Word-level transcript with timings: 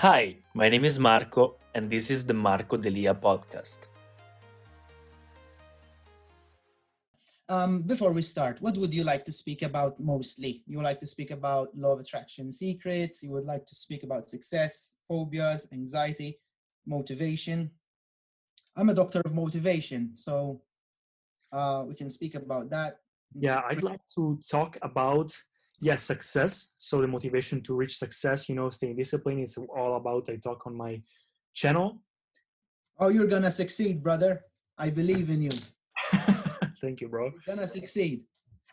Hi, 0.00 0.36
my 0.54 0.70
name 0.70 0.86
is 0.86 0.98
Marco, 0.98 1.56
and 1.74 1.90
this 1.90 2.10
is 2.10 2.24
the 2.24 2.32
Marco 2.32 2.78
Delia 2.78 3.14
podcast. 3.14 3.80
Um, 7.50 7.82
before 7.82 8.10
we 8.12 8.22
start, 8.22 8.62
what 8.62 8.78
would 8.78 8.94
you 8.94 9.04
like 9.04 9.24
to 9.24 9.32
speak 9.32 9.60
about 9.60 10.00
mostly? 10.00 10.62
You 10.66 10.78
would 10.78 10.84
like 10.84 11.00
to 11.00 11.06
speak 11.06 11.32
about 11.32 11.76
law 11.76 11.92
of 11.92 12.00
attraction 12.00 12.50
secrets, 12.50 13.22
you 13.22 13.30
would 13.32 13.44
like 13.44 13.66
to 13.66 13.74
speak 13.74 14.02
about 14.02 14.30
success, 14.30 14.94
phobias, 15.06 15.68
anxiety, 15.70 16.40
motivation. 16.86 17.70
I'm 18.78 18.88
a 18.88 18.94
doctor 18.94 19.20
of 19.26 19.34
motivation, 19.34 20.16
so 20.16 20.62
uh, 21.52 21.84
we 21.86 21.94
can 21.94 22.08
speak 22.08 22.36
about 22.36 22.70
that. 22.70 23.00
Yeah, 23.38 23.60
I'd 23.68 23.82
like 23.82 24.00
to 24.14 24.40
talk 24.50 24.78
about 24.80 25.36
yes 25.80 26.02
success. 26.02 26.72
So 26.76 27.00
the 27.00 27.08
motivation 27.08 27.62
to 27.62 27.74
reach 27.74 27.98
success 27.98 28.48
you 28.48 28.54
know 28.54 28.70
staying 28.70 28.96
disciplined 28.96 29.42
is 29.42 29.56
all 29.56 29.96
about 29.96 30.28
i 30.28 30.36
talk 30.36 30.66
on 30.66 30.76
my 30.76 31.02
channel. 31.54 32.02
Oh 32.98 33.08
you're 33.08 33.26
gonna 33.26 33.50
succeed 33.50 34.02
brother. 34.02 34.42
I 34.78 34.90
believe 34.90 35.30
in 35.30 35.42
you. 35.42 35.50
Thank 36.82 37.00
you 37.00 37.08
bro. 37.08 37.24
You're 37.24 37.56
gonna 37.56 37.66
succeed. 37.66 38.22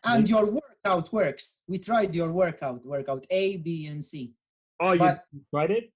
And 0.03 0.30
your 0.30 0.45
workout 0.45 1.11
works. 1.11 1.61
We 1.67 1.80
tried 1.80 2.13
your 2.13 2.31
workout 2.31 2.85
workout 2.85 3.25
a 3.30 3.58
b 3.58 3.88
and 3.88 4.03
c. 4.03 4.33
Oh 4.80 4.94
you 4.94 5.11
tried 5.53 5.72
it? 5.72 5.91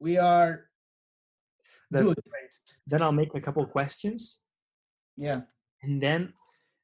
We 0.00 0.18
are 0.18 0.68
that's 1.90 2.06
good. 2.06 2.18
great. 2.28 2.50
Then 2.86 3.02
i'll 3.02 3.12
make 3.12 3.34
a 3.34 3.40
couple 3.40 3.64
questions. 3.66 4.40
Yeah. 5.16 5.42
And 5.82 6.02
then 6.02 6.32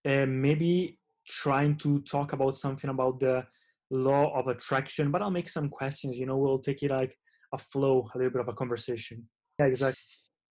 uh, 0.07 0.27
maybe 0.27 1.00
trying 1.31 1.77
to 1.77 2.01
talk 2.01 2.33
about 2.33 2.57
something 2.57 2.91
about 2.91 3.21
the 3.21 3.45
law 3.91 4.37
of 4.39 4.49
attraction, 4.49 5.11
but 5.11 5.23
I'll 5.23 5.31
make 5.31 5.49
some 5.49 5.69
questions. 5.69 6.17
You 6.17 6.27
know, 6.27 6.37
we'll 6.37 6.59
take 6.59 6.83
it 6.83 6.91
like 6.91 7.17
a 7.53 7.59
flow, 7.59 8.09
a 8.15 8.19
little 8.19 8.33
bit 8.33 8.41
of 8.41 8.49
a 8.49 8.53
conversation. 8.53 9.29
Yeah, 9.59 9.67
exactly. 9.67 10.01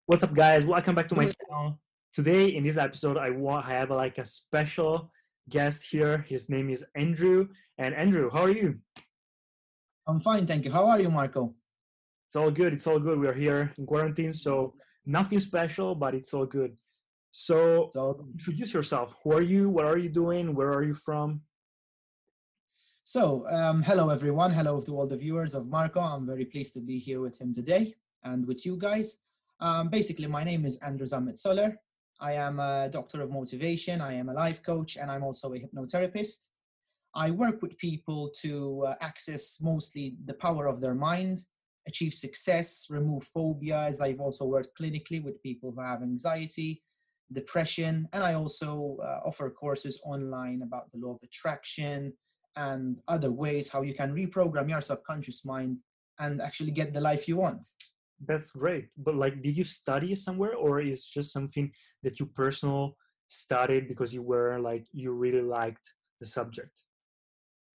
What's 0.05 0.23
up, 0.23 0.33
guys? 0.33 0.65
Welcome 0.65 0.95
back 0.95 1.07
to 1.09 1.15
my 1.15 1.25
channel. 1.25 1.79
Today, 2.11 2.47
in 2.55 2.63
this 2.63 2.77
episode, 2.77 3.17
I 3.17 3.29
want 3.29 3.67
I 3.67 3.71
have 3.71 3.91
like 3.91 4.17
a 4.17 4.25
special 4.25 5.11
guest 5.49 5.85
here. 5.89 6.25
His 6.27 6.49
name 6.49 6.69
is 6.69 6.83
Andrew. 6.95 7.47
And 7.77 7.93
Andrew, 7.93 8.29
how 8.31 8.43
are 8.43 8.51
you? 8.51 8.79
I'm 10.07 10.19
fine, 10.19 10.47
thank 10.47 10.65
you. 10.65 10.71
How 10.71 10.87
are 10.87 10.99
you, 10.99 11.09
Marco? 11.09 11.53
It's 12.27 12.35
all 12.35 12.51
good. 12.51 12.73
It's 12.73 12.87
all 12.87 12.99
good. 12.99 13.19
We're 13.19 13.33
here 13.33 13.73
in 13.77 13.85
quarantine, 13.85 14.33
so 14.33 14.73
nothing 15.05 15.39
special, 15.39 15.95
but 15.95 16.13
it's 16.15 16.33
all 16.33 16.45
good. 16.45 16.75
So, 17.31 17.89
so 17.93 18.25
introduce 18.33 18.73
yourself. 18.73 19.15
Who 19.23 19.33
are 19.33 19.41
you? 19.41 19.69
What 19.69 19.85
are 19.85 19.97
you 19.97 20.09
doing? 20.09 20.55
Where 20.55 20.71
are 20.71 20.83
you 20.83 20.95
from? 20.95 21.41
So, 23.03 23.47
um, 23.49 23.83
hello 23.83 24.09
everyone. 24.09 24.51
Hello 24.51 24.79
to 24.81 24.91
all 24.97 25.07
the 25.07 25.17
viewers 25.17 25.53
of 25.53 25.67
Marco. 25.67 25.99
I'm 25.99 26.25
very 26.25 26.45
pleased 26.45 26.73
to 26.75 26.79
be 26.79 26.97
here 26.97 27.21
with 27.21 27.39
him 27.39 27.53
today 27.53 27.95
and 28.23 28.45
with 28.45 28.65
you 28.65 28.77
guys. 28.77 29.17
Um, 29.59 29.89
basically, 29.89 30.27
my 30.27 30.43
name 30.43 30.65
is 30.65 30.77
Andrew 30.77 31.05
Zamit 31.05 31.37
Soler. 31.37 31.75
I 32.19 32.33
am 32.33 32.59
a 32.59 32.89
doctor 32.91 33.21
of 33.21 33.31
motivation. 33.31 34.01
I 34.01 34.13
am 34.13 34.29
a 34.29 34.33
life 34.33 34.61
coach, 34.63 34.97
and 34.97 35.09
I'm 35.09 35.23
also 35.23 35.53
a 35.53 35.59
hypnotherapist. 35.59 36.47
I 37.15 37.31
work 37.31 37.61
with 37.61 37.77
people 37.77 38.29
to 38.41 38.85
uh, 38.87 38.95
access 39.01 39.57
mostly 39.61 40.15
the 40.25 40.33
power 40.33 40.67
of 40.67 40.79
their 40.79 40.93
mind, 40.93 41.39
achieve 41.87 42.13
success, 42.13 42.87
remove 42.89 43.23
phobias. 43.23 44.01
I've 44.01 44.19
also 44.19 44.45
worked 44.45 44.77
clinically 44.79 45.23
with 45.23 45.41
people 45.41 45.71
who 45.71 45.81
have 45.81 46.03
anxiety, 46.03 46.83
depression. 47.31 48.07
And 48.13 48.23
I 48.23 48.33
also 48.33 48.97
uh, 49.03 49.27
offer 49.27 49.49
courses 49.49 50.01
online 50.05 50.61
about 50.63 50.91
the 50.91 50.99
law 50.99 51.13
of 51.13 51.19
attraction 51.23 52.13
and 52.55 52.99
other 53.07 53.31
ways 53.31 53.69
how 53.69 53.81
you 53.83 53.93
can 53.93 54.13
reprogram 54.13 54.69
your 54.69 54.81
subconscious 54.81 55.45
mind 55.45 55.77
and 56.19 56.41
actually 56.41 56.71
get 56.71 56.93
the 56.93 57.01
life 57.01 57.27
you 57.27 57.37
want. 57.37 57.65
That's 58.25 58.51
great. 58.51 58.87
But 58.97 59.15
like, 59.15 59.41
did 59.41 59.55
you 59.55 59.63
study 59.63 60.13
somewhere 60.15 60.55
or 60.55 60.81
is 60.81 61.05
just 61.05 61.31
something 61.31 61.71
that 62.03 62.19
you 62.19 62.25
personal 62.25 62.97
studied 63.27 63.87
because 63.87 64.13
you 64.13 64.21
were 64.21 64.59
like, 64.59 64.85
you 64.91 65.11
really 65.11 65.41
liked 65.41 65.93
the 66.19 66.25
subject? 66.25 66.83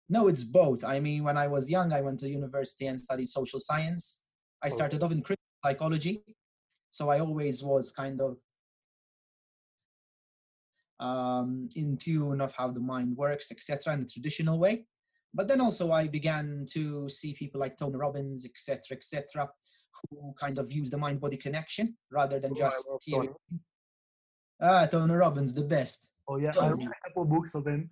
No, 0.10 0.28
it's 0.28 0.44
both. 0.44 0.84
I 0.84 1.00
mean, 1.00 1.24
when 1.24 1.38
I 1.38 1.48
was 1.48 1.70
young, 1.70 1.94
I 1.94 2.02
went 2.02 2.20
to 2.20 2.30
university 2.30 2.88
and 2.88 3.00
studied 3.00 3.30
social 3.30 3.60
science. 3.60 4.24
I 4.62 4.68
oh. 4.68 4.70
started 4.70 5.02
off 5.02 5.14
in 5.14 5.22
critical 5.22 5.44
psychology. 5.64 6.24
So 6.90 7.10
I 7.10 7.20
always 7.20 7.64
was 7.64 7.92
kind 7.92 8.20
of 8.20 8.38
um, 11.04 11.68
in 11.76 11.98
tune 11.98 12.40
of 12.40 12.54
how 12.54 12.70
the 12.72 12.80
mind 12.80 13.16
works, 13.18 13.52
etc., 13.52 13.94
in 13.94 14.02
a 14.02 14.06
traditional 14.06 14.58
way. 14.58 14.86
But 15.34 15.48
then 15.48 15.60
also 15.60 15.92
I 15.92 16.08
began 16.08 16.66
to 16.72 17.10
see 17.10 17.34
people 17.34 17.60
like 17.60 17.78
Tony 17.78 17.98
Robbins, 17.98 18.46
etc., 18.46 18.98
etc., 18.98 19.50
who 20.10 20.34
kind 20.40 20.58
of 20.58 20.72
use 20.72 20.90
the 20.90 20.98
mind-body 20.98 21.38
connection 21.38 21.96
rather 22.12 22.40
than 22.40 22.52
oh, 22.54 22.56
just 22.56 22.88
theory. 23.06 23.30
Ah, 24.62 24.88
Tony 24.90 25.14
Robbins, 25.14 25.54
the 25.54 25.64
best. 25.64 26.10
Oh 26.28 26.38
yeah, 26.38 26.52
Tony. 26.52 26.86
I 26.86 26.88
read 26.88 26.88
a 26.88 27.10
couple 27.10 27.26
books 27.26 27.54
of 27.54 27.68
him. 27.68 27.90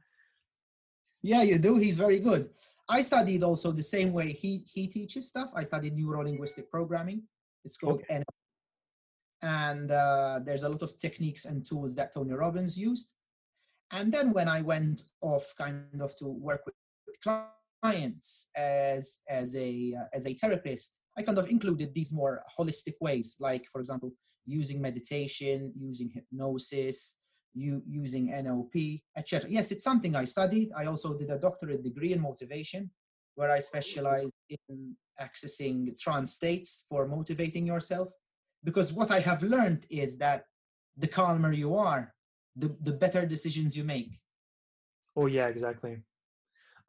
Yeah, 1.22 1.42
you 1.42 1.60
do. 1.60 1.78
He's 1.78 1.98
very 1.98 2.20
good. 2.20 2.50
I 2.90 3.02
studied 3.02 3.44
also 3.44 3.72
the 3.72 3.84
same 3.84 4.14
way 4.14 4.32
he 4.32 4.64
he 4.66 4.88
teaches 4.88 5.28
stuff. 5.28 5.52
I 5.54 5.64
studied 5.64 5.98
neuro 5.98 6.24
linguistic 6.24 6.72
programming. 6.72 7.24
It's 7.66 7.78
called 7.78 8.02
okay 8.02 8.24
and 9.42 9.92
uh, 9.92 10.40
there's 10.44 10.64
a 10.64 10.70
lot 10.70 10.82
of 10.82 10.98
techniques 10.98 11.46
and 11.46 11.66
tools 11.66 11.96
that 11.96 12.14
Tony 12.14 12.34
Robbins 12.34 12.78
used. 12.78 13.14
And 13.92 14.12
then 14.12 14.32
when 14.32 14.48
I 14.48 14.62
went 14.62 15.04
off 15.22 15.54
kind 15.58 15.86
of 16.00 16.16
to 16.18 16.26
work 16.28 16.62
with 16.66 16.76
clients 17.82 18.50
as 18.56 19.20
as 19.30 19.56
a 19.56 19.96
uh, 20.00 20.06
as 20.14 20.28
a 20.28 20.34
therapist, 20.34 21.00
I 21.18 21.24
kind 21.24 21.38
of 21.38 21.50
included 21.50 21.94
these 21.94 22.14
more 22.14 22.44
holistic 22.58 22.96
ways, 23.02 23.36
like 23.40 23.66
for 23.72 23.82
example, 23.82 24.12
using 24.46 24.82
meditation, 24.82 25.74
using 25.76 26.10
hypnosis, 26.10 27.18
you 27.54 27.82
using 27.86 28.30
NLP, 28.30 29.02
etc. 29.18 29.50
Yes, 29.50 29.72
it's 29.72 29.84
something 29.84 30.16
I 30.16 30.26
studied. 30.26 30.72
I 30.76 30.86
also 30.86 31.18
did 31.18 31.30
a 31.30 31.38
doctorate 31.38 31.84
degree 31.84 32.14
in 32.14 32.22
motivation, 32.22 32.92
where 33.36 33.52
I 33.52 33.60
specialize 33.60 34.30
in 34.50 34.96
accessing 35.20 35.98
trance 36.00 36.34
states 36.34 36.86
for 36.88 37.08
motivating 37.08 37.66
yourself 37.66 38.10
because 38.64 38.94
what 38.94 39.12
i 39.12 39.20
have 39.20 39.42
learned 39.44 39.86
is 39.90 40.18
that 40.18 40.46
the 40.98 41.08
calmer 41.08 41.52
you 41.52 41.76
are 41.76 42.14
the, 42.56 42.76
the 42.82 42.92
better 42.92 43.26
decisions 43.26 43.76
you 43.76 43.84
make. 43.84 44.14
Oh 45.16 45.26
yeah 45.26 45.48
exactly. 45.48 45.98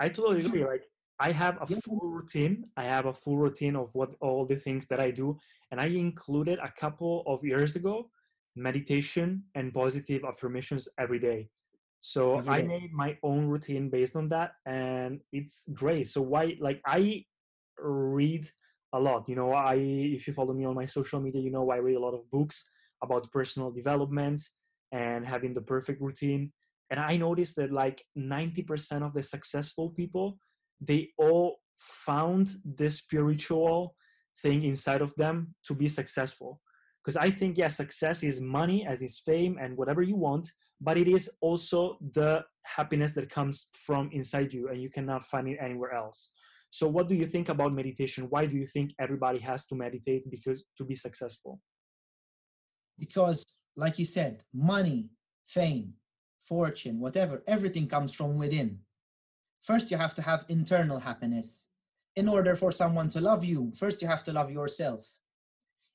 I 0.01 0.09
totally 0.09 0.45
agree 0.45 0.65
like 0.65 0.85
i 1.21 1.31
have 1.31 1.59
a 1.61 1.67
full 1.67 2.01
routine. 2.03 2.67
I 2.77 2.85
have 2.85 3.07
a 3.07 3.13
full 3.13 3.37
routine 3.37 3.77
of 3.77 3.91
what 3.93 4.15
all 4.21 4.45
the 4.47 4.57
things 4.57 4.87
that 4.87 5.01
i 5.01 5.11
do 5.11 5.39
and 5.71 5.81
i 5.81 5.87
included 5.87 6.59
a 6.59 6.73
couple 6.73 7.23
of 7.27 7.45
years 7.45 7.77
ago 7.77 8.11
meditation 8.55 9.43
and 9.55 9.73
positive 9.73 10.25
affirmations 10.25 10.89
every 10.99 11.19
day. 11.19 11.49
So 12.01 12.35
every 12.35 12.55
day. 12.55 12.61
i 12.61 12.67
made 12.67 12.93
my 12.93 13.17
own 13.23 13.47
routine 13.47 13.89
based 13.89 14.17
on 14.17 14.29
that 14.31 14.55
and 14.67 15.21
it's 15.33 15.69
great. 15.73 16.09
So 16.09 16.21
why 16.23 16.57
like 16.61 16.81
i 16.87 17.25
read 17.79 18.51
a 18.93 19.01
lot. 19.01 19.29
You 19.29 19.37
know, 19.37 19.53
I 19.53 19.75
if 19.77 20.27
you 20.27 20.33
follow 20.33 20.53
me 20.53 20.65
on 20.65 20.75
my 20.75 20.85
social 20.85 21.21
media, 21.21 21.41
you 21.41 21.51
know 21.51 21.71
I 21.71 21.77
read 21.77 21.97
a 21.97 22.01
lot 22.01 22.15
of 22.15 22.31
books 22.31 22.69
about 23.03 23.31
personal 23.33 23.71
development 23.71 24.43
and 24.93 25.27
having 25.27 25.53
the 25.53 25.63
perfect 25.63 26.01
routine. 26.01 26.53
And 26.91 27.01
I 27.01 27.17
noticed 27.17 27.57
that 27.57 27.73
like 27.73 28.05
90% 28.19 29.03
of 29.03 29.15
the 29.15 29.23
successful 29.23 29.91
people, 29.91 30.39
they 30.81 31.09
all 31.19 31.57
found 31.79 32.57
this 32.65 32.99
spiritual 32.99 33.97
thing 34.41 34.65
inside 34.65 35.01
of 35.01 35.15
them 35.17 35.55
to 35.67 35.75
be 35.75 35.89
successful. 35.89 36.61
Because 37.03 37.17
I 37.17 37.31
think, 37.31 37.59
yeah, 37.59 37.69
success 37.69 38.23
is 38.23 38.41
money, 38.41 38.87
as 38.87 39.03
is 39.03 39.19
fame 39.19 39.59
and 39.61 39.77
whatever 39.77 40.03
you 40.03 40.15
want, 40.15 40.53
but 40.81 40.97
it 40.97 41.09
is 41.09 41.29
also 41.41 41.99
the 42.13 42.45
happiness 42.65 43.13
that 43.15 43.29
comes 43.29 43.67
from 43.73 44.09
inside 44.13 44.53
you 44.53 44.69
and 44.69 44.81
you 44.81 44.89
cannot 44.89 45.27
find 45.27 45.49
it 45.49 45.59
anywhere 45.61 45.93
else. 45.95 46.31
So 46.73 46.89
what 46.89 47.07
do 47.07 47.15
you 47.15 47.27
think 47.27 47.51
about 47.51 47.75
meditation? 47.75 48.29
Why 48.31 48.47
do 48.47 48.57
you 48.57 48.67
think 48.67 48.95
everybody 48.99 49.39
has 49.41 49.67
to 49.67 49.75
meditate 49.75 50.25
because 50.31 50.65
to 50.79 50.85
be 50.85 50.95
successful? 50.95 51.61
Because 52.99 53.45
like 53.77 53.99
you 53.99 54.07
said, 54.07 54.43
money, 54.55 55.11
fame, 55.47 55.93
fortune, 56.49 56.99
whatever, 56.99 57.43
everything 57.47 57.87
comes 57.87 58.15
from 58.15 58.39
within. 58.39 58.79
First 59.61 59.91
you 59.91 59.99
have 59.99 60.15
to 60.15 60.23
have 60.23 60.47
internal 60.49 60.99
happiness. 60.99 61.69
in 62.17 62.29
order 62.29 62.55
for 62.55 62.73
someone 62.73 63.09
to 63.09 63.21
love 63.21 63.45
you, 63.45 63.73
first 63.75 64.03
you 64.03 64.09
have 64.09 64.25
to 64.25 64.33
love 64.33 64.51
yourself. 64.51 65.19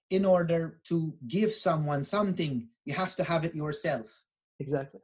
In 0.09 0.25
order 0.25 0.79
to 0.85 1.13
give 1.27 1.51
someone 1.51 2.01
something, 2.01 2.67
you 2.85 2.93
have 2.93 3.15
to 3.15 3.23
have 3.23 3.45
it 3.45 3.53
yourself. 3.53 4.25
Exactly. 4.59 5.01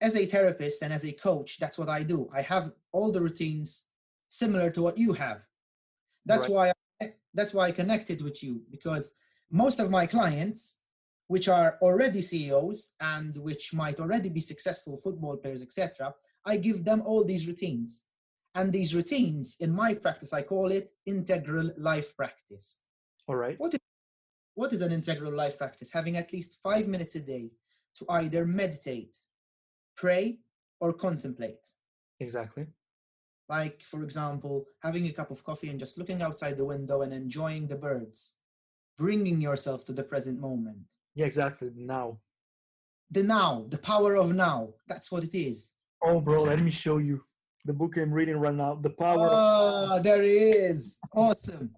As 0.00 0.16
a 0.16 0.24
therapist 0.24 0.82
and 0.82 0.92
as 0.92 1.04
a 1.04 1.12
coach, 1.12 1.58
that's 1.58 1.78
what 1.78 1.88
I 1.88 2.02
do. 2.02 2.30
I 2.34 2.42
have 2.42 2.72
all 2.92 3.12
the 3.12 3.20
routines 3.20 3.89
similar 4.30 4.70
to 4.70 4.80
what 4.80 4.96
you 4.96 5.12
have. 5.12 5.42
That's 6.24 6.48
right. 6.48 6.72
why 7.00 7.06
I, 7.06 7.12
that's 7.34 7.52
why 7.52 7.66
I 7.66 7.72
connected 7.72 8.22
with 8.22 8.42
you 8.42 8.62
because 8.70 9.14
most 9.50 9.80
of 9.80 9.90
my 9.90 10.06
clients 10.06 10.78
which 11.26 11.48
are 11.48 11.78
already 11.80 12.20
CEOs 12.20 12.94
and 13.00 13.36
which 13.36 13.72
might 13.72 14.00
already 14.00 14.28
be 14.28 14.40
successful 14.40 14.96
football 14.96 15.36
players, 15.36 15.62
etc., 15.62 16.12
I 16.44 16.56
give 16.56 16.84
them 16.84 17.02
all 17.04 17.24
these 17.24 17.46
routines. 17.46 18.06
And 18.56 18.72
these 18.72 18.96
routines, 18.96 19.56
in 19.60 19.72
my 19.72 19.94
practice, 19.94 20.32
I 20.32 20.42
call 20.42 20.72
it 20.72 20.90
integral 21.06 21.70
life 21.76 22.16
practice. 22.16 22.80
All 23.28 23.36
right. 23.36 23.54
What 23.60 23.74
is, 23.74 23.80
what 24.54 24.72
is 24.72 24.80
an 24.80 24.90
integral 24.90 25.32
life 25.32 25.56
practice? 25.56 25.92
Having 25.92 26.16
at 26.16 26.32
least 26.32 26.58
five 26.64 26.88
minutes 26.88 27.14
a 27.14 27.20
day 27.20 27.52
to 27.98 28.06
either 28.08 28.44
meditate, 28.44 29.16
pray, 29.96 30.40
or 30.80 30.92
contemplate. 30.92 31.64
Exactly. 32.18 32.66
Like, 33.50 33.82
for 33.82 34.04
example, 34.04 34.64
having 34.82 35.06
a 35.06 35.12
cup 35.12 35.30
of 35.30 35.44
coffee 35.44 35.68
and 35.68 35.78
just 35.78 35.98
looking 35.98 36.22
outside 36.22 36.56
the 36.56 36.64
window 36.64 37.02
and 37.02 37.12
enjoying 37.12 37.66
the 37.66 37.76
birds, 37.76 38.36
bringing 38.96 39.40
yourself 39.40 39.84
to 39.86 39.92
the 39.92 40.04
present 40.04 40.38
moment 40.40 40.86
yeah, 41.14 41.26
exactly. 41.26 41.70
Now. 41.74 42.18
The 43.10 43.22
now, 43.22 43.66
the 43.68 43.78
power 43.78 44.16
of 44.16 44.32
now. 44.32 44.74
That's 44.86 45.10
what 45.10 45.24
it 45.24 45.34
is. 45.34 45.72
Oh, 46.02 46.20
bro, 46.20 46.44
let 46.44 46.60
me 46.60 46.70
show 46.70 46.98
you 46.98 47.22
the 47.64 47.72
book 47.72 47.96
I'm 47.96 48.12
reading 48.12 48.36
right 48.36 48.54
now. 48.54 48.76
The 48.76 48.90
power. 48.90 49.28
Oh, 49.30 49.84
of- 49.84 49.90
ah, 49.90 49.98
there 49.98 50.22
it 50.22 50.28
is. 50.28 50.98
Awesome. 51.14 51.70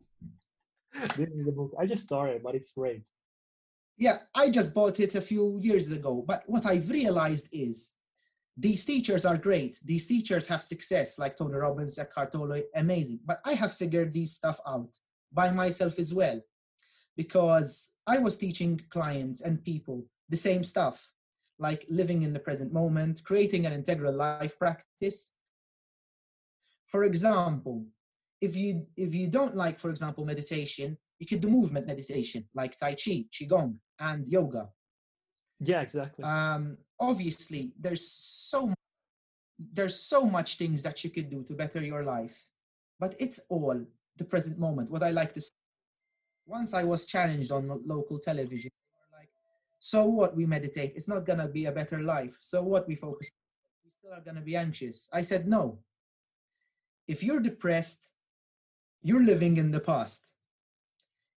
this 1.17 1.29
is 1.29 1.45
the 1.45 1.53
book. 1.53 1.73
I 1.79 1.87
just 1.87 2.05
started, 2.05 2.43
but 2.43 2.55
it's 2.55 2.71
great. 2.71 3.05
Yeah, 3.97 4.19
I 4.35 4.51
just 4.51 4.75
bought 4.75 5.01
it 5.01 5.15
a 5.15 5.21
few 5.21 5.59
years 5.63 5.91
ago. 5.91 6.23
But 6.27 6.45
what 6.47 6.67
I've 6.67 6.91
realized 6.91 7.49
is 7.53 7.95
these 8.57 8.85
teachers 8.85 9.25
are 9.25 9.37
great. 9.37 9.79
These 9.85 10.07
teachers 10.07 10.47
have 10.47 10.63
success, 10.63 11.19
like 11.19 11.37
Tony 11.37 11.55
Robbins, 11.55 11.99
Eckhart 11.99 12.33
Tolle, 12.33 12.63
amazing. 12.75 13.21
But 13.25 13.41
I 13.45 13.55
have 13.55 13.73
figured 13.73 14.13
these 14.13 14.33
stuff 14.33 14.61
out 14.67 14.91
by 15.33 15.51
myself 15.51 15.99
as 15.99 16.13
well 16.13 16.41
because 17.17 17.91
I 18.07 18.19
was 18.19 18.37
teaching 18.37 18.81
clients 18.91 19.41
and 19.41 19.65
people 19.65 20.05
the 20.29 20.37
same 20.37 20.65
stuff, 20.65 21.13
like 21.59 21.87
living 21.89 22.23
in 22.23 22.33
the 22.33 22.39
present 22.39 22.73
moment, 22.73 23.23
creating 23.25 23.67
an 23.67 23.73
integral 23.73 24.15
life 24.15 24.59
practice. 24.59 25.33
For 26.87 27.05
example, 27.05 27.87
if 28.41 28.57
you 28.57 28.87
if 28.97 29.15
you 29.15 29.29
don't 29.29 29.57
like, 29.57 29.79
for 29.79 29.91
example, 29.91 30.27
meditation, 30.27 30.99
you 31.19 31.27
could 31.27 31.41
do 31.41 31.49
movement 31.49 31.87
meditation 31.87 32.49
like 32.55 32.77
Tai 32.77 32.95
Chi, 32.95 33.25
Qigong, 33.33 33.77
and 34.01 34.27
yoga. 34.29 34.69
Yeah, 35.61 35.81
exactly. 35.81 36.25
Um, 36.25 36.77
obviously, 37.03 37.73
there's 37.79 38.09
so 38.09 38.73
there's 39.59 39.99
so 39.99 40.25
much 40.25 40.57
things 40.57 40.83
that 40.83 41.05
you 41.05 41.11
could 41.11 41.29
do 41.29 41.43
to 41.45 41.55
better 41.55 41.83
your 41.83 42.05
life, 42.05 42.49
but 42.99 43.15
it's 43.19 43.41
all 43.49 43.79
the 44.17 44.25
present 44.25 44.59
moment. 44.59 44.91
What 44.91 45.03
I 45.03 45.11
like 45.11 45.33
to 45.35 45.41
say. 45.41 45.51
once 46.47 46.75
I 46.75 46.83
was 46.83 47.07
challenged 47.07 47.53
on 47.53 47.81
local 47.87 48.19
television, 48.19 48.71
like, 49.13 49.31
so 49.79 50.05
what 50.05 50.35
we 50.35 50.45
meditate, 50.47 50.93
it's 50.97 51.09
not 51.09 51.25
gonna 51.25 51.49
be 51.49 51.67
a 51.67 51.73
better 51.73 52.01
life. 52.01 52.37
So 52.41 52.63
what 52.63 52.89
we 52.89 52.97
focus, 52.97 53.31
we 53.85 53.91
still 53.99 54.13
are 54.13 54.25
gonna 54.25 54.41
be 54.41 54.57
anxious. 54.57 55.09
I 55.13 55.23
said, 55.23 55.47
no. 55.47 55.79
If 57.07 57.23
you're 57.23 57.41
depressed, 57.41 58.11
you're 59.03 59.23
living 59.23 59.57
in 59.57 59.71
the 59.71 59.81
past. 59.81 60.31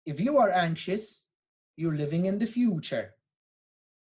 If 0.06 0.20
you 0.20 0.38
are 0.38 0.52
anxious, 0.52 1.28
you're 1.76 1.96
living 1.96 2.26
in 2.26 2.40
the 2.40 2.48
future. 2.48 3.14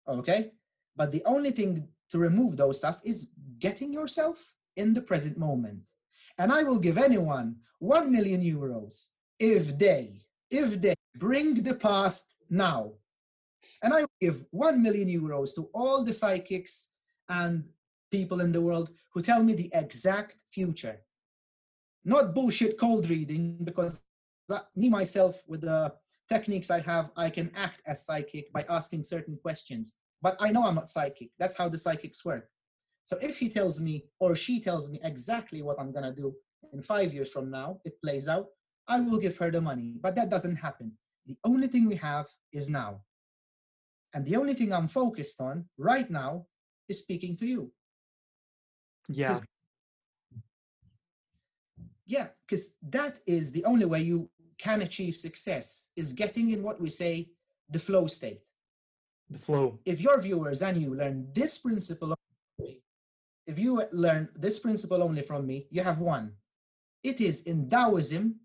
Okay? 0.08 0.52
But 1.00 1.14
the 1.14 1.24
only 1.26 1.52
thing 1.52 1.88
to 2.10 2.18
remove 2.20 2.58
those 2.58 2.78
stuff 2.80 3.00
is 3.04 3.30
getting 3.58 3.94
yourself 3.94 4.38
in 4.76 4.94
the 4.94 5.02
present 5.02 5.38
moment. 5.38 5.92
And 6.38 6.52
I 6.52 6.62
will 6.64 6.78
give 6.78 6.98
anyone 6.98 7.56
1 7.80 8.12
million 8.12 8.42
euros 8.42 9.08
if 9.40 9.78
they 9.78 10.20
if 10.52 10.82
they 10.82 10.96
bring 11.16 11.64
the 11.64 11.76
past 11.76 12.36
now. 12.50 12.94
And 13.82 13.94
I 13.94 14.02
will 14.02 14.18
give 14.20 14.46
1 14.52 14.84
million 14.84 15.08
euros 15.08 15.56
to 15.56 15.70
all 15.74 16.04
the 16.04 16.12
psychics 16.12 16.92
and 17.30 17.64
people 18.12 18.42
in 18.42 18.52
the 18.52 18.62
world 18.62 18.90
who 19.14 19.22
tell 19.22 19.42
me 19.42 19.54
the 19.54 19.70
exact 19.74 20.36
future. 20.52 20.98
Not 22.04 22.34
bullshit 22.36 22.78
cold 22.78 23.10
reading, 23.10 23.58
because 23.64 24.02
that, 24.50 24.68
me 24.76 24.90
myself, 24.90 25.44
with 25.48 25.62
the 25.62 25.94
techniques 26.28 26.72
I 26.72 26.80
have, 26.82 27.12
I 27.16 27.30
can 27.30 27.52
act 27.56 27.82
as 27.86 28.06
psychic 28.06 28.52
by 28.52 28.66
asking 28.68 29.04
certain 29.04 29.38
questions. 29.42 29.98
But 30.22 30.38
I 30.40 30.52
know 30.52 30.64
I'm 30.64 30.76
not 30.76 30.90
psychic. 30.90 31.30
That's 31.40 31.56
how 31.56 31.70
the 31.70 31.78
psychics 31.78 32.24
work. 32.26 32.50
So 33.04 33.18
if 33.22 33.40
he 33.40 33.50
tells 33.50 33.80
me 33.80 34.06
or 34.20 34.36
she 34.36 34.60
tells 34.60 34.90
me 34.90 35.00
exactly 35.04 35.62
what 35.62 35.80
I'm 35.80 35.92
going 35.92 36.04
to 36.04 36.14
do 36.14 36.36
in 36.74 36.82
five 36.82 37.14
years 37.14 37.32
from 37.32 37.50
now, 37.50 37.80
it 37.86 38.00
plays 38.02 38.28
out, 38.28 38.48
I 38.88 39.00
will 39.00 39.18
give 39.18 39.38
her 39.38 39.50
the 39.50 39.62
money. 39.62 39.96
But 40.02 40.16
that 40.16 40.30
doesn't 40.30 40.56
happen. 40.56 40.92
The 41.26 41.38
only 41.44 41.68
thing 41.68 41.88
we 41.88 41.96
have 41.96 42.28
is 42.52 42.70
now. 42.70 43.02
And 44.14 44.26
the 44.26 44.36
only 44.36 44.54
thing 44.54 44.74
I'm 44.74 44.88
focused 44.88 45.40
on 45.40 45.66
right 45.78 46.10
now 46.10 46.48
is 46.88 47.00
speaking 47.00 47.38
to 47.38 47.46
you. 47.46 47.72
Yeah. 49.08 49.40
Yeah, 52.06 52.28
because 52.46 52.74
that 52.90 53.20
is 53.28 53.52
the 53.52 53.64
only 53.66 53.86
way 53.86 54.02
you 54.02 54.30
can 54.58 54.82
achieve 54.82 55.16
success 55.16 55.90
is 55.96 56.14
getting 56.14 56.52
in 56.52 56.64
what 56.64 56.82
we 56.82 56.90
say 56.90 57.30
the 57.70 57.80
flow 57.80 58.08
state. 58.08 58.42
The 59.30 59.40
flow. 59.40 59.80
If 59.86 60.02
your 60.02 60.20
viewers 60.20 60.62
and 60.62 60.82
you 60.82 60.96
learn 60.96 61.28
this 61.34 61.58
principle, 61.58 62.16
if 63.46 63.60
you 63.60 63.84
learn 63.92 64.30
this 64.36 64.60
principle 64.60 65.04
only 65.04 65.22
from 65.22 65.46
me, 65.46 65.68
you 65.70 65.84
have 65.84 66.00
won. 66.00 66.34
It 67.04 67.22
is 67.22 67.42
in 67.44 67.70
Taoism 67.70 68.36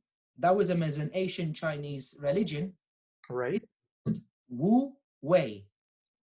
Taoism 0.41 0.83
is 0.83 0.99
an 0.99 1.11
ancient 1.15 1.57
Chinese 1.57 2.17
religion. 2.21 2.73
Right. 3.31 3.63
Wu 4.49 4.93
Wei. 5.23 5.67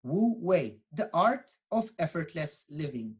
Wu 0.03 0.35
Wei. 0.39 0.77
The 0.93 1.09
art 1.13 1.51
of 1.71 1.91
effortless 1.99 2.65
living. 2.69 3.15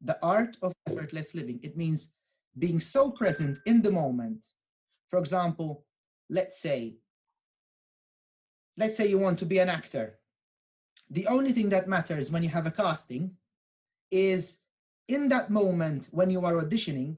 The 0.00 0.18
art 0.22 0.56
of 0.62 0.72
effortless 0.88 1.34
living. 1.34 1.60
It 1.62 1.76
means 1.76 2.14
being 2.58 2.80
so 2.80 3.10
present 3.10 3.58
in 3.66 3.82
the 3.82 3.90
moment. 3.90 4.46
For 5.10 5.18
example, 5.18 5.84
let's 6.28 6.60
say, 6.60 6.96
let's 8.76 8.96
say 8.96 9.06
you 9.08 9.18
want 9.18 9.38
to 9.40 9.46
be 9.46 9.58
an 9.58 9.68
actor. 9.68 10.19
The 11.10 11.26
only 11.26 11.52
thing 11.52 11.68
that 11.70 11.88
matters 11.88 12.30
when 12.30 12.42
you 12.42 12.48
have 12.50 12.66
a 12.66 12.70
casting 12.70 13.32
is 14.10 14.58
in 15.08 15.28
that 15.28 15.50
moment 15.50 16.08
when 16.12 16.30
you 16.30 16.44
are 16.44 16.54
auditioning 16.54 17.16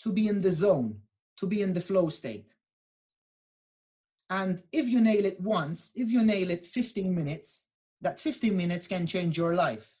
to 0.00 0.12
be 0.12 0.28
in 0.28 0.40
the 0.40 0.50
zone 0.50 1.00
to 1.38 1.46
be 1.46 1.62
in 1.62 1.72
the 1.72 1.80
flow 1.80 2.08
state. 2.08 2.52
And 4.30 4.62
if 4.72 4.88
you 4.88 5.00
nail 5.00 5.24
it 5.24 5.40
once, 5.40 5.92
if 5.96 6.10
you 6.10 6.24
nail 6.24 6.50
it 6.50 6.66
15 6.66 7.14
minutes, 7.14 7.66
that 8.00 8.20
15 8.20 8.56
minutes 8.56 8.86
can 8.86 9.06
change 9.06 9.36
your 9.36 9.54
life. 9.54 9.96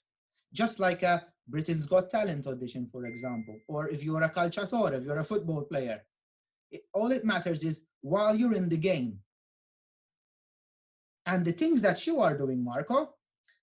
Just 0.52 0.80
like 0.80 1.02
a 1.02 1.26
Britain's 1.46 1.86
Got 1.86 2.10
Talent 2.10 2.46
audition, 2.46 2.88
for 2.90 3.04
example, 3.06 3.58
or 3.68 3.88
if 3.88 4.02
you're 4.02 4.22
a 4.22 4.30
calciatore, 4.30 4.94
if 4.94 5.04
you're 5.04 5.18
a 5.18 5.24
football 5.24 5.62
player. 5.62 6.02
It, 6.70 6.82
all 6.94 7.12
it 7.12 7.24
matters 7.24 7.62
is 7.62 7.84
while 8.00 8.34
you're 8.34 8.54
in 8.54 8.68
the 8.68 8.78
game. 8.78 9.18
And 11.26 11.44
the 11.44 11.52
things 11.52 11.82
that 11.82 12.06
you 12.06 12.20
are 12.20 12.36
doing, 12.36 12.64
Marco, 12.64 13.14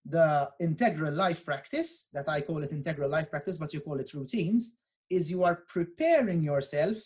the 0.05 0.49
integral 0.59 1.13
life 1.13 1.45
practice, 1.45 2.07
that 2.13 2.27
I 2.27 2.41
call 2.41 2.63
it 2.63 2.71
integral 2.71 3.09
life 3.09 3.29
practice, 3.29 3.57
but 3.57 3.73
you 3.73 3.81
call 3.81 3.99
it 3.99 4.13
routines, 4.13 4.79
is 5.09 5.29
you 5.29 5.43
are 5.43 5.63
preparing 5.67 6.41
yourself 6.41 6.97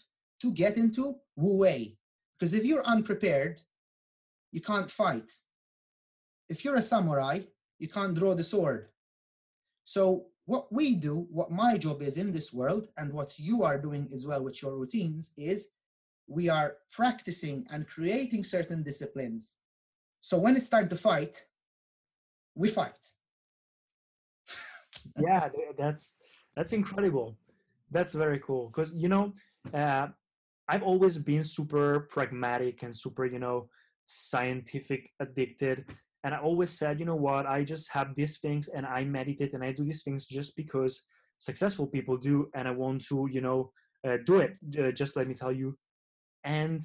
to 0.42 0.52
get 0.52 0.78
into 0.78 1.16
Wu 1.36 1.58
Wei. 1.58 1.98
Because 2.38 2.54
if 2.54 2.66
you're 2.66 2.86
unprepared, 2.86 3.62
you 4.52 4.62
can't 4.62 4.90
fight. 4.90 5.32
If 6.50 6.64
you're 6.64 6.76
a 6.76 6.82
samurai, 6.82 7.42
you 7.80 7.88
can't 7.88 8.16
draw 8.16 8.36
the 8.36 8.44
sword. 8.44 8.90
So, 9.84 10.28
what 10.46 10.72
we 10.72 10.94
do, 10.94 11.28
what 11.32 11.52
my 11.52 11.78
job 11.78 12.04
is 12.04 12.18
in 12.18 12.32
this 12.32 12.54
world, 12.54 12.88
and 12.98 13.12
what 13.12 13.40
you 13.40 13.64
are 13.64 13.80
doing 13.80 14.08
as 14.14 14.28
well 14.28 14.44
with 14.44 14.62
your 14.62 14.78
routines, 14.78 15.34
is 15.38 15.70
we 16.28 16.50
are 16.50 16.78
practicing 16.92 17.66
and 17.72 17.88
creating 17.88 18.44
certain 18.44 18.84
disciplines. 18.84 19.56
So, 20.22 20.38
when 20.38 20.56
it's 20.56 20.70
time 20.70 20.90
to 20.90 20.96
fight, 20.96 21.44
we 22.56 22.70
fight. 22.70 22.98
yeah, 25.20 25.50
that's 25.78 26.16
that's 26.56 26.74
incredible. 26.74 27.38
That's 27.92 28.14
very 28.14 28.40
cool 28.40 28.68
because 28.68 28.94
you 28.94 29.10
know 29.10 29.34
uh, 29.74 30.08
I've 30.68 30.84
always 30.84 31.18
been 31.18 31.44
super 31.44 32.08
pragmatic 32.12 32.84
and 32.84 32.96
super, 32.96 33.26
you 33.26 33.40
know, 33.40 33.70
scientific 34.06 35.12
addicted. 35.20 35.86
And 36.24 36.34
I 36.34 36.40
always 36.40 36.72
said, 36.72 37.00
you 37.00 37.06
know 37.06 37.16
what, 37.16 37.46
I 37.46 37.64
just 37.64 37.92
have 37.92 38.16
these 38.16 38.38
things 38.38 38.68
and 38.68 38.86
I 38.86 39.04
meditate 39.04 39.54
and 39.54 39.64
I 39.64 39.72
do 39.72 39.84
these 39.84 40.02
things 40.02 40.26
just 40.26 40.56
because 40.56 41.04
successful 41.38 41.86
people 41.86 42.18
do. 42.18 42.50
And 42.56 42.68
I 42.68 42.72
want 42.72 43.06
to, 43.08 43.30
you 43.32 43.42
know, 43.42 43.72
uh, 44.08 44.18
do 44.26 44.40
it. 44.40 44.58
Uh, 44.80 44.92
just 44.92 45.16
let 45.16 45.28
me 45.28 45.36
tell 45.36 45.52
you. 45.52 45.78
And 46.44 46.84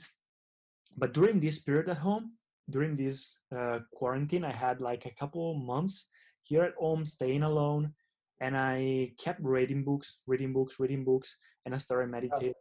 but 0.97 1.15
during 1.15 1.41
this 1.41 1.59
period 1.59 1.89
at 1.89 1.99
home, 1.99 2.33
during 2.69 2.97
this 2.97 3.39
uh, 3.57 3.81
quarantine, 3.95 4.45
I 4.45 4.55
had 4.55 4.81
like 4.81 5.07
a 5.07 5.15
couple 5.19 5.55
months 5.55 6.07
here 6.43 6.63
at 6.63 6.75
home, 6.79 7.05
staying 7.05 7.43
alone, 7.43 7.95
and 8.41 8.57
I 8.57 9.13
kept 9.19 9.41
reading 9.43 9.85
books, 9.85 10.19
reading 10.27 10.53
books, 10.53 10.79
reading 10.79 11.05
books, 11.05 11.37
and 11.65 11.75
I 11.75 11.79
started 11.79 12.11
meditating. 12.11 12.55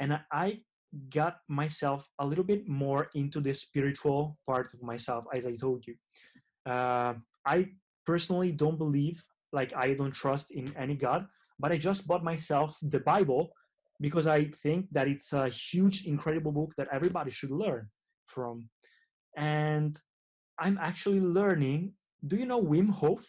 And 0.00 0.18
I 0.32 0.60
got 1.08 1.38
myself 1.48 2.08
a 2.18 2.26
little 2.26 2.44
bit 2.44 2.68
more 2.68 3.08
into 3.14 3.40
the 3.40 3.52
spiritual 3.52 4.38
part 4.46 4.74
of 4.74 4.82
myself, 4.82 5.24
as 5.32 5.46
I 5.46 5.54
told 5.54 5.86
you. 5.86 5.94
Uh, 6.66 7.14
I 7.46 7.68
personally 8.06 8.52
don't 8.52 8.78
believe, 8.78 9.22
like, 9.52 9.74
I 9.76 9.94
don't 9.94 10.12
trust 10.12 10.50
in 10.50 10.74
any 10.76 10.94
God, 10.94 11.26
but 11.58 11.72
I 11.72 11.76
just 11.76 12.06
bought 12.06 12.24
myself 12.24 12.76
the 12.82 13.00
Bible 13.00 13.52
because 14.00 14.26
I 14.26 14.46
think 14.46 14.86
that 14.92 15.06
it's 15.06 15.32
a 15.32 15.48
huge, 15.48 16.06
incredible 16.06 16.52
book 16.52 16.72
that 16.76 16.88
everybody 16.90 17.30
should 17.30 17.50
learn 17.50 17.88
from. 18.26 18.68
And 19.36 20.00
I'm 20.58 20.78
actually 20.80 21.20
learning. 21.20 21.94
Do 22.26 22.36
you 22.36 22.46
know 22.46 22.62
Wim 22.62 22.90
Hof? 22.90 23.24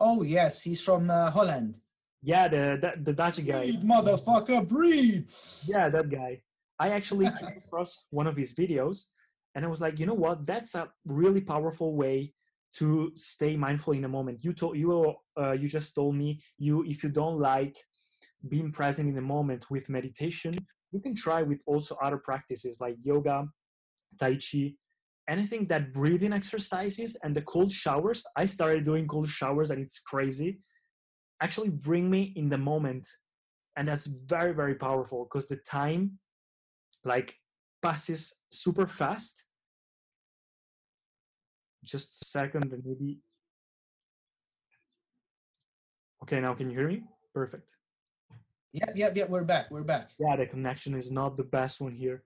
Oh 0.00 0.22
yes, 0.22 0.62
he's 0.62 0.80
from 0.80 1.10
uh, 1.10 1.30
Holland. 1.30 1.78
Yeah, 2.22 2.48
the, 2.48 2.78
the 2.80 3.02
the 3.02 3.12
Dutch 3.12 3.44
guy. 3.44 3.70
Breathe, 3.70 3.82
motherfucker, 3.82 4.66
breathe. 4.66 5.30
Yeah, 5.66 5.88
that 5.90 6.08
guy. 6.08 6.42
I 6.78 6.90
actually 6.90 7.26
came 7.26 7.58
across 7.66 8.06
one 8.10 8.26
of 8.26 8.36
his 8.36 8.54
videos, 8.54 9.04
and 9.54 9.64
I 9.64 9.68
was 9.68 9.80
like, 9.80 9.98
you 9.98 10.06
know 10.06 10.14
what? 10.14 10.46
That's 10.46 10.74
a 10.74 10.88
really 11.06 11.42
powerful 11.42 11.94
way 11.94 12.32
to 12.76 13.12
stay 13.14 13.56
mindful 13.56 13.92
in 13.92 14.04
a 14.04 14.08
moment. 14.08 14.38
You 14.42 14.52
told 14.52 14.76
you 14.76 15.14
uh, 15.38 15.52
you 15.52 15.68
just 15.68 15.94
told 15.94 16.16
me 16.16 16.40
you 16.58 16.84
if 16.84 17.04
you 17.04 17.10
don't 17.10 17.38
like 17.38 17.76
being 18.48 18.72
present 18.72 19.08
in 19.08 19.14
the 19.14 19.20
moment 19.20 19.70
with 19.70 19.88
meditation, 19.88 20.54
you 20.92 21.00
can 21.00 21.14
try 21.14 21.42
with 21.42 21.60
also 21.66 21.96
other 22.02 22.18
practices 22.18 22.78
like 22.80 22.96
yoga, 23.02 23.46
tai 24.18 24.36
chi, 24.36 24.74
anything 25.28 25.66
that 25.68 25.92
breathing 25.92 26.32
exercises 26.32 27.16
and 27.22 27.34
the 27.34 27.42
cold 27.42 27.72
showers. 27.72 28.24
I 28.36 28.46
started 28.46 28.84
doing 28.84 29.06
cold 29.06 29.28
showers 29.28 29.70
and 29.70 29.80
it's 29.80 29.98
crazy. 29.98 30.60
Actually 31.40 31.70
bring 31.70 32.10
me 32.10 32.32
in 32.36 32.48
the 32.48 32.58
moment. 32.58 33.08
And 33.76 33.88
that's 33.88 34.06
very, 34.06 34.52
very 34.54 34.74
powerful 34.74 35.24
because 35.24 35.48
the 35.48 35.56
time 35.56 36.18
like 37.04 37.34
passes 37.82 38.32
super 38.52 38.86
fast. 38.86 39.44
Just 41.84 42.22
a 42.22 42.24
second 42.26 42.72
and 42.72 42.82
maybe 42.84 43.18
Okay, 46.24 46.40
now 46.40 46.54
can 46.54 46.70
you 46.70 46.78
hear 46.78 46.88
me? 46.88 47.02
Perfect. 47.34 47.68
Yep, 48.72 48.92
yep, 48.96 49.14
yep. 49.14 49.28
We're 49.28 49.44
back. 49.44 49.70
We're 49.70 49.82
back. 49.82 50.08
Yeah, 50.18 50.36
the 50.36 50.46
connection 50.46 50.94
is 50.94 51.10
not 51.10 51.36
the 51.36 51.42
best 51.42 51.82
one 51.82 51.92
here. 51.92 52.24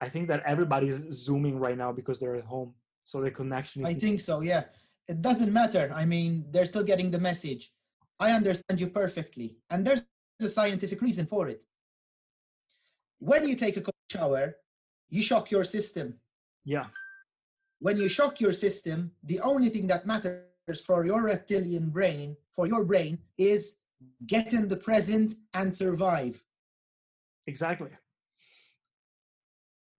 I 0.00 0.08
think 0.08 0.28
that 0.28 0.42
everybody's 0.46 1.06
zooming 1.10 1.58
right 1.58 1.76
now 1.76 1.92
because 1.92 2.18
they're 2.18 2.36
at 2.36 2.44
home. 2.44 2.74
So 3.04 3.20
the 3.20 3.30
connection 3.30 3.82
is. 3.84 3.90
I 3.90 3.94
think 3.94 4.20
so. 4.20 4.40
Yeah, 4.40 4.64
it 5.08 5.20
doesn't 5.20 5.52
matter. 5.52 5.92
I 5.94 6.04
mean, 6.04 6.46
they're 6.50 6.64
still 6.64 6.84
getting 6.84 7.10
the 7.10 7.18
message. 7.18 7.72
I 8.18 8.32
understand 8.32 8.80
you 8.80 8.88
perfectly, 8.88 9.56
and 9.70 9.86
there's 9.86 10.02
a 10.40 10.48
scientific 10.48 11.00
reason 11.02 11.26
for 11.26 11.48
it. 11.48 11.62
When 13.18 13.46
you 13.48 13.54
take 13.54 13.76
a 13.76 13.80
cold 13.80 13.94
shower, 14.10 14.56
you 15.08 15.22
shock 15.22 15.50
your 15.50 15.64
system. 15.64 16.14
Yeah. 16.64 16.86
When 17.80 17.96
you 17.96 18.08
shock 18.08 18.40
your 18.40 18.52
system, 18.52 19.12
the 19.24 19.40
only 19.40 19.68
thing 19.70 19.86
that 19.88 20.06
matters 20.06 20.80
for 20.84 21.04
your 21.04 21.22
reptilian 21.22 21.90
brain, 21.90 22.36
for 22.52 22.66
your 22.66 22.84
brain, 22.84 23.18
is 23.36 23.78
get 24.26 24.52
in 24.52 24.68
the 24.68 24.76
present 24.76 25.34
and 25.54 25.74
survive. 25.74 26.42
Exactly. 27.46 27.90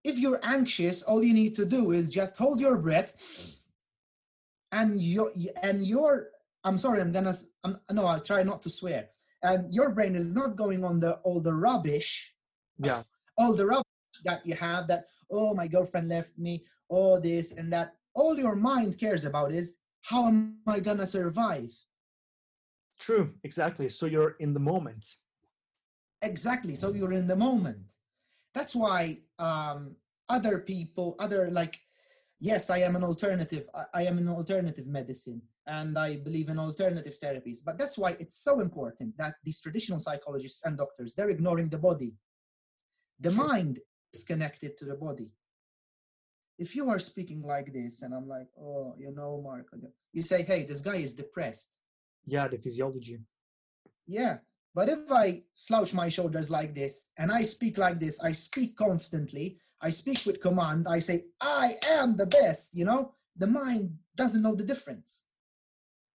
If 0.04 0.18
you're 0.18 0.40
anxious, 0.44 1.04
all 1.04 1.24
you 1.24 1.34
need 1.34 1.56
to 1.56 1.66
do 1.66 1.92
is 1.92 2.10
just 2.10 2.38
hold 2.38 2.60
your 2.60 2.78
breath 2.80 3.14
and 4.72 5.02
your 5.02 5.32
and 5.62 5.86
your 5.86 6.30
I'm 6.64 6.78
sorry, 6.78 7.02
I'm 7.02 7.12
gonna 7.12 7.34
I'm, 7.64 7.80
no, 7.92 8.06
I'll 8.06 8.20
try 8.20 8.44
not 8.44 8.62
to 8.64 8.70
swear. 8.70 9.10
And 9.44 9.74
your 9.74 9.92
brain 9.92 10.16
is 10.16 10.34
not 10.34 10.56
going 10.56 10.84
on 10.84 11.00
the 11.00 11.14
all 11.24 11.40
the 11.40 11.54
rubbish. 11.54 12.34
Yeah. 12.78 13.04
All 13.38 13.56
the 13.56 13.66
rubbish 13.66 13.86
that 14.26 14.46
you 14.46 14.56
have 14.56 14.88
that 14.88 15.06
oh 15.32 15.54
my 15.54 15.68
girlfriend 15.68 16.10
left 16.10 16.38
me, 16.38 16.64
all 16.90 17.20
this 17.20 17.54
and 17.54 17.72
that. 17.74 17.96
All 18.14 18.38
your 18.38 18.56
mind 18.56 19.00
cares 19.00 19.24
about 19.24 19.54
is 19.54 19.78
how 20.02 20.28
am 20.28 20.58
I 20.68 20.80
gonna 20.80 21.08
survive? 21.08 21.72
True, 23.00 23.34
exactly. 23.44 23.90
So 23.90 24.06
you're 24.06 24.36
in 24.40 24.54
the 24.54 24.60
moment. 24.60 25.06
Exactly. 26.22 26.76
So 26.76 26.94
you're 26.94 27.14
in 27.14 27.28
the 27.28 27.36
moment. 27.36 27.94
That's 28.54 28.76
why 28.76 29.20
um, 29.40 29.96
other 30.30 30.60
people, 30.60 31.16
other 31.20 31.50
like, 31.52 31.80
yes, 32.40 32.70
I 32.70 32.80
am 32.80 32.96
an 32.96 33.04
alternative. 33.04 33.68
I, 33.74 33.86
I 33.94 34.04
am 34.04 34.18
an 34.18 34.28
alternative 34.28 34.88
medicine, 34.88 35.42
and 35.68 35.98
I 35.98 36.18
believe 36.18 36.50
in 36.50 36.60
alternative 36.60 37.18
therapies. 37.24 37.60
But 37.64 37.78
that's 37.78 37.98
why 37.98 38.18
it's 38.20 38.44
so 38.44 38.60
important 38.60 39.18
that 39.18 39.36
these 39.44 39.62
traditional 39.62 40.00
psychologists 40.00 40.66
and 40.66 40.78
doctors 40.78 41.14
they're 41.14 41.30
ignoring 41.30 41.70
the 41.70 41.78
body. 41.78 42.14
The 43.20 43.30
True. 43.30 43.48
mind 43.48 43.80
is 44.14 44.24
connected 44.24 44.78
to 44.78 44.86
the 44.86 44.96
body. 44.96 45.30
If 46.58 46.76
you 46.76 46.90
are 46.90 47.00
speaking 47.00 47.42
like 47.42 47.74
this, 47.74 48.02
and 48.02 48.14
I'm 48.14 48.28
like, 48.28 48.48
oh, 48.60 48.96
you 48.98 49.12
know, 49.16 49.42
Mark, 49.44 49.68
you 50.14 50.22
say, 50.22 50.44
hey, 50.44 50.64
this 50.64 50.82
guy 50.82 50.98
is 50.98 51.14
depressed. 51.14 51.70
Yeah, 52.26 52.48
the 52.48 52.58
physiology. 52.58 53.18
Yeah. 54.06 54.38
But 54.74 54.90
if 54.90 55.12
I 55.12 55.44
slouch 55.54 55.94
my 55.94 56.08
shoulders 56.10 56.50
like 56.50 56.74
this 56.74 57.10
and 57.18 57.32
I 57.32 57.42
speak 57.42 57.78
like 57.78 58.00
this, 58.00 58.22
I 58.24 58.32
speak 58.32 58.78
confidently, 58.78 59.60
I 59.82 59.90
speak 59.90 60.26
with 60.26 60.42
command, 60.42 60.88
I 60.88 61.00
say, 61.00 61.26
I 61.42 61.76
am 61.88 62.16
the 62.16 62.26
best, 62.28 62.76
you 62.76 62.86
know, 62.86 63.14
the 63.36 63.48
mind 63.48 63.98
doesn't 64.16 64.42
know 64.42 64.56
the 64.56 64.64
difference. 64.64 65.26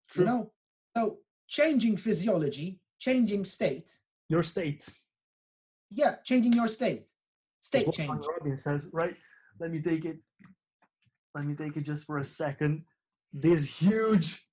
True. 0.10 0.24
You 0.24 0.30
know? 0.30 0.52
So 0.96 1.18
changing 1.48 1.98
physiology, 1.98 2.80
changing 3.00 3.44
state, 3.46 3.98
Your 4.30 4.44
state. 4.44 4.88
yeah, 5.92 6.16
changing 6.24 6.54
your 6.54 6.68
state, 6.68 7.08
state 7.60 7.92
change. 7.92 8.26
Robbins 8.26 8.64
says, 8.64 8.88
right? 8.94 9.16
Let 9.60 9.72
me 9.72 9.82
take 9.82 10.06
it. 10.06 10.18
Let 11.34 11.46
me 11.46 11.56
take 11.56 11.76
it 11.76 11.82
just 11.82 12.06
for 12.06 12.20
a 12.20 12.24
second. 12.24 12.84
This 13.34 13.66
huge, 13.66 14.48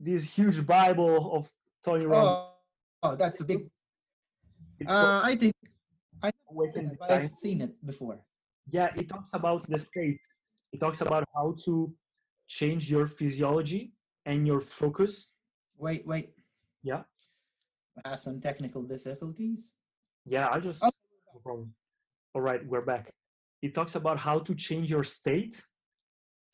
this 0.00 0.24
huge 0.24 0.66
Bible 0.66 1.34
of 1.36 1.52
Oh, 1.88 2.50
oh, 3.02 3.14
that's 3.16 3.40
a 3.40 3.44
big, 3.44 3.68
uh, 4.86 5.20
I 5.24 5.36
think 5.36 5.54
the 6.22 6.96
but 6.98 7.10
I've 7.10 7.34
seen 7.34 7.60
it 7.60 7.72
before. 7.86 8.18
yeah 8.70 8.88
it 8.96 9.08
talks 9.08 9.32
about 9.34 9.66
the 9.68 9.78
state. 9.78 10.20
It 10.72 10.80
talks 10.80 11.00
about 11.00 11.24
how 11.34 11.54
to 11.64 11.92
change 12.48 12.90
your 12.90 13.06
physiology 13.06 13.92
and 14.24 14.46
your 14.46 14.60
focus. 14.60 15.32
Wait, 15.78 16.06
wait, 16.06 16.30
yeah. 16.82 17.02
I 18.04 18.08
have 18.10 18.20
some 18.20 18.40
technical 18.40 18.82
difficulties. 18.82 19.76
yeah 20.34 20.48
i 20.54 20.58
just 20.60 20.82
Oh. 20.84 20.90
no 21.34 21.40
problem. 21.46 21.74
All 22.34 22.42
right 22.42 22.62
we're 22.70 22.86
back. 22.94 23.04
It 23.62 23.72
talks 23.74 23.94
about 23.94 24.18
how 24.18 24.38
to 24.46 24.52
change 24.54 24.90
your 24.90 25.04
state 25.04 25.54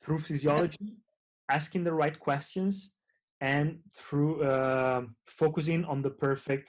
through 0.02 0.20
physiology 0.20 0.88
asking 1.58 1.82
the 1.84 1.92
right 2.02 2.18
questions 2.28 2.94
and 3.42 3.80
through 3.92 4.42
uh, 4.44 5.02
focusing 5.26 5.84
on 5.84 6.00
the 6.00 6.10
perfect 6.10 6.68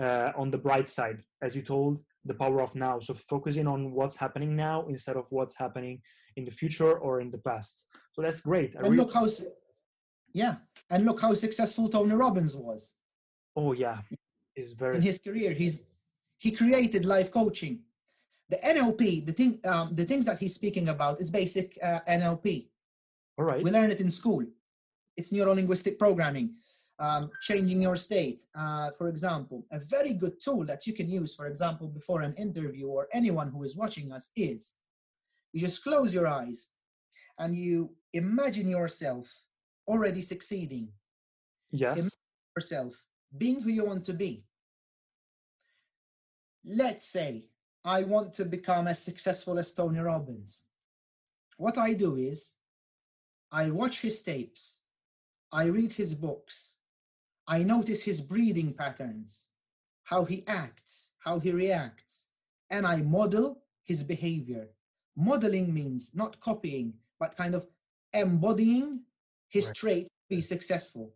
uh, 0.00 0.30
on 0.36 0.50
the 0.50 0.58
bright 0.58 0.88
side 0.88 1.18
as 1.42 1.56
you 1.56 1.62
told 1.62 2.00
the 2.24 2.34
power 2.34 2.62
of 2.62 2.74
now. 2.74 3.00
So 3.00 3.12
focusing 3.14 3.66
on 3.66 3.92
what's 3.92 4.16
happening 4.16 4.54
now 4.54 4.86
instead 4.88 5.16
of 5.16 5.26
what's 5.30 5.56
happening 5.56 6.00
in 6.36 6.44
the 6.44 6.50
future 6.50 6.92
or 6.98 7.20
in 7.20 7.30
the 7.30 7.38
past. 7.38 7.82
So 8.12 8.22
that's 8.22 8.40
great. 8.40 8.70
I 8.74 8.78
And 8.78 8.82
really- 8.84 8.98
look 8.98 9.12
how, 9.12 9.26
yeah, 10.32 10.54
and 10.90 11.04
look 11.04 11.20
how 11.20 11.32
successful 11.34 11.88
Tony 11.88 12.14
Robbins 12.14 12.54
was. 12.54 12.94
Oh 13.56 13.72
yeah, 13.72 13.98
is 14.54 14.72
very 14.72 14.96
in 14.96 15.02
his 15.02 15.18
career 15.18 15.52
he's 15.52 15.76
he 16.38 16.50
created 16.52 17.04
life 17.04 17.30
coaching. 17.32 17.74
The 18.52 18.58
nlp 18.76 19.00
the 19.26 19.32
thing 19.32 19.58
um, 19.64 19.86
the 19.94 20.04
things 20.04 20.24
that 20.26 20.38
he's 20.38 20.54
speaking 20.54 20.86
about 20.94 21.20
is 21.22 21.30
basic 21.30 21.68
uh, 21.82 22.00
nlp 22.20 22.46
all 23.38 23.44
right. 23.44 23.62
we 23.64 23.70
learn 23.72 23.90
it 23.90 24.00
in 24.00 24.08
school 24.20 24.44
it's 25.16 25.32
neuro-linguistic 25.32 25.98
programming 25.98 26.54
um, 26.98 27.30
changing 27.42 27.80
your 27.82 27.96
state 27.96 28.42
uh, 28.54 28.90
for 28.92 29.08
example 29.08 29.64
a 29.72 29.80
very 29.80 30.14
good 30.14 30.40
tool 30.40 30.64
that 30.64 30.86
you 30.86 30.92
can 30.92 31.08
use 31.08 31.34
for 31.34 31.46
example 31.46 31.88
before 31.88 32.22
an 32.22 32.34
interview 32.34 32.86
or 32.86 33.08
anyone 33.12 33.50
who 33.50 33.64
is 33.64 33.76
watching 33.76 34.12
us 34.12 34.30
is 34.36 34.74
you 35.52 35.60
just 35.60 35.82
close 35.82 36.14
your 36.14 36.26
eyes 36.26 36.70
and 37.38 37.54
you 37.56 37.90
imagine 38.12 38.68
yourself 38.68 39.26
already 39.88 40.20
succeeding 40.20 40.88
Yes. 41.70 42.16
yourself, 42.56 43.04
being 43.36 43.60
who 43.60 43.70
you 43.70 43.84
want 43.84 44.04
to 44.04 44.14
be. 44.14 44.44
Let's 46.64 47.06
say 47.06 47.44
I 47.84 48.02
want 48.02 48.32
to 48.34 48.44
become 48.44 48.88
as 48.88 49.02
successful 49.02 49.58
as 49.58 49.72
Tony 49.72 49.98
Robbins. 49.98 50.64
What 51.56 51.78
I 51.78 51.94
do 51.94 52.16
is 52.16 52.52
I 53.52 53.70
watch 53.70 54.00
his 54.00 54.22
tapes, 54.22 54.80
I 55.52 55.66
read 55.66 55.92
his 55.92 56.14
books, 56.14 56.74
I 57.46 57.62
notice 57.62 58.02
his 58.02 58.20
breathing 58.20 58.74
patterns, 58.74 59.48
how 60.04 60.24
he 60.24 60.44
acts, 60.46 61.12
how 61.18 61.38
he 61.38 61.52
reacts, 61.52 62.28
and 62.70 62.86
I 62.86 62.96
model 63.02 63.62
his 63.84 64.02
behavior. 64.02 64.68
Modeling 65.16 65.72
means 65.72 66.14
not 66.14 66.40
copying, 66.40 66.94
but 67.18 67.36
kind 67.36 67.54
of 67.54 67.66
embodying 68.12 69.04
his 69.48 69.66
Right. 69.68 69.76
traits 69.76 70.10
to 70.10 70.36
be 70.36 70.40
successful. 70.40 71.14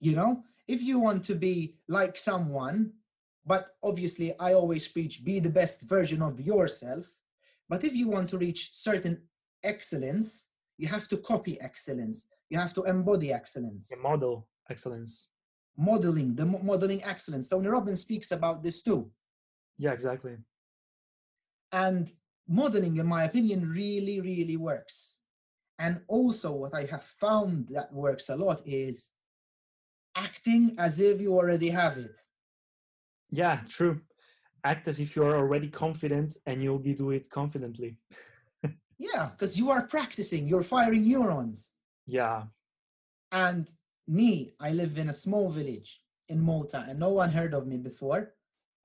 You 0.00 0.14
know, 0.16 0.44
if 0.66 0.82
you 0.82 0.98
want 0.98 1.24
to 1.24 1.34
be 1.34 1.76
like 1.88 2.16
someone, 2.16 2.92
but 3.46 3.76
obviously 3.82 4.38
I 4.38 4.54
always 4.54 4.88
preach 4.88 5.24
be 5.24 5.38
the 5.40 5.50
best 5.50 5.82
version 5.82 6.22
of 6.22 6.40
yourself. 6.40 7.14
But 7.68 7.84
if 7.84 7.94
you 7.94 8.08
want 8.08 8.30
to 8.30 8.38
reach 8.38 8.72
certain 8.74 9.28
excellence, 9.62 10.53
you 10.78 10.88
have 10.88 11.06
to 11.08 11.16
copy 11.18 11.60
excellence. 11.60 12.26
You 12.50 12.58
have 12.58 12.74
to 12.74 12.82
embody 12.84 13.32
excellence 13.32 13.88
The 13.88 14.02
model 14.02 14.46
excellence. 14.70 15.28
modeling 15.76 16.34
the 16.36 16.46
modeling 16.46 17.02
excellence 17.04 17.48
tony 17.48 17.68
robbins 17.68 18.00
speaks 18.00 18.30
about 18.32 18.62
this 18.62 18.80
too 18.82 19.10
Yeah, 19.78 19.92
exactly. 19.92 20.36
and 21.72 22.12
modeling 22.46 22.96
in 22.98 23.06
my 23.06 23.24
opinion 23.24 23.68
really 23.70 24.20
really 24.20 24.56
works 24.56 25.20
and 25.78 26.00
also 26.06 26.48
what 26.52 26.74
i 26.74 26.84
have 26.84 27.02
found 27.24 27.68
that 27.74 27.92
works 27.92 28.28
a 28.28 28.36
lot 28.36 28.62
is 28.66 29.12
acting 30.14 30.76
as 30.78 31.00
if 31.00 31.20
you 31.20 31.34
already 31.34 31.70
have 31.70 31.96
it 31.98 32.16
Yeah, 33.30 33.58
true. 33.68 33.96
Act 34.62 34.86
as 34.88 35.00
if 35.00 35.16
you're 35.16 35.36
already 35.36 35.68
confident 35.68 36.36
and 36.46 36.62
you'll 36.62 36.78
be 36.90 36.94
do 36.94 37.10
it 37.10 37.28
confidently. 37.30 37.96
yeah 38.98 39.30
because 39.32 39.58
you 39.58 39.70
are 39.70 39.82
practicing 39.86 40.48
you're 40.48 40.62
firing 40.62 41.04
neurons 41.08 41.72
Yeah. 42.06 42.44
and 43.32 43.70
me 44.06 44.54
i 44.60 44.70
live 44.70 44.98
in 44.98 45.08
a 45.08 45.12
small 45.24 45.48
village 45.48 46.00
in 46.28 46.40
malta 46.40 46.84
and 46.88 46.98
no 46.98 47.10
one 47.10 47.30
heard 47.30 47.54
of 47.54 47.66
me 47.66 47.76
before 47.76 48.34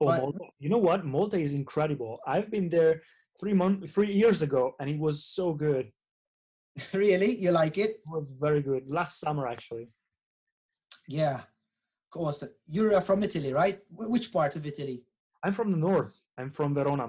Oh, 0.02 0.06
But- 0.06 0.22
Malta. 0.22 0.38
You 0.58 0.70
know 0.70 0.78
what? 0.78 1.04
Malta 1.04 1.38
is 1.38 1.52
incredible. 1.52 2.20
I've 2.26 2.50
been 2.50 2.70
there 2.70 3.02
three 3.38 3.52
months, 3.52 3.92
three 3.92 4.10
years 4.22 4.40
ago, 4.40 4.62
and 4.80 4.88
it 4.88 4.98
was 4.98 5.16
so 5.26 5.52
good. 5.52 5.92
really 6.94 7.36
you 7.36 7.50
like 7.50 7.76
it 7.76 7.90
It 7.90 8.08
was 8.16 8.30
very 8.30 8.62
good. 8.62 8.90
Last 8.90 9.20
summer, 9.20 9.44
actually. 9.46 9.86
yeah 11.06 11.36
of 12.04 12.10
course 12.16 12.42
you're 12.74 12.94
uh, 12.94 13.00
from 13.08 13.22
italy 13.28 13.52
right 13.62 13.78
which 14.14 14.26
part 14.32 14.52
of 14.56 14.62
italy 14.72 15.02
I'm 15.44 15.52
from 15.58 15.70
the 15.70 15.76
north. 15.90 16.14
I'm 16.38 16.50
from 16.58 16.74
Verona. 16.74 17.06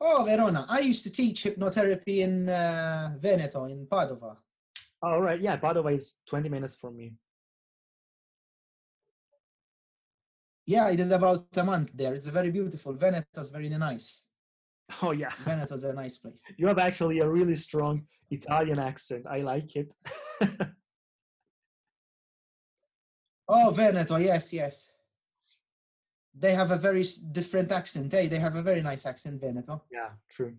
Oh, 0.00 0.24
Verona. 0.24 0.66
I 0.68 0.80
used 0.80 1.04
to 1.04 1.10
teach 1.10 1.44
hypnotherapy 1.44 2.18
in 2.18 2.48
uh, 2.48 3.14
Veneto, 3.18 3.64
in 3.64 3.86
Padova. 3.86 4.36
All 5.02 5.22
right. 5.22 5.40
Yeah, 5.40 5.56
Padova 5.56 5.94
is 5.94 6.16
20 6.26 6.48
minutes 6.48 6.74
from 6.74 6.96
me. 6.96 7.14
Yeah, 10.66 10.86
I 10.86 10.96
did 10.96 11.12
about 11.12 11.46
a 11.56 11.64
month 11.64 11.92
there. 11.94 12.14
It's 12.14 12.26
very 12.26 12.50
beautiful. 12.50 12.92
Veneto's 12.94 13.50
very 13.50 13.68
nice. 13.68 14.26
Oh 15.02 15.10
yeah. 15.10 15.32
Veneto's 15.40 15.82
a 15.82 15.92
nice 15.92 16.16
place. 16.16 16.44
You 16.58 16.68
have 16.68 16.78
actually 16.78 17.18
a 17.18 17.28
really 17.28 17.56
strong 17.56 18.06
Italian 18.30 18.78
accent. 18.78 19.26
I 19.28 19.40
like 19.40 19.74
it. 19.74 19.92
Oh, 23.48 23.70
Veneto. 23.70 24.16
Yes, 24.16 24.52
yes. 24.52 24.92
They 26.38 26.54
have 26.54 26.70
a 26.70 26.76
very 26.76 27.02
different 27.32 27.72
accent. 27.72 28.12
Hey, 28.12 28.26
they 28.26 28.38
have 28.38 28.56
a 28.56 28.62
very 28.62 28.82
nice 28.82 29.06
accent, 29.06 29.40
Veneto. 29.40 29.82
yeah, 29.90 30.10
true. 30.30 30.54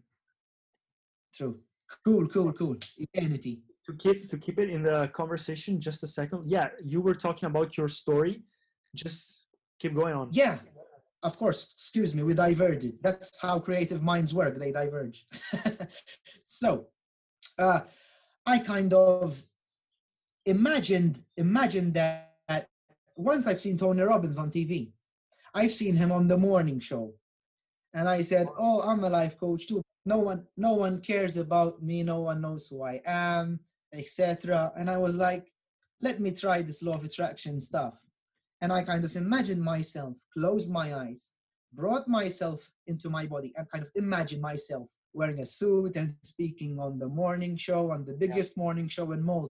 True. 1.33 1.59
Cool, 2.03 2.27
cool, 2.27 2.51
cool. 2.53 2.77
Identity. 3.15 3.61
To 3.85 3.93
keep 3.93 4.27
to 4.29 4.37
keep 4.37 4.59
it 4.59 4.69
in 4.69 4.83
the 4.83 5.07
conversation, 5.13 5.79
just 5.79 6.03
a 6.03 6.07
second. 6.07 6.43
Yeah, 6.45 6.69
you 6.83 6.99
were 6.99 7.13
talking 7.15 7.47
about 7.47 7.77
your 7.77 7.87
story. 7.87 8.41
Just 8.95 9.45
keep 9.79 9.93
going 9.93 10.15
on. 10.15 10.29
Yeah, 10.31 10.57
of 11.23 11.37
course. 11.37 11.71
Excuse 11.73 12.13
me, 12.13 12.23
we 12.23 12.33
diverged. 12.33 12.91
That's 13.01 13.39
how 13.39 13.59
creative 13.59 14.01
minds 14.01 14.33
work. 14.33 14.59
They 14.59 14.71
diverge. 14.71 15.25
so, 16.45 16.87
uh, 17.57 17.81
I 18.45 18.59
kind 18.59 18.93
of 18.93 19.41
imagined 20.45 21.23
imagined 21.37 21.93
that 21.93 22.27
once 23.15 23.47
I've 23.47 23.61
seen 23.61 23.77
Tony 23.77 24.03
Robbins 24.03 24.37
on 24.37 24.51
TV, 24.51 24.91
I've 25.57 25.71
seen 25.71 25.95
him 25.95 26.11
on 26.11 26.27
the 26.27 26.37
morning 26.37 26.79
show, 26.79 27.15
and 27.95 28.07
I 28.07 28.21
said, 28.21 28.47
"Oh, 28.59 28.81
I'm 28.81 29.03
a 29.03 29.09
life 29.09 29.35
coach 29.39 29.67
too. 29.67 29.81
No 30.05 30.19
one, 30.19 30.45
no 30.55 30.73
one 30.73 31.01
cares 31.01 31.35
about 31.35 31.81
me. 31.81 32.03
No 32.03 32.19
one 32.29 32.41
knows 32.41 32.67
who 32.67 32.83
I 32.83 33.01
am, 33.05 33.59
etc." 33.91 34.71
And 34.77 34.87
I 34.87 34.97
was 35.05 35.15
like, 35.15 35.51
"Let 35.99 36.19
me 36.19 36.29
try 36.31 36.61
this 36.61 36.83
law 36.83 36.93
of 36.93 37.03
attraction 37.03 37.59
stuff." 37.59 37.95
And 38.61 38.71
I 38.71 38.83
kind 38.83 39.03
of 39.03 39.15
imagined 39.15 39.63
myself, 39.63 40.15
closed 40.31 40.69
my 40.71 40.87
eyes, 41.03 41.33
brought 41.73 42.07
myself 42.07 42.59
into 42.85 43.09
my 43.09 43.25
body, 43.25 43.51
and 43.57 43.71
kind 43.71 43.83
of 43.83 43.91
imagined 43.95 44.43
myself 44.43 44.87
wearing 45.13 45.39
a 45.39 45.45
suit 45.45 45.95
and 45.95 46.13
speaking 46.21 46.77
on 46.79 46.99
the 46.99 47.09
morning 47.21 47.57
show, 47.57 47.89
on 47.89 48.05
the 48.05 48.13
biggest 48.13 48.57
morning 48.57 48.87
show 48.87 49.11
in 49.11 49.23
Malta. 49.23 49.49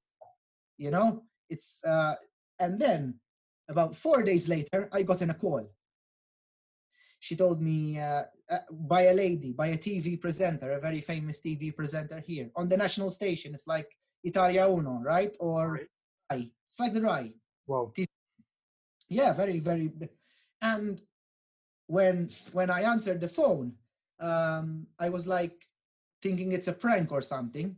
You 0.78 0.91
know, 0.91 1.24
it's 1.50 1.84
uh, 1.84 2.15
and 2.60 2.80
then 2.80 3.20
about 3.67 3.93
four 3.93 4.24
days 4.24 4.48
later, 4.48 4.88
I 4.93 5.04
got 5.04 5.22
in 5.22 5.32
a 5.32 5.39
call. 5.46 5.70
She 7.28 7.36
told 7.36 7.62
me 7.62 8.00
uh, 8.00 8.24
uh, 8.50 8.60
by 8.72 9.02
a 9.08 9.13
lady, 9.13 9.52
by 9.52 9.68
a 9.68 9.78
TV 9.78 10.16
presenter, 10.16 10.72
a 10.72 10.80
very 10.80 11.02
famous 11.02 11.42
TV 11.42 11.76
presenter 11.76 12.22
here 12.22 12.50
on 12.56 12.70
the 12.70 12.78
national 12.78 13.10
station. 13.10 13.54
It's 13.54 13.68
like 13.68 13.90
Italia 14.24 14.66
Uno, 14.66 15.02
right? 15.04 15.36
Or 15.42 15.74
Right. 15.74 15.88
Rai. 16.32 16.54
It's 16.70 16.80
like 16.80 16.94
the 16.94 17.02
Rai. 17.02 17.34
Wow. 17.66 17.92
Yeah, 19.10 19.34
very, 19.34 19.60
very. 19.60 19.92
And 20.62 21.02
when 21.88 22.30
when 22.54 22.70
I 22.70 22.84
answered 22.94 23.20
the 23.20 23.28
phone, 23.28 23.74
um, 24.22 24.88
I 24.98 25.10
was 25.10 25.28
like 25.28 25.58
thinking 26.22 26.54
it's 26.54 26.70
a 26.70 26.80
prank 26.84 27.12
or 27.12 27.22
something, 27.22 27.76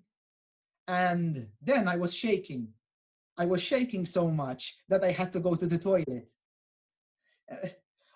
and 0.87 1.47
then 1.59 1.87
I 1.87 1.95
was 1.95 2.13
shaking. 2.13 2.67
I 3.35 3.45
was 3.47 3.63
shaking 3.63 4.05
so 4.05 4.27
much 4.29 4.77
that 4.89 5.03
I 5.03 5.11
had 5.11 5.33
to 5.33 5.39
go 5.39 5.55
to 5.55 5.65
the 5.65 5.79
toilet. 5.79 6.29
Uh, 7.51 7.69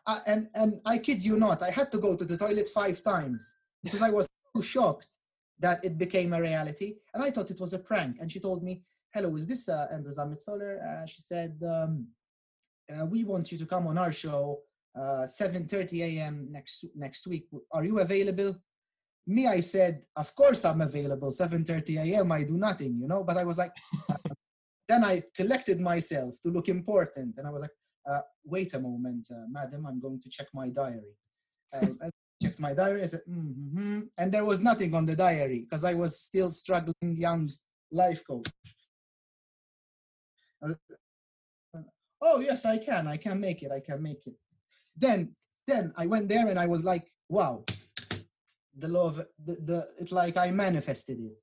uh, 0.06 0.20
and 0.26 0.50
and 0.54 0.82
I 0.86 0.98
kid 0.98 1.24
you 1.24 1.38
not, 1.38 1.63
I 1.63 1.72
had 1.72 1.92
to 1.94 1.98
go 1.98 2.16
to 2.16 2.26
the 2.26 2.38
toilet 2.38 2.68
five 2.70 3.02
times 3.04 3.58
because 3.84 4.02
I 4.02 4.10
was 4.10 4.28
so 4.56 4.62
shocked 4.62 5.18
that 5.60 5.84
it 5.84 5.98
became 5.98 6.34
a 6.34 6.42
reality, 6.42 6.96
and 7.13 7.24
I 7.24 7.32
thought 7.32 7.52
it 7.52 7.60
was 7.60 7.74
a 7.74 7.80
prank. 7.80 8.18
And 8.20 8.32
she 8.32 8.39
told 8.39 8.63
me, 8.63 8.84
"Hello, 9.13 9.36
is 9.36 9.48
this 9.48 9.70
uh, 9.70 9.88
Andrew 9.92 10.12
Zamit 10.12 10.42
Soler?" 10.42 10.82
Uh, 10.82 11.06
she 11.06 11.22
said, 11.22 11.62
um, 11.68 12.08
uh, 12.94 13.06
"We 13.06 13.24
want 13.24 13.52
you 13.52 13.58
to 13.58 13.66
come 13.66 13.88
on 13.88 13.98
our 13.98 14.12
show, 14.12 14.60
uh, 14.96 15.26
7:30 15.26 16.02
a.m. 16.04 16.48
next 16.52 16.86
next 16.96 17.28
week. 17.28 17.48
Are 17.72 17.86
you 17.86 18.00
available?" 18.00 18.58
Me, 19.26 19.48
I 19.48 19.62
said, 19.62 20.04
"Of 20.18 20.36
course 20.36 20.66
I'm 20.66 20.82
available. 20.82 21.32
7:30 21.32 21.98
a.m. 22.06 22.32
I 22.32 22.44
do 22.44 22.58
nothing, 22.58 23.00
you 23.00 23.08
know." 23.08 23.24
But 23.24 23.38
I 23.38 23.46
was 23.46 23.58
like, 23.58 23.74
uh, 24.10 24.18
then 24.89 25.06
I 25.06 25.24
collected 25.34 25.80
myself 25.80 26.42
to 26.42 26.50
look 26.50 26.68
important, 26.68 27.38
and 27.38 27.48
I 27.48 27.52
was 27.52 27.62
like, 27.62 27.72
uh, 28.06 28.22
"Wait 28.46 28.74
a 28.74 28.80
moment, 28.80 29.28
uh, 29.32 29.46
madam. 29.50 29.86
I'm 29.86 30.00
going 30.00 30.22
to 30.22 30.30
check 30.30 30.48
my 30.54 30.70
diary." 30.70 31.16
Uh, 31.74 31.88
I 32.04 32.10
checked 32.42 32.60
my 32.60 32.74
diary. 32.74 33.04
I 33.04 33.08
said, 33.08 33.22
mm-hmm. 33.30 34.02
and 34.18 34.32
there 34.32 34.46
was 34.46 34.62
nothing 34.62 34.94
on 34.94 35.06
the 35.06 35.16
diary 35.16 35.60
because 35.60 35.84
I 35.84 35.94
was 35.94 36.20
still 36.20 36.52
struggling 36.52 37.18
young 37.18 37.50
life 37.92 38.22
coach. 38.26 38.48
Uh, 40.62 40.74
oh 42.22 42.39
yes, 42.39 42.66
I 42.66 42.78
can. 42.78 43.08
I 43.08 43.18
can 43.18 43.39
make 43.39 43.63
it. 43.63 43.72
I 43.72 43.80
can 43.80 44.02
make 44.02 44.26
it. 44.28 44.36
Then, 44.96 45.36
then 45.68 45.94
I 45.98 46.06
went 46.08 46.30
there 46.30 46.48
and 46.48 46.60
I 46.60 46.68
was 46.68 46.84
like, 46.84 47.12
wow, 47.30 47.63
the 48.78 48.88
law 48.88 49.08
of 49.08 49.18
the, 49.18 49.56
the 49.63 49.88
it's 50.00 50.12
like 50.12 50.38
I 50.38 50.52
manifested 50.52 51.20
it. 51.20 51.38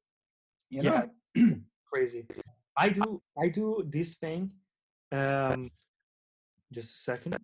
You 0.68 0.83
know? 0.83 1.09
Yeah. 1.35 1.44
Crazy. 1.92 2.27
I 2.77 2.88
do 2.88 3.20
I 3.38 3.49
do 3.49 3.85
this 3.88 4.16
thing. 4.16 4.51
Um 5.12 5.70
just 6.72 6.90
a 6.90 6.98
second. 6.98 7.37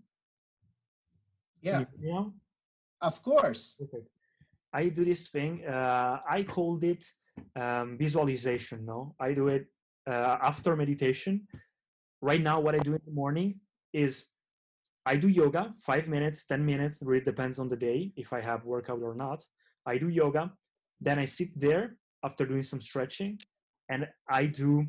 Yeah. 1.61 1.85
now? 2.01 2.33
Of 3.01 3.23
course. 3.23 3.75
Perfect. 3.79 4.09
I 4.73 4.89
do 4.89 5.05
this 5.05 5.29
thing. 5.29 5.65
Uh, 5.67 6.19
I 6.29 6.43
called 6.43 6.85
it 6.85 7.05
um, 7.55 7.97
visualization. 7.99 8.85
No, 8.85 9.15
I 9.19 9.33
do 9.33 9.49
it 9.49 9.67
uh, 10.07 10.39
after 10.43 10.77
meditation. 10.77 11.47
Right 12.21 12.43
now, 12.43 12.61
what 12.61 12.75
I 12.75 12.79
do 12.79 12.95
in 12.95 13.01
the 13.05 13.13
morning 13.13 13.61
is 13.93 14.27
I 15.05 15.17
do 15.17 15.29
yoga, 15.29 15.75
five 15.83 16.09
minutes, 16.09 16.45
ten 16.45 16.65
minutes. 16.65 17.03
Really 17.03 17.25
depends 17.25 17.59
on 17.59 17.69
the 17.69 17.77
day 17.77 18.13
if 18.17 18.33
I 18.33 18.41
have 18.41 18.65
workout 18.65 19.01
or 19.03 19.15
not. 19.15 19.45
I 19.87 19.99
do 19.99 20.09
yoga, 20.09 20.53
then 21.01 21.19
I 21.19 21.25
sit 21.25 21.59
there 21.59 21.97
after 22.25 22.45
doing 22.45 22.63
some 22.63 22.81
stretching, 22.81 23.39
and 23.89 24.09
I 24.29 24.47
do 24.47 24.87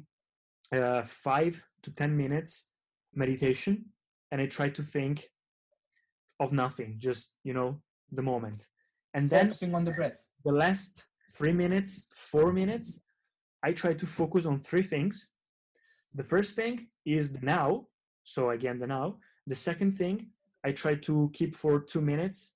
uh, 0.72 1.04
five 1.04 1.62
to 1.84 1.92
ten 1.92 2.18
minutes 2.18 2.66
meditation, 3.14 3.86
and 4.32 4.42
I 4.42 4.46
try 4.48 4.70
to 4.70 4.84
think 4.84 5.30
of 6.40 6.52
nothing, 6.52 6.96
just 6.98 7.34
you 7.44 7.54
know 7.54 7.82
the 8.12 8.22
moment. 8.22 8.68
And 9.14 9.30
then 9.30 9.48
Focusing 9.48 9.76
on 9.76 9.84
the 9.86 9.92
breath. 9.92 10.24
the 10.46 10.52
last 10.52 11.06
three 11.34 11.54
minutes, 11.54 12.08
four 12.14 12.52
minutes, 12.52 13.00
I 13.64 13.72
try 13.72 13.94
to 13.94 14.06
focus 14.06 14.46
on 14.46 14.60
three 14.60 14.84
things. 14.84 15.30
The 16.14 16.24
first 16.24 16.56
thing 16.56 16.88
is 17.06 17.32
the 17.32 17.40
now. 17.42 17.88
So 18.24 18.50
again, 18.52 18.80
the 18.80 18.88
now. 18.88 19.18
The 19.48 19.56
second 19.56 19.98
thing 19.98 20.28
I 20.64 20.72
try 20.72 20.96
to 20.96 21.30
keep 21.34 21.56
for 21.56 21.80
two 21.80 22.02
minutes. 22.02 22.54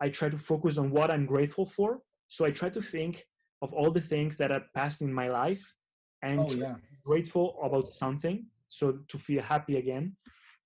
I 0.00 0.10
try 0.10 0.28
to 0.28 0.38
focus 0.38 0.76
on 0.78 0.90
what 0.90 1.10
I'm 1.10 1.24
grateful 1.26 1.64
for. 1.66 2.00
So 2.28 2.44
I 2.44 2.50
try 2.50 2.68
to 2.70 2.82
think 2.82 3.26
of 3.62 3.72
all 3.72 3.90
the 3.90 4.00
things 4.00 4.36
that 4.36 4.50
have 4.50 4.72
passed 4.74 5.00
in 5.00 5.12
my 5.12 5.28
life 5.28 5.74
and 6.22 6.40
Oh 6.40 6.52
yeah. 6.52 6.74
grateful 7.04 7.58
about 7.62 7.88
something. 7.88 8.46
So 8.68 8.98
to 9.08 9.18
feel 9.18 9.42
happy 9.42 9.76
again. 9.78 10.16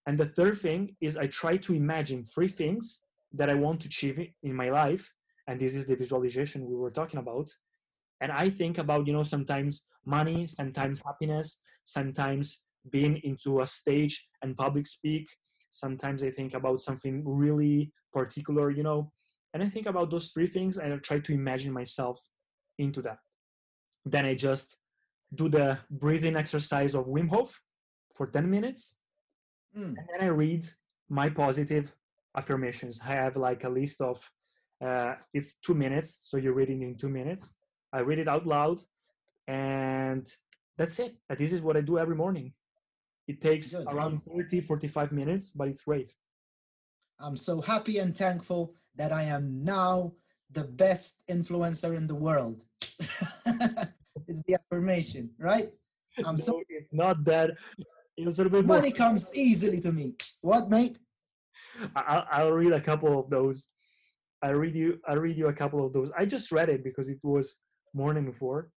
And 0.07 0.19
the 0.19 0.27
third 0.27 0.61
thing 0.61 0.97
is 1.01 1.17
I 1.17 1.27
try 1.27 1.57
to 1.59 1.75
imagine 1.75 2.25
three 2.25 2.49
things 2.49 3.03
that 3.33 3.51
I 3.51 3.55
want 3.55 3.81
to 3.81 3.87
achieve 3.87 4.19
in 4.43 4.55
my 4.55 4.71
life. 4.71 5.09
And 5.47 5.61
this 5.61 5.75
is 5.75 5.87
the 5.87 5.97
visualization 5.97 6.67
we 6.67 6.77
were 6.77 6.91
talking 6.91 7.21
about. 7.21 7.51
And 8.21 8.33
I 8.33 8.51
think 8.51 8.79
about, 8.79 9.07
you 9.07 9.13
know, 9.13 9.23
sometimes 9.23 9.87
money, 10.05 10.47
sometimes 10.47 11.01
happiness, 11.05 11.61
sometimes 11.85 12.63
being 12.91 13.21
into 13.25 13.61
a 13.61 13.67
stage 13.67 14.29
and 14.43 14.57
public 14.57 14.87
speak. 14.87 15.29
Sometimes 15.71 16.23
I 16.23 16.31
think 16.31 16.55
about 16.55 16.81
something 16.81 17.23
really 17.25 17.93
particular, 18.13 18.71
you 18.71 18.83
know. 18.83 19.13
And 19.55 19.63
I 19.63 19.69
think 19.69 19.87
about 19.87 20.11
those 20.11 20.31
three 20.31 20.47
things 20.47 20.77
and 20.77 20.93
I 20.93 20.97
try 20.99 21.19
to 21.21 21.33
imagine 21.33 21.73
myself 21.73 22.21
into 22.79 23.03
that. 23.03 23.19
Then 24.05 24.25
I 24.25 24.35
just 24.35 24.77
do 25.35 25.49
the 25.49 25.79
breathing 25.91 26.37
exercise 26.37 26.95
of 26.95 27.07
Wim 27.07 27.29
Hof 27.29 27.61
for 28.15 28.27
10 28.27 28.51
minutes 28.51 28.97
Mm. 29.77 29.97
and 29.97 30.09
then 30.13 30.21
I 30.21 30.27
read 30.27 30.69
my 31.09 31.29
positive 31.29 31.93
affirmations. 32.37 33.01
I 33.05 33.13
have 33.13 33.37
like 33.37 33.65
a 33.65 33.69
list 33.69 34.01
of, 34.01 34.29
uh, 34.85 35.15
it's 35.33 35.55
two 35.55 35.75
minutes, 35.75 36.21
so 36.23 36.37
you're 36.37 36.55
reading 36.55 36.83
in 36.83 36.97
two 36.97 37.09
minutes. 37.09 37.55
I 37.93 38.01
read 38.01 38.19
it 38.19 38.29
out 38.29 38.47
loud, 38.47 38.83
and 39.47 40.27
that's 40.77 40.99
it. 40.99 41.17
This 41.37 41.53
is 41.53 41.63
what 41.63 41.77
I 41.77 41.81
do 41.81 41.99
every 41.99 42.17
morning. 42.17 42.53
It 43.29 43.41
takes 43.41 43.75
Good. 43.75 43.87
around 43.87 44.23
30, 44.25 44.61
45 44.61 45.13
minutes, 45.13 45.51
but 45.51 45.69
it's 45.69 45.83
great. 45.83 46.15
I'm 47.21 47.37
so 47.37 47.61
happy 47.61 47.99
and 47.99 48.17
thankful 48.17 48.75
that 48.97 49.13
I 49.13 49.25
am 49.25 49.63
now 49.63 50.13
the 50.51 50.65
best 50.65 51.23
influencer 51.29 51.97
in 51.97 52.07
the 52.07 52.15
world. 52.15 52.63
it's 54.27 54.43
the 54.47 54.55
affirmation, 54.55 55.31
right? 55.39 55.71
I'm 56.25 56.39
so 56.39 56.63
it's 56.69 56.93
not 56.93 57.25
that. 57.25 57.51
A 58.27 58.31
little 58.31 58.51
bit 58.51 58.65
more. 58.67 58.77
money 58.77 58.93
comes 58.93 59.35
easily 59.35 59.81
to 59.81 59.93
me. 59.93 60.15
What, 60.43 60.69
mate? 60.71 60.99
I- 61.97 62.03
I'll, 62.13 62.27
I'll 62.31 62.53
read 62.53 62.73
a 62.73 62.81
couple 62.81 63.19
of 63.19 63.31
those. 63.31 63.67
I 64.43 64.51
read 64.51 64.75
you. 64.75 64.99
I 65.07 65.15
read 65.15 65.37
you 65.37 65.49
a 65.49 65.53
couple 65.53 65.85
of 65.85 65.93
those. 65.93 66.11
I 66.17 66.25
just 66.25 66.51
read 66.53 66.69
it 66.69 66.83
because 66.83 67.09
it 67.09 67.19
was 67.23 67.57
morning 67.95 68.25
before. 68.27 68.71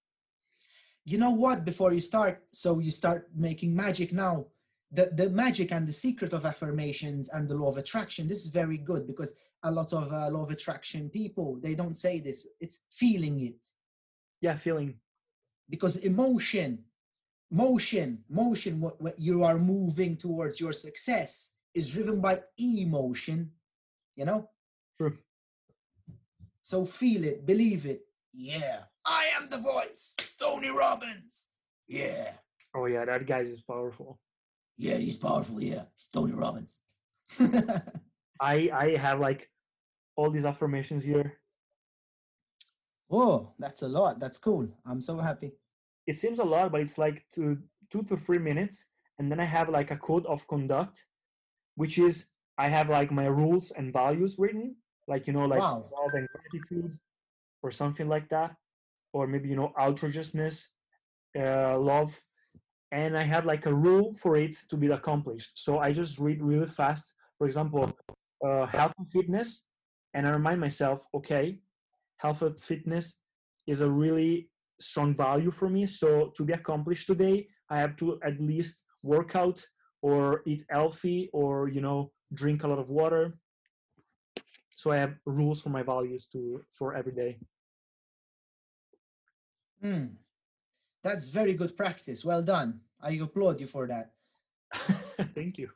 You 1.06 1.18
know 1.18 1.32
what? 1.32 1.66
Before 1.66 1.94
you 1.94 2.00
start, 2.00 2.44
so 2.54 2.80
you 2.80 2.92
start 2.92 3.30
making 3.36 3.76
magic 3.76 4.14
now. 4.14 4.48
The, 4.92 5.10
the 5.14 5.30
magic 5.30 5.72
and 5.72 5.88
the 5.88 5.92
secret 5.92 6.34
of 6.34 6.46
affirmations 6.46 7.30
and 7.30 7.50
the 7.50 7.56
law 7.56 7.68
of 7.70 7.78
attraction 7.78 8.28
this 8.28 8.44
is 8.46 8.50
very 8.50 8.78
good 8.78 9.08
because 9.08 9.34
a 9.64 9.72
lot 9.72 9.92
of 9.92 10.14
uh, 10.14 10.30
law 10.30 10.44
of 10.44 10.52
attraction 10.52 11.10
people 11.10 11.58
they 11.64 11.74
don't 11.74 11.98
say 11.98 12.20
this 12.20 12.48
it's 12.60 12.82
feeling 12.92 13.40
it 13.42 13.62
Yeah, 14.40 14.56
feeling. 14.56 14.94
because 15.68 15.96
emotion 15.98 16.84
motion 17.54 18.18
motion 18.30 18.82
what, 18.82 19.00
what 19.00 19.20
you 19.20 19.44
are 19.44 19.60
moving 19.60 20.18
towards 20.18 20.60
your 20.60 20.74
success 20.74 21.52
is 21.76 21.92
driven 21.92 22.20
by 22.20 22.42
emotion 22.58 23.50
you 24.16 24.26
know? 24.26 24.50
True. 25.00 25.18
so 26.64 26.86
feel 26.86 27.24
it 27.24 27.46
believe 27.46 27.86
it. 27.86 28.02
Yeah. 28.34 28.80
I 29.06 29.30
am 29.40 29.50
the 29.50 29.60
voice 29.60 30.16
tony 30.40 30.70
robbins. 30.70 31.50
Yeah. 31.88 32.32
Oh 32.76 32.86
yeah, 32.88 33.06
that 33.06 33.28
guy 33.28 33.42
is 33.42 33.62
powerful. 33.62 34.20
yeah 34.78 34.98
he's 34.98 35.18
powerful 35.18 35.62
yeah. 35.62 35.84
Tony 36.12 36.34
robbins. 36.34 36.82
I 38.42 38.70
I 38.74 38.98
have 39.00 39.20
like 39.20 39.48
all 40.16 40.32
these 40.32 40.46
affirmations 40.46 41.04
here. 41.04 41.38
oh 43.12 43.54
that's 43.60 43.84
a 43.84 43.88
lot. 43.88 44.20
That's 44.20 44.40
cool. 44.40 44.68
I'm 44.88 45.02
so 45.02 45.18
happy 45.20 45.54
It 46.08 46.18
seems 46.18 46.40
a 46.40 46.44
lot, 46.44 46.72
but 46.72 46.82
it's 46.82 46.98
like 46.98 47.26
two 47.30 47.60
two 47.90 48.04
to 48.04 48.18
three 48.18 48.40
minutes, 48.40 48.86
and 49.20 49.32
then 49.32 49.40
I 49.40 49.46
have 49.46 49.70
like 49.70 49.92
a 49.92 49.98
code 49.98 50.26
of 50.26 50.48
conduct, 50.48 51.06
which 51.76 51.98
is 51.98 52.28
I 52.58 52.70
have 52.70 52.90
like 52.90 53.12
my 53.12 53.26
rules 53.28 53.72
and 53.72 53.94
values 53.94 54.38
written, 54.40 54.76
like 55.08 55.28
you 55.28 55.34
know, 55.34 55.46
like 55.46 55.62
Wow. 55.62 55.90
love 55.92 56.14
and 56.14 56.28
gratitude, 56.34 57.00
or 57.64 57.72
something 57.72 58.08
like 58.10 58.30
that, 58.30 58.56
or 59.14 59.28
maybe 59.28 59.50
you 59.50 59.56
know, 59.56 59.74
outrageousness, 59.80 60.70
uh, 61.40 61.78
love, 61.80 62.20
and 62.92 63.18
I 63.18 63.24
have 63.24 63.46
like 63.46 63.66
a 63.66 63.74
rule 63.74 64.16
for 64.16 64.36
it 64.38 64.56
to 64.70 64.78
be 64.78 64.88
accomplished. 64.88 65.52
So 65.56 65.80
I 65.80 65.94
just 65.94 66.20
read 66.20 66.42
really 66.42 66.68
fast. 66.68 67.12
For 67.38 67.48
example, 67.48 67.92
uh, 68.46 68.66
health 68.68 68.94
and 68.98 69.10
fitness, 69.12 69.68
and 70.14 70.28
I 70.28 70.32
remind 70.32 70.60
myself, 70.62 71.06
okay, 71.16 71.60
health 72.18 72.42
and 72.42 72.60
fitness 72.60 73.16
is 73.68 73.82
a 73.82 73.90
really 73.90 74.50
strong 74.80 75.16
value 75.16 75.52
for 75.52 75.70
me. 75.70 75.86
So 75.86 76.34
to 76.36 76.44
be 76.44 76.54
accomplished 76.54 77.08
today, 77.08 77.48
I 77.70 77.80
have 77.80 77.96
to 77.98 78.20
at 78.24 78.40
least 78.40 78.84
work 79.02 79.36
out 79.36 79.66
or 80.02 80.42
eat 80.46 80.64
healthy 80.70 81.30
or 81.34 81.70
you 81.70 81.82
know 81.82 82.12
drink 82.34 82.64
a 82.64 82.68
lot 82.68 82.80
of 82.80 82.90
water. 82.90 83.38
So 84.76 84.92
I 84.92 84.98
have 84.98 85.16
rules 85.26 85.62
for 85.62 85.70
my 85.70 85.84
values 85.84 86.28
to 86.34 86.64
for 86.72 86.96
every 86.96 87.14
day. 87.14 87.38
Hmm. 89.82 90.06
that's 91.04 91.28
very 91.28 91.54
good 91.54 91.76
practice 91.76 92.24
well 92.24 92.42
done 92.42 92.80
i 93.02 93.12
applaud 93.20 93.60
you 93.60 93.68
for 93.68 93.86
that 93.86 94.14
Thank 95.36 95.58
you. 95.58 95.70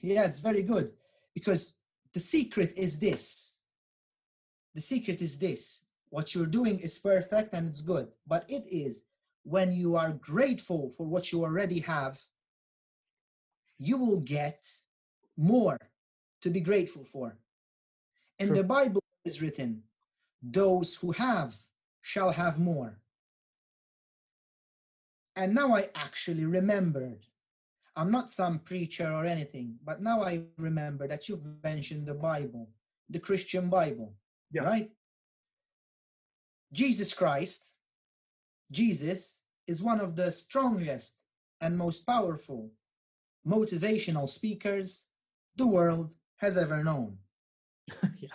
Yeah, 0.00 0.24
it's 0.24 0.40
very 0.40 0.62
good 0.62 0.92
because 1.34 1.74
the 2.12 2.20
secret 2.20 2.72
is 2.76 2.98
this. 2.98 3.58
The 4.74 4.80
secret 4.80 5.22
is 5.22 5.38
this. 5.38 5.86
What 6.10 6.34
you're 6.34 6.46
doing 6.46 6.78
is 6.80 6.98
perfect 6.98 7.54
and 7.54 7.68
it's 7.68 7.80
good, 7.80 8.08
but 8.26 8.44
it 8.48 8.64
is 8.66 9.06
when 9.44 9.72
you 9.72 9.96
are 9.96 10.12
grateful 10.12 10.90
for 10.90 11.06
what 11.06 11.32
you 11.32 11.44
already 11.44 11.80
have, 11.80 12.20
you 13.78 13.96
will 13.96 14.20
get 14.20 14.66
more 15.36 15.78
to 16.42 16.50
be 16.50 16.60
grateful 16.60 17.04
for. 17.04 17.36
In 18.38 18.48
True. 18.48 18.56
the 18.56 18.64
Bible 18.64 19.02
it 19.24 19.28
is 19.28 19.42
written, 19.42 19.82
those 20.42 20.94
who 20.94 21.12
have 21.12 21.56
shall 22.00 22.30
have 22.30 22.58
more. 22.58 23.00
And 25.36 25.54
now 25.54 25.74
I 25.74 25.88
actually 25.94 26.44
remembered 26.44 27.26
I'm 27.98 28.12
not 28.12 28.30
some 28.30 28.60
preacher 28.60 29.12
or 29.12 29.26
anything, 29.26 29.76
but 29.84 30.00
now 30.00 30.22
I 30.22 30.44
remember 30.56 31.08
that 31.08 31.28
you've 31.28 31.42
mentioned 31.64 32.06
the 32.06 32.14
Bible, 32.14 32.70
the 33.10 33.18
Christian 33.18 33.68
Bible, 33.68 34.14
Yeah. 34.52 34.62
right? 34.62 34.90
Jesus 36.72 37.14
Christ, 37.14 37.72
Jesus 38.70 39.40
is 39.66 39.82
one 39.82 40.00
of 40.00 40.16
the 40.16 40.30
strongest 40.30 41.22
and 41.60 41.76
most 41.76 42.06
powerful 42.06 42.70
motivational 43.46 44.28
speakers 44.28 45.08
the 45.56 45.66
world 45.66 46.10
has 46.36 46.56
ever 46.56 46.84
known. 46.84 47.16
yeah. 48.18 48.28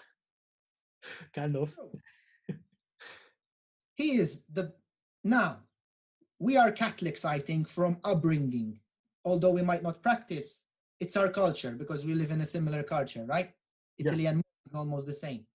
Kind 1.33 1.55
of. 1.55 1.77
Oh. 1.79 1.91
He 3.95 4.17
is 4.17 4.43
the 4.51 4.73
now 5.23 5.59
we 6.39 6.57
are 6.57 6.71
Catholics, 6.71 7.23
I 7.23 7.39
think, 7.39 7.69
from 7.69 7.97
upbringing, 8.03 8.77
although 9.23 9.51
we 9.51 9.61
might 9.61 9.81
not 9.81 10.01
practice, 10.01 10.63
it's 10.99 11.15
our 11.15 11.29
culture 11.29 11.71
because 11.71 12.05
we 12.05 12.13
live 12.13 12.31
in 12.31 12.41
a 12.41 12.45
similar 12.45 12.83
culture, 12.83 13.23
right? 13.25 13.51
Yeah. 13.97 14.11
And 14.11 14.43
is 14.65 14.75
almost 14.75 15.05
the 15.05 15.13
same. 15.13 15.45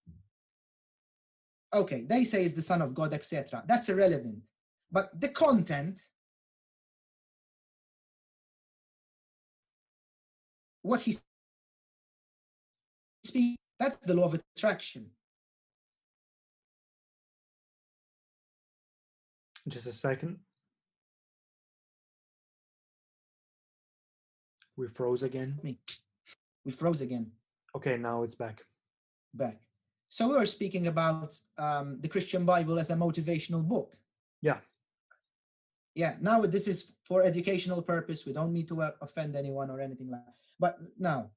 Okay, 1.74 2.02
they 2.02 2.24
say 2.24 2.44
is 2.44 2.54
the 2.54 2.62
son 2.62 2.82
of 2.82 2.94
God, 2.94 3.12
etc. 3.12 3.62
That's 3.66 3.88
irrelevant. 3.88 4.48
But 4.90 5.20
the 5.20 5.28
content, 5.28 6.00
what 10.82 11.02
he 11.02 11.18
speaks, 13.24 13.58
that's 13.78 14.06
the 14.06 14.14
law 14.14 14.24
of 14.24 14.40
attraction. 14.56 15.10
Just 19.68 19.86
a 19.86 19.92
second. 19.92 20.38
We 24.76 24.88
froze 24.88 25.22
again. 25.22 25.58
Me. 25.62 25.78
We 26.64 26.72
froze 26.72 27.02
again. 27.02 27.32
Okay, 27.76 27.96
now 27.98 28.22
it's 28.22 28.34
back. 28.34 28.64
back. 29.34 29.67
So 30.08 30.28
we 30.28 30.36
were 30.36 30.46
speaking 30.46 30.86
about 30.86 31.38
um, 31.58 31.98
the 32.00 32.08
Christian 32.08 32.44
Bible 32.44 32.78
as 32.78 32.90
a 32.90 32.94
motivational 32.94 33.62
book. 33.62 33.96
Yeah. 34.40 34.58
Yeah. 35.94 36.16
Now 36.20 36.40
this 36.46 36.66
is 36.66 36.94
for 37.04 37.22
educational 37.22 37.82
purpose. 37.82 38.24
We 38.24 38.32
don't 38.32 38.52
need 38.52 38.68
to 38.68 38.82
uh, 38.82 38.90
offend 39.02 39.36
anyone 39.36 39.70
or 39.70 39.80
anything 39.80 40.10
like 40.10 40.24
that. 40.24 40.34
But 40.58 40.78
now, 40.98 41.30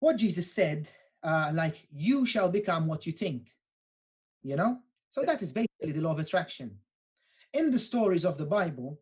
what 0.00 0.16
Jesus 0.16 0.52
said, 0.52 0.88
uh, 1.22 1.50
like 1.52 1.86
you 1.92 2.24
shall 2.24 2.48
become 2.48 2.86
what 2.86 3.06
you 3.06 3.12
think. 3.12 3.48
You 4.42 4.56
know. 4.56 4.78
So 5.08 5.22
that 5.22 5.42
is 5.42 5.52
basically 5.52 5.92
the 5.92 6.00
law 6.00 6.12
of 6.12 6.18
attraction. 6.18 6.78
In 7.52 7.70
the 7.70 7.78
stories 7.78 8.24
of 8.24 8.38
the 8.38 8.44
Bible, 8.44 9.00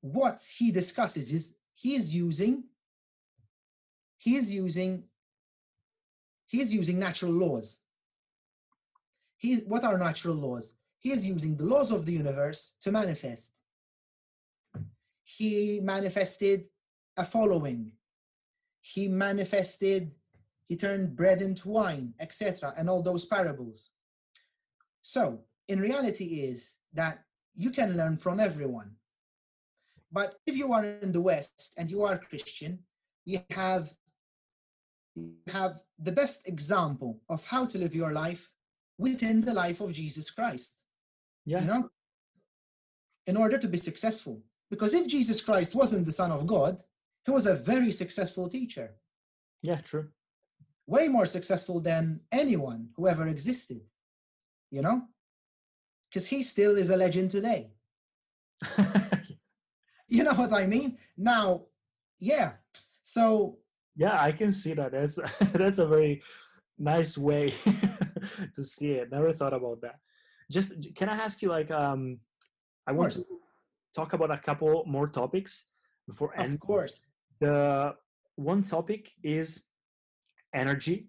what 0.00 0.40
he 0.56 0.70
discusses 0.70 1.32
is 1.32 1.56
he 1.74 1.94
is 1.94 2.14
using 2.14 2.64
he 4.18 4.36
is 4.36 4.52
using 4.52 5.04
he 6.46 6.60
is 6.60 6.72
using 6.72 6.98
natural 6.98 7.32
laws. 7.32 7.80
He, 9.36 9.56
what 9.56 9.84
are 9.84 9.98
natural 9.98 10.36
laws? 10.36 10.74
He 10.98 11.12
is 11.12 11.26
using 11.26 11.56
the 11.56 11.64
laws 11.64 11.90
of 11.90 12.06
the 12.06 12.12
universe 12.12 12.76
to 12.82 12.92
manifest. 12.92 13.60
He 15.22 15.80
manifested 15.82 16.66
a 17.16 17.24
following. 17.24 17.92
He 18.80 19.08
manifested, 19.08 20.12
he 20.66 20.76
turned 20.76 21.16
bread 21.16 21.42
into 21.42 21.68
wine, 21.68 22.14
etc., 22.20 22.74
and 22.76 22.88
all 22.88 23.02
those 23.02 23.24
parables. 23.24 23.90
So, 25.02 25.40
in 25.68 25.80
reality, 25.80 26.42
is 26.42 26.76
that 26.92 27.24
you 27.56 27.70
can 27.70 27.96
learn 27.96 28.16
from 28.16 28.40
everyone. 28.40 28.92
But 30.12 30.38
if 30.46 30.56
you 30.56 30.72
are 30.72 30.84
in 30.84 31.12
the 31.12 31.20
West 31.20 31.74
and 31.76 31.90
you 31.90 32.02
are 32.04 32.18
Christian, 32.18 32.78
you 33.24 33.40
have 33.50 33.94
have 35.48 35.80
the 35.98 36.12
best 36.12 36.48
example 36.48 37.20
of 37.28 37.44
how 37.44 37.64
to 37.66 37.78
live 37.78 37.94
your 37.94 38.12
life 38.12 38.50
within 38.98 39.40
the 39.40 39.54
life 39.54 39.80
of 39.80 39.92
Jesus 39.92 40.30
Christ. 40.30 40.82
Yeah. 41.46 41.60
You 41.60 41.66
know? 41.66 41.88
In 43.26 43.36
order 43.36 43.58
to 43.58 43.68
be 43.68 43.78
successful. 43.78 44.42
Because 44.70 44.94
if 44.94 45.06
Jesus 45.06 45.40
Christ 45.40 45.74
wasn't 45.74 46.06
the 46.06 46.12
Son 46.12 46.32
of 46.32 46.46
God, 46.46 46.82
he 47.24 47.30
was 47.30 47.46
a 47.46 47.54
very 47.54 47.90
successful 47.90 48.48
teacher. 48.48 48.94
Yeah, 49.62 49.80
true. 49.80 50.08
Way 50.86 51.08
more 51.08 51.26
successful 51.26 51.80
than 51.80 52.20
anyone 52.32 52.88
who 52.96 53.08
ever 53.08 53.28
existed. 53.28 53.80
You 54.70 54.82
know? 54.82 55.02
Because 56.10 56.26
he 56.26 56.42
still 56.42 56.76
is 56.76 56.90
a 56.90 56.96
legend 56.96 57.30
today. 57.30 57.70
you 60.08 60.22
know 60.22 60.34
what 60.34 60.52
I 60.52 60.66
mean? 60.66 60.98
Now, 61.16 61.66
yeah. 62.18 62.52
So 63.02 63.58
yeah, 63.96 64.20
I 64.20 64.32
can 64.32 64.52
see 64.52 64.74
that. 64.74 64.92
That's 64.92 65.18
that's 65.52 65.78
a 65.78 65.86
very 65.86 66.22
nice 66.78 67.16
way 67.16 67.54
to 68.54 68.64
see 68.64 68.92
it. 68.92 69.10
Never 69.10 69.32
thought 69.32 69.54
about 69.54 69.80
that. 69.82 69.96
Just 70.50 70.72
can 70.94 71.08
I 71.08 71.16
ask 71.16 71.40
you 71.42 71.48
like 71.48 71.70
um 71.70 72.20
I 72.86 72.92
want 72.92 73.12
to 73.12 73.24
talk 73.94 74.12
about 74.12 74.30
a 74.30 74.38
couple 74.38 74.84
more 74.86 75.08
topics 75.08 75.68
before 76.06 76.34
Of 76.38 76.60
course. 76.60 77.06
The 77.40 77.94
one 78.36 78.62
topic 78.62 79.12
is 79.22 79.64
energy. 80.54 81.08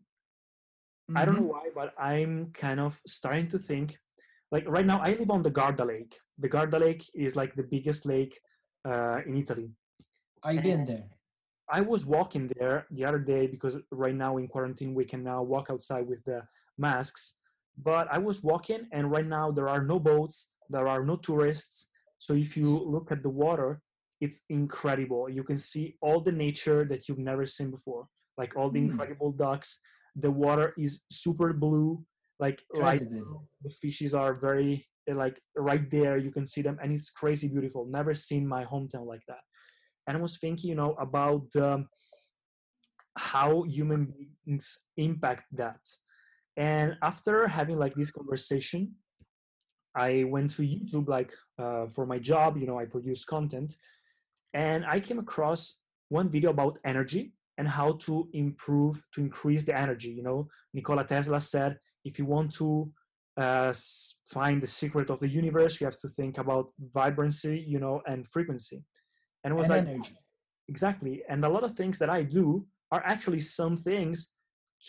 I 1.15 1.25
don't 1.25 1.35
know 1.35 1.49
Mhm. 1.49 1.55
why, 1.55 1.69
but 1.75 1.93
I'm 1.99 2.51
kind 2.51 2.79
of 2.79 2.99
starting 3.05 3.47
to 3.49 3.59
think 3.59 3.97
like 4.51 4.65
right 4.67 4.85
now 4.85 4.99
I 5.01 5.13
live 5.13 5.31
on 5.31 5.43
the 5.43 5.51
Garda 5.51 5.85
Lake. 5.85 6.17
The 6.37 6.49
Garda 6.49 6.79
Lake 6.79 7.03
is 7.13 7.35
like 7.35 7.55
the 7.55 7.63
biggest 7.63 8.05
lake 8.05 8.39
uh, 8.85 9.21
in 9.25 9.35
Italy. 9.37 9.69
I've 10.43 10.63
been 10.63 10.85
there. 10.85 11.09
I 11.69 11.81
was 11.81 12.05
walking 12.05 12.51
there 12.57 12.85
the 12.91 13.05
other 13.05 13.19
day 13.19 13.47
because 13.47 13.77
right 13.91 14.15
now 14.15 14.37
in 14.37 14.47
quarantine 14.47 14.93
we 14.93 15.05
can 15.05 15.23
now 15.23 15.41
walk 15.41 15.69
outside 15.69 16.07
with 16.07 16.23
the 16.25 16.43
masks. 16.77 17.33
But 17.77 18.07
I 18.11 18.19
was 18.19 18.43
walking 18.43 18.87
and 18.91 19.11
right 19.11 19.25
now 19.25 19.51
there 19.51 19.67
are 19.67 19.83
no 19.83 19.99
boats, 19.99 20.51
there 20.69 20.87
are 20.87 21.03
no 21.03 21.17
tourists. 21.17 21.89
So 22.19 22.33
if 22.33 22.55
you 22.55 22.69
look 22.69 23.11
at 23.11 23.23
the 23.23 23.29
water, 23.29 23.81
it's 24.21 24.41
incredible. 24.49 25.29
You 25.29 25.43
can 25.43 25.57
see 25.57 25.97
all 26.01 26.21
the 26.21 26.31
nature 26.31 26.85
that 26.85 27.09
you've 27.09 27.19
never 27.19 27.45
seen 27.45 27.71
before, 27.71 28.07
like 28.37 28.55
all 28.55 28.69
the 28.69 28.79
Hmm. 28.79 28.91
incredible 28.91 29.31
ducks. 29.31 29.79
The 30.15 30.31
water 30.31 30.73
is 30.77 31.03
super 31.09 31.51
blue, 31.51 32.05
like 32.39 32.63
right 32.73 33.01
the 33.63 33.69
fishes 33.69 34.13
are 34.13 34.33
very 34.33 34.87
like 35.07 35.41
right 35.57 35.89
there. 35.91 36.17
You 36.17 36.31
can 36.31 36.45
see 36.45 36.61
them, 36.61 36.79
and 36.81 36.91
it's 36.93 37.09
crazy 37.09 37.47
beautiful. 37.47 37.85
Never 37.85 38.13
seen 38.15 38.47
my 38.47 38.63
hometown 38.65 39.05
like 39.05 39.25
that 39.27 39.43
and 40.07 40.17
I 40.17 40.21
was 40.21 40.37
thinking, 40.37 40.69
you 40.69 40.75
know, 40.75 40.93
about 40.99 41.47
um, 41.55 41.87
how 43.17 43.63
human 43.63 44.13
beings 44.45 44.79
impact 44.97 45.43
that. 45.53 45.79
And 46.57 46.95
after 47.01 47.47
having 47.47 47.77
like 47.77 47.95
this 47.95 48.11
conversation, 48.11 48.95
I 49.95 50.25
went 50.25 50.51
to 50.55 50.61
YouTube 50.61 51.07
like 51.07 51.33
uh, 51.57 51.87
for 51.87 52.05
my 52.05 52.19
job. 52.19 52.57
You 52.57 52.67
know, 52.67 52.79
I 52.79 52.85
produce 52.85 53.25
content, 53.25 53.75
and 54.53 54.85
I 54.85 54.99
came 54.99 55.19
across 55.19 55.79
one 56.09 56.29
video 56.29 56.49
about 56.51 56.79
energy 56.85 57.33
and 57.57 57.67
how 57.67 57.93
to 57.93 58.27
improve 58.33 59.01
to 59.13 59.21
increase 59.21 59.63
the 59.63 59.77
energy. 59.77 60.09
You 60.09 60.23
know, 60.23 60.47
Nikola 60.73 61.05
Tesla 61.05 61.39
said, 61.39 61.77
if 62.03 62.19
you 62.19 62.25
want 62.25 62.53
to 62.55 62.91
uh, 63.37 63.73
find 64.29 64.61
the 64.61 64.67
secret 64.67 65.09
of 65.09 65.19
the 65.19 65.29
universe, 65.29 65.79
you 65.79 65.85
have 65.85 65.97
to 65.99 66.09
think 66.09 66.37
about 66.37 66.71
vibrancy, 66.93 67.63
you 67.67 67.79
know, 67.79 68.01
and 68.05 68.27
frequency. 68.27 68.83
And 69.45 69.53
it 69.53 69.57
was 69.57 69.69
And 69.69 69.87
like, 69.87 69.95
energy. 69.95 70.17
exactly. 70.67 71.23
And 71.29 71.45
a 71.45 71.49
lot 71.49 71.63
of 71.63 71.73
things 71.75 71.99
that 71.99 72.09
i 72.09 72.21
do 72.23 72.65
are 72.91 73.03
actually 73.05 73.39
some 73.39 73.77
things 73.77 74.31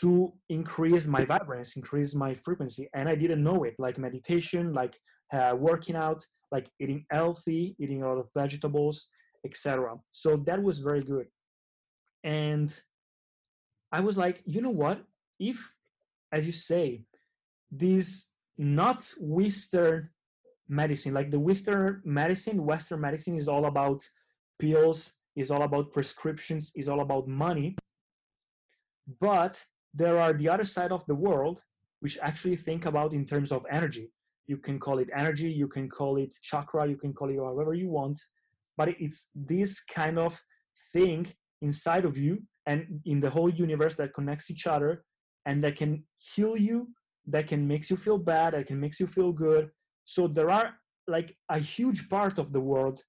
to 0.00 0.32
increase 0.48 1.06
my 1.06 1.24
vibrance 1.24 1.76
increase 1.76 2.14
my 2.14 2.34
frequency. 2.34 2.88
And 2.94 3.08
i 3.08 3.14
didn't 3.14 3.44
know 3.48 3.62
it 3.64 3.74
like 3.78 3.98
meditation 3.98 4.72
like 4.72 4.94
uh, 5.32 5.54
working 5.68 5.96
out 5.96 6.20
like 6.50 6.66
eating 6.80 7.04
healthy 7.10 7.76
eating 7.78 8.02
a 8.02 8.08
lot 8.08 8.18
of 8.18 8.28
vegetables 8.34 9.06
etc 9.44 9.94
so 10.10 10.36
that 10.48 10.62
was 10.62 10.78
very 10.80 11.02
good. 11.02 11.26
And 12.24 12.70
i 13.92 14.00
was 14.00 14.16
like 14.16 14.42
you 14.46 14.60
know 14.62 14.70
what? 14.84 14.98
If 15.38 15.58
as 16.32 16.44
you 16.46 16.52
say 16.52 17.04
this 17.70 18.28
not 18.58 19.00
western 19.20 20.08
medicine 20.68 21.12
like 21.14 21.30
the 21.30 21.38
western 21.38 22.02
medicine 22.04 22.64
western 22.64 23.00
medicine 23.00 23.36
is 23.36 23.48
all 23.48 23.66
about 23.66 24.00
pills 24.58 25.12
is 25.34 25.50
all 25.50 25.62
about 25.62 25.92
prescriptions 25.92 26.72
is 26.74 26.88
all 26.88 27.00
about 27.00 27.28
money. 27.28 27.76
But 29.20 29.62
there 29.94 30.18
are 30.18 30.32
the 30.32 30.48
other 30.48 30.64
side 30.64 30.92
of 30.92 31.04
the 31.06 31.14
world 31.14 31.62
which 32.00 32.18
actually 32.20 32.56
think 32.56 32.86
about 32.86 33.12
in 33.12 33.24
terms 33.24 33.52
of 33.52 33.66
energy. 33.70 34.10
You 34.46 34.58
can 34.58 34.78
call 34.78 34.98
it 34.98 35.08
energy 35.14 35.50
you 35.50 35.66
can 35.66 35.88
call 35.88 36.18
it 36.18 36.32
chakra 36.40 36.86
you 36.86 36.96
can 36.96 37.12
call 37.12 37.30
it 37.30 37.36
however 37.36 37.74
you 37.74 37.88
want 37.88 38.20
but 38.76 38.88
it's 39.00 39.28
this 39.34 39.80
kind 39.82 40.18
of 40.18 40.40
thing 40.92 41.26
inside 41.62 42.04
of 42.04 42.16
you 42.16 42.42
and 42.66 43.00
in 43.04 43.20
the 43.20 43.30
whole 43.30 43.50
universe 43.50 43.94
that 43.94 44.12
connects 44.14 44.50
each 44.50 44.66
other 44.66 45.04
and 45.46 45.62
that 45.64 45.76
can 45.76 46.04
heal 46.18 46.56
you 46.56 46.88
that 47.26 47.48
can 47.48 47.66
makes 47.66 47.90
you 47.90 47.96
feel 47.96 48.18
bad 48.18 48.54
that 48.54 48.66
can 48.66 48.78
makes 48.78 49.00
you 49.00 49.06
feel 49.06 49.32
good. 49.32 49.70
So 50.04 50.28
there 50.28 50.50
are 50.50 50.74
like 51.08 51.36
a 51.48 51.58
huge 51.58 52.08
part 52.08 52.38
of 52.38 52.52
the 52.52 52.60
world 52.60 53.00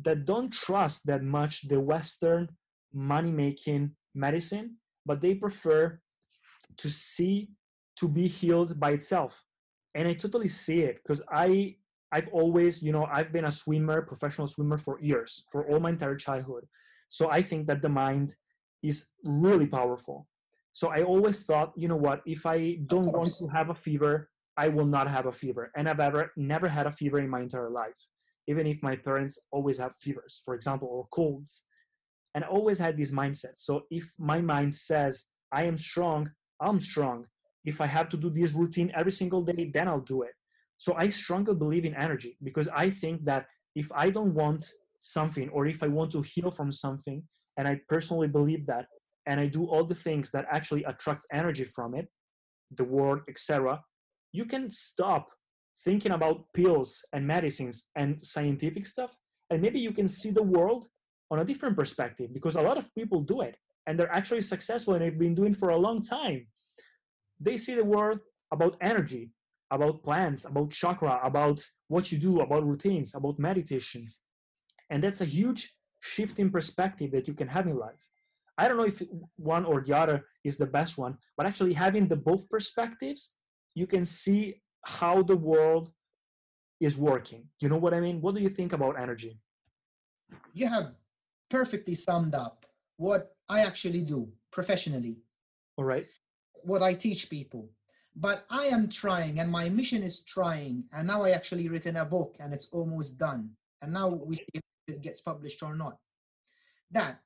that 0.00 0.24
don't 0.24 0.52
trust 0.52 1.06
that 1.06 1.22
much 1.22 1.68
the 1.68 1.78
western 1.78 2.48
money 2.92 3.30
making 3.30 3.90
medicine 4.14 4.76
but 5.04 5.20
they 5.20 5.34
prefer 5.34 6.00
to 6.76 6.88
see 6.88 7.50
to 7.96 8.08
be 8.08 8.26
healed 8.26 8.78
by 8.78 8.90
itself. 8.90 9.44
And 9.94 10.08
i 10.08 10.14
totally 10.14 10.48
see 10.48 10.80
it 10.82 10.96
because 11.02 11.20
i 11.30 11.76
i've 12.12 12.28
always 12.28 12.82
you 12.82 12.92
know 12.92 13.06
i've 13.12 13.30
been 13.30 13.44
a 13.44 13.50
swimmer 13.50 14.00
professional 14.02 14.46
swimmer 14.46 14.78
for 14.78 14.98
years 15.00 15.44
for 15.52 15.66
all 15.68 15.80
my 15.80 15.90
entire 15.90 16.16
childhood. 16.16 16.64
So 17.08 17.30
i 17.30 17.42
think 17.42 17.66
that 17.66 17.82
the 17.82 17.90
mind 17.90 18.34
is 18.82 19.06
really 19.22 19.66
powerful. 19.66 20.26
So 20.72 20.88
i 20.88 21.02
always 21.02 21.44
thought 21.44 21.72
you 21.76 21.88
know 21.88 21.96
what 21.96 22.22
if 22.24 22.46
i 22.46 22.78
don't 22.86 23.12
want 23.12 23.36
to 23.36 23.46
have 23.48 23.68
a 23.68 23.74
fever 23.74 24.30
i 24.56 24.68
will 24.68 24.86
not 24.86 25.08
have 25.08 25.26
a 25.26 25.32
fever. 25.32 25.70
And 25.76 25.88
i've 25.88 26.00
ever 26.00 26.32
never 26.36 26.68
had 26.68 26.86
a 26.86 26.92
fever 27.00 27.18
in 27.18 27.28
my 27.28 27.40
entire 27.40 27.70
life 27.70 28.00
even 28.48 28.66
if 28.66 28.82
my 28.82 28.96
parents 28.96 29.38
always 29.50 29.78
have 29.78 29.94
fevers 29.96 30.42
for 30.44 30.54
example 30.54 30.88
or 30.88 31.06
colds. 31.12 31.62
And 32.34 32.44
I 32.44 32.48
always 32.48 32.78
had 32.78 32.96
this 32.96 33.12
mindset. 33.12 33.56
So 33.56 33.82
if 33.90 34.10
my 34.18 34.40
mind 34.40 34.74
says 34.74 35.24
i 35.52 35.64
am 35.64 35.76
strong 35.76 36.30
i'm 36.60 36.80
strong. 36.80 37.26
If 37.64 37.80
i 37.80 37.86
have 37.86 38.08
to 38.10 38.16
do 38.16 38.30
this 38.30 38.52
routine 38.52 38.90
every 38.94 39.12
single 39.12 39.42
day 39.42 39.70
then 39.72 39.88
i'll 39.88 40.00
do 40.00 40.22
it. 40.22 40.34
So 40.76 40.94
i 40.96 41.08
strongly 41.08 41.54
believe 41.54 41.84
in 41.84 41.94
energy 41.94 42.36
because 42.42 42.68
i 42.74 42.90
think 42.90 43.24
that 43.24 43.46
if 43.74 43.90
i 43.94 44.10
don't 44.10 44.34
want 44.34 44.64
something 45.00 45.48
or 45.50 45.66
if 45.66 45.82
i 45.82 45.88
want 45.88 46.10
to 46.12 46.22
heal 46.22 46.50
from 46.50 46.70
something 46.70 47.22
and 47.56 47.66
i 47.66 47.78
personally 47.88 48.28
believe 48.28 48.64
that 48.66 48.86
and 49.26 49.40
i 49.40 49.46
do 49.46 49.64
all 49.66 49.84
the 49.84 49.94
things 49.94 50.30
that 50.30 50.46
actually 50.50 50.84
attracts 50.84 51.26
energy 51.32 51.64
from 51.64 51.94
it 51.94 52.08
the 52.76 52.84
word 52.84 53.20
etc 53.28 53.80
you 54.32 54.44
can 54.44 54.70
stop 54.70 55.28
thinking 55.84 56.12
about 56.12 56.44
pills 56.52 57.04
and 57.12 57.26
medicines 57.26 57.88
and 57.96 58.24
scientific 58.24 58.86
stuff 58.86 59.16
and 59.52 59.60
maybe 59.60 59.78
you 59.78 59.92
can 59.92 60.08
see 60.08 60.30
the 60.30 60.42
world 60.42 60.88
on 61.30 61.40
a 61.40 61.44
different 61.44 61.76
perspective 61.76 62.32
because 62.32 62.56
a 62.56 62.62
lot 62.62 62.78
of 62.78 62.94
people 62.94 63.20
do 63.20 63.42
it 63.42 63.56
and 63.86 63.98
they're 63.98 64.14
actually 64.14 64.40
successful 64.40 64.94
and 64.94 65.02
they've 65.02 65.18
been 65.18 65.34
doing 65.34 65.54
for 65.54 65.68
a 65.68 65.76
long 65.76 66.02
time. 66.02 66.46
They 67.38 67.58
see 67.58 67.74
the 67.74 67.84
world 67.84 68.22
about 68.50 68.76
energy 68.80 69.30
about 69.70 70.02
plants 70.02 70.44
about 70.44 70.70
chakra 70.70 71.20
about 71.22 71.66
what 71.88 72.10
you 72.12 72.18
do 72.18 72.40
about 72.40 72.66
routines 72.66 73.14
about 73.14 73.38
meditation. 73.38 74.10
And 74.88 75.02
that's 75.02 75.20
a 75.20 75.26
huge 75.26 75.74
shift 76.00 76.38
in 76.38 76.50
perspective 76.50 77.10
that 77.12 77.28
you 77.28 77.34
can 77.34 77.48
have 77.48 77.66
in 77.66 77.78
life. 77.78 78.02
I 78.56 78.68
don't 78.68 78.78
know 78.78 78.84
if 78.84 79.02
one 79.36 79.64
or 79.66 79.82
the 79.82 79.96
other 79.96 80.26
is 80.44 80.56
the 80.56 80.66
best 80.78 80.96
one 80.96 81.18
but 81.36 81.44
actually 81.44 81.74
having 81.74 82.08
the 82.08 82.16
both 82.16 82.48
perspectives 82.48 83.34
you 83.74 83.86
can 83.86 84.06
see 84.06 84.61
how 84.82 85.22
the 85.22 85.36
world 85.36 85.92
is 86.80 86.96
working 86.96 87.48
you 87.60 87.68
know 87.68 87.76
what 87.76 87.94
i 87.94 88.00
mean 88.00 88.20
what 88.20 88.34
do 88.34 88.40
you 88.40 88.48
think 88.48 88.72
about 88.72 88.98
energy 88.98 89.38
You 90.54 90.68
have 90.68 90.94
perfectly 91.50 91.94
summed 91.94 92.34
up 92.34 92.66
what 92.96 93.34
I 93.48 93.60
actually 93.60 94.02
do 94.02 94.32
professionally. 94.50 95.18
All 95.76 95.84
right. 95.84 96.08
What 96.62 96.82
I 96.82 96.94
teach 96.94 97.28
people. 97.28 97.70
But 98.14 98.44
I 98.50 98.66
am 98.66 98.88
trying, 98.88 99.40
and 99.40 99.50
my 99.50 99.68
mission 99.68 100.02
is 100.02 100.22
trying. 100.24 100.84
And 100.92 101.06
now 101.06 101.22
I 101.22 101.30
actually 101.30 101.68
written 101.68 101.96
a 101.96 102.04
book, 102.04 102.36
and 102.40 102.52
it's 102.52 102.68
almost 102.72 103.18
done. 103.18 103.50
And 103.80 103.92
now 103.92 104.08
we 104.08 104.36
see 104.36 104.46
if 104.54 104.62
it 104.86 105.02
gets 105.02 105.20
published 105.20 105.62
or 105.62 105.74
not. 105.74 105.98
That 106.90 107.20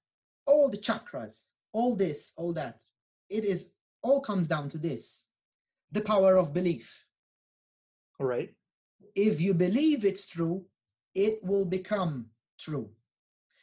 all 0.46 0.68
the 0.68 0.78
chakras, 0.78 1.48
all 1.72 1.96
this, 1.96 2.32
all 2.36 2.52
that, 2.54 2.78
it 3.28 3.44
is 3.44 3.72
all 4.02 4.20
comes 4.20 4.48
down 4.48 4.68
to 4.70 4.78
this 4.78 5.26
the 5.92 6.00
power 6.00 6.36
of 6.36 6.52
belief. 6.52 7.05
Right. 8.18 8.50
If 9.14 9.40
you 9.40 9.54
believe 9.54 10.04
it's 10.04 10.28
true, 10.28 10.64
it 11.14 11.42
will 11.42 11.64
become 11.64 12.26
true. 12.58 12.90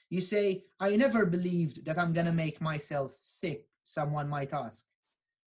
You 0.09 0.21
say, 0.21 0.65
I 0.79 0.95
never 0.95 1.25
believed 1.25 1.85
that 1.85 1.97
I'm 1.97 2.13
going 2.13 2.27
to 2.27 2.31
make 2.31 2.61
myself 2.61 3.15
sick, 3.19 3.67
someone 3.83 4.29
might 4.29 4.53
ask. 4.53 4.85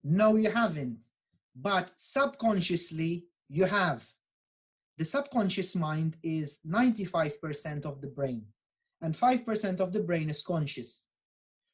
No, 0.04 0.36
you 0.36 0.52
haven't. 0.52 1.04
But 1.56 1.92
subconsciously, 1.96 3.26
you 3.50 3.66
have. 3.66 4.08
The 4.98 5.06
subconscious 5.06 5.76
mind 5.76 6.18
is 6.24 6.60
95% 6.68 7.86
of 7.86 8.02
the 8.02 8.08
brain, 8.08 8.46
and 9.02 9.16
5% 9.16 9.80
of 9.80 9.92
the 9.94 10.00
brain 10.00 10.30
is 10.30 10.42
conscious. 10.42 11.06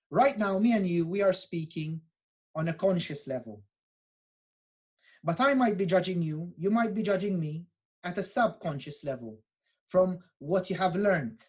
Right 0.10 0.38
now, 0.38 0.58
me 0.58 0.72
and 0.72 0.88
you, 0.88 1.06
we 1.06 1.22
are 1.22 1.34
speaking 1.34 2.02
on 2.56 2.70
a 2.70 2.74
conscious 2.74 3.28
level. 3.28 3.64
But 5.24 5.40
I 5.40 5.54
might 5.54 5.78
be 5.78 5.86
judging 5.86 6.22
you, 6.22 6.54
you 6.58 6.70
might 6.70 6.94
be 6.94 7.04
judging 7.04 7.40
me 7.40 7.66
at 8.04 8.18
a 8.18 8.24
subconscious 8.24 9.04
level 9.04 9.40
from 9.88 10.20
what 10.40 10.70
you 10.70 10.76
have 10.76 10.96
learned. 10.96 11.40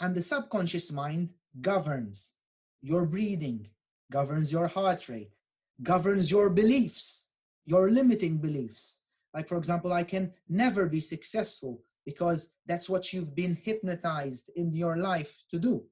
And 0.00 0.14
the 0.14 0.22
subconscious 0.22 0.92
mind 0.92 1.30
governs 1.60 2.34
your 2.82 3.04
breathing, 3.04 3.68
governs 4.12 4.52
your 4.52 4.68
heart 4.68 5.08
rate, 5.08 5.34
governs 5.82 6.30
your 6.30 6.50
beliefs, 6.50 7.30
your 7.66 7.90
limiting 7.90 8.38
beliefs. 8.38 9.00
Like, 9.34 9.48
for 9.48 9.58
example, 9.58 9.92
I 9.92 10.04
can 10.04 10.32
never 10.48 10.86
be 10.86 11.00
successful 11.00 11.82
because 12.04 12.52
that's 12.66 12.88
what 12.88 13.12
you've 13.12 13.34
been 13.34 13.54
hypnotized 13.54 14.50
in 14.56 14.74
your 14.74 14.96
life 14.96 15.44
to 15.50 15.58
do. 15.58 15.84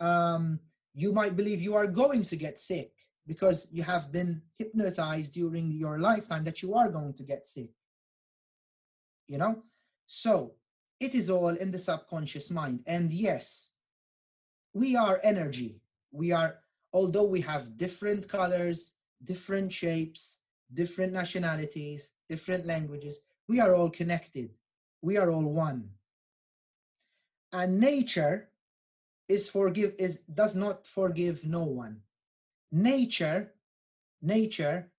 Um, 0.00 0.58
you 0.94 1.12
might 1.12 1.36
believe 1.36 1.60
you 1.60 1.76
are 1.76 1.86
going 1.86 2.24
to 2.24 2.36
get 2.36 2.58
sick 2.58 2.90
because 3.26 3.68
you 3.70 3.82
have 3.82 4.10
been 4.10 4.42
hypnotized 4.58 5.34
during 5.34 5.72
your 5.72 5.98
lifetime 5.98 6.44
that 6.44 6.62
you 6.62 6.74
are 6.74 6.90
going 6.90 7.14
to 7.14 7.22
get 7.22 7.46
sick. 7.46 7.70
You 9.28 9.38
know? 9.38 9.62
So 10.06 10.54
it 10.98 11.14
is 11.14 11.30
all 11.30 11.48
in 11.48 11.70
the 11.70 11.78
subconscious 11.78 12.50
mind. 12.50 12.80
And 12.86 13.12
yes, 13.12 13.74
we 14.74 14.96
are 14.96 15.20
energy. 15.22 15.80
We 16.12 16.32
are, 16.32 16.56
although 16.92 17.24
we 17.24 17.40
have 17.42 17.76
different 17.76 18.28
colors, 18.28 18.96
different 19.22 19.72
shapes, 19.72 20.40
different 20.72 21.12
nationalities, 21.12 22.12
different 22.28 22.66
languages, 22.66 23.20
we 23.48 23.60
are 23.60 23.74
all 23.74 23.90
connected. 23.90 24.50
We 25.02 25.16
are 25.16 25.30
all 25.30 25.44
one. 25.44 25.90
And 27.52 27.80
nature 27.80 28.50
is 29.28 29.48
forgive 29.48 29.94
is 29.98 30.18
does 30.34 30.56
not 30.56 30.86
forgive 30.86 31.44
no 31.44 31.62
one 31.62 32.00
nature 32.72 33.52
nature 34.22 34.90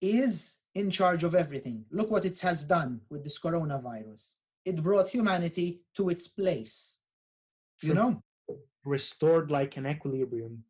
is 0.00 0.58
in 0.74 0.90
charge 0.90 1.24
of 1.24 1.34
everything. 1.34 1.84
Look 1.90 2.10
what 2.10 2.24
it 2.24 2.38
has 2.40 2.64
done 2.64 3.00
with 3.08 3.24
this 3.24 3.38
coronavirus. 3.38 4.34
It 4.64 4.82
brought 4.82 5.08
humanity 5.08 5.80
to 5.96 6.10
its 6.10 6.28
place 6.28 6.98
you 7.82 7.94
know? 7.94 8.22
Restored 8.84 9.50
like 9.50 9.76
an 9.76 9.86
equilibrium. 9.86 10.64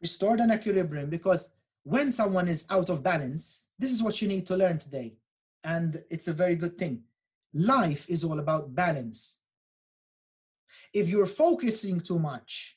Restored 0.00 0.40
an 0.40 0.52
equilibrium 0.52 1.10
because 1.10 1.50
when 1.82 2.10
someone 2.10 2.48
is 2.48 2.66
out 2.70 2.88
of 2.88 3.02
balance 3.02 3.68
this 3.78 3.92
is 3.92 4.02
what 4.02 4.20
you 4.22 4.28
need 4.28 4.46
to 4.46 4.56
learn 4.56 4.78
today 4.78 5.14
and 5.64 6.02
it's 6.10 6.28
a 6.28 6.32
very 6.32 6.54
good 6.54 6.78
thing. 6.78 7.02
Life 7.52 8.08
is 8.08 8.24
all 8.24 8.38
about 8.38 8.74
balance. 8.74 9.40
If 10.92 11.08
you're 11.08 11.26
focusing 11.26 12.00
too 12.00 12.18
much 12.18 12.76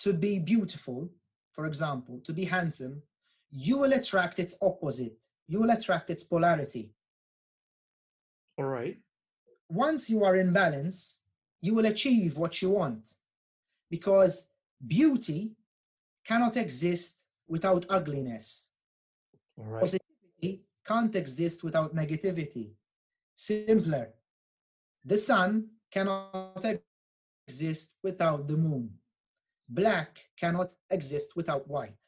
to 0.00 0.12
be 0.12 0.38
beautiful 0.38 1.10
for 1.58 1.66
example, 1.66 2.20
to 2.22 2.32
be 2.32 2.44
handsome, 2.44 3.02
you 3.50 3.78
will 3.78 3.92
attract 3.92 4.38
its 4.38 4.56
opposite. 4.62 5.26
You 5.48 5.58
will 5.58 5.70
attract 5.70 6.08
its 6.08 6.22
polarity. 6.22 6.92
All 8.56 8.66
right. 8.66 8.96
Once 9.68 10.08
you 10.08 10.22
are 10.22 10.36
in 10.36 10.52
balance, 10.52 11.22
you 11.60 11.74
will 11.74 11.86
achieve 11.86 12.38
what 12.38 12.62
you 12.62 12.70
want 12.70 13.08
because 13.90 14.50
beauty 14.86 15.50
cannot 16.24 16.56
exist 16.56 17.24
without 17.48 17.84
ugliness. 17.90 18.70
All 19.58 19.64
right. 19.64 19.80
Positivity 19.80 20.62
can't 20.86 21.16
exist 21.16 21.64
without 21.64 21.92
negativity. 21.92 22.68
Simpler. 23.34 24.10
The 25.04 25.18
sun 25.18 25.70
cannot 25.90 26.64
exist 27.48 27.96
without 28.04 28.46
the 28.46 28.56
moon 28.56 28.90
black 29.68 30.18
cannot 30.38 30.72
exist 30.90 31.36
without 31.36 31.68
white. 31.68 32.02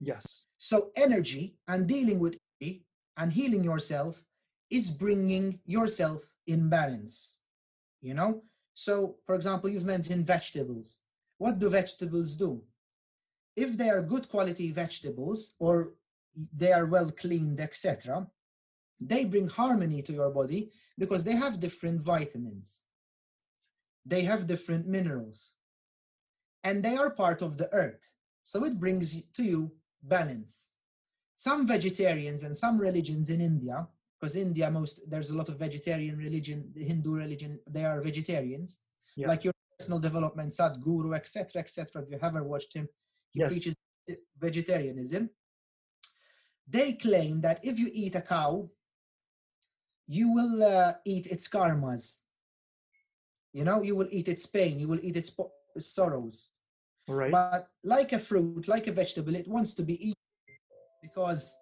Yes. 0.00 0.46
So 0.58 0.90
energy 0.96 1.56
and 1.68 1.86
dealing 1.86 2.18
with 2.18 2.36
it 2.60 2.82
and 3.16 3.32
healing 3.32 3.64
yourself 3.64 4.22
is 4.70 4.90
bringing 4.90 5.60
yourself 5.64 6.22
in 6.46 6.68
balance. 6.68 7.40
You 8.00 8.14
know? 8.14 8.42
So, 8.74 9.16
for 9.24 9.34
example, 9.34 9.70
you've 9.70 9.84
mentioned 9.84 10.26
vegetables. 10.26 10.98
What 11.38 11.58
do 11.58 11.68
vegetables 11.68 12.34
do? 12.36 12.62
If 13.56 13.76
they 13.76 13.88
are 13.88 14.02
good 14.02 14.28
quality 14.28 14.72
vegetables 14.72 15.54
or 15.60 15.94
they 16.52 16.72
are 16.72 16.86
well 16.86 17.10
cleaned, 17.12 17.60
etc., 17.60 18.26
they 19.00 19.24
bring 19.24 19.48
harmony 19.48 20.02
to 20.02 20.12
your 20.12 20.30
body 20.30 20.72
because 20.98 21.22
they 21.22 21.32
have 21.32 21.60
different 21.60 22.00
vitamins. 22.00 22.82
They 24.04 24.22
have 24.22 24.46
different 24.46 24.86
minerals 24.86 25.52
and 26.64 26.82
they 26.82 26.96
are 26.96 27.10
part 27.10 27.42
of 27.42 27.56
the 27.58 27.72
earth. 27.72 28.10
So 28.44 28.64
it 28.64 28.80
brings 28.80 29.22
to 29.22 29.42
you 29.42 29.72
balance. 30.02 30.72
Some 31.36 31.66
vegetarians 31.66 32.42
and 32.42 32.56
some 32.56 32.78
religions 32.78 33.30
in 33.30 33.40
India, 33.40 33.86
because 34.18 34.36
India 34.36 34.70
most 34.70 35.00
there's 35.06 35.30
a 35.30 35.36
lot 35.36 35.48
of 35.48 35.58
vegetarian 35.58 36.16
religion, 36.16 36.70
the 36.74 36.84
Hindu 36.84 37.12
religion, 37.12 37.60
they 37.70 37.84
are 37.84 38.00
vegetarians. 38.00 38.80
Yeah. 39.16 39.28
Like 39.28 39.44
your 39.44 39.52
personal 39.78 40.00
development, 40.00 40.50
Sadhguru, 40.50 41.14
etc., 41.14 41.60
etc. 41.60 42.02
If 42.02 42.10
you 42.10 42.18
ever 42.22 42.42
watched 42.42 42.72
him, 42.74 42.88
he 43.30 43.40
yes. 43.40 43.52
preaches 43.52 43.74
vegetarianism. 44.38 45.30
They 46.66 46.94
claim 46.94 47.40
that 47.42 47.60
if 47.62 47.78
you 47.78 47.90
eat 47.92 48.14
a 48.14 48.22
cow, 48.22 48.70
you 50.06 50.32
will 50.32 50.62
uh, 50.62 50.94
eat 51.04 51.26
its 51.26 51.48
karmas. 51.48 52.20
You 53.52 53.64
know, 53.64 53.82
you 53.82 53.94
will 53.96 54.08
eat 54.10 54.28
its 54.28 54.46
pain, 54.46 54.80
you 54.80 54.88
will 54.88 55.00
eat 55.02 55.16
its 55.16 55.30
sorrows. 55.78 56.50
Right. 57.08 57.30
But 57.30 57.68
like 57.82 58.12
a 58.12 58.18
fruit, 58.18 58.66
like 58.66 58.86
a 58.86 58.92
vegetable, 58.92 59.34
it 59.34 59.48
wants 59.48 59.74
to 59.74 59.82
be 59.82 60.08
eaten 60.08 60.14
because 61.02 61.56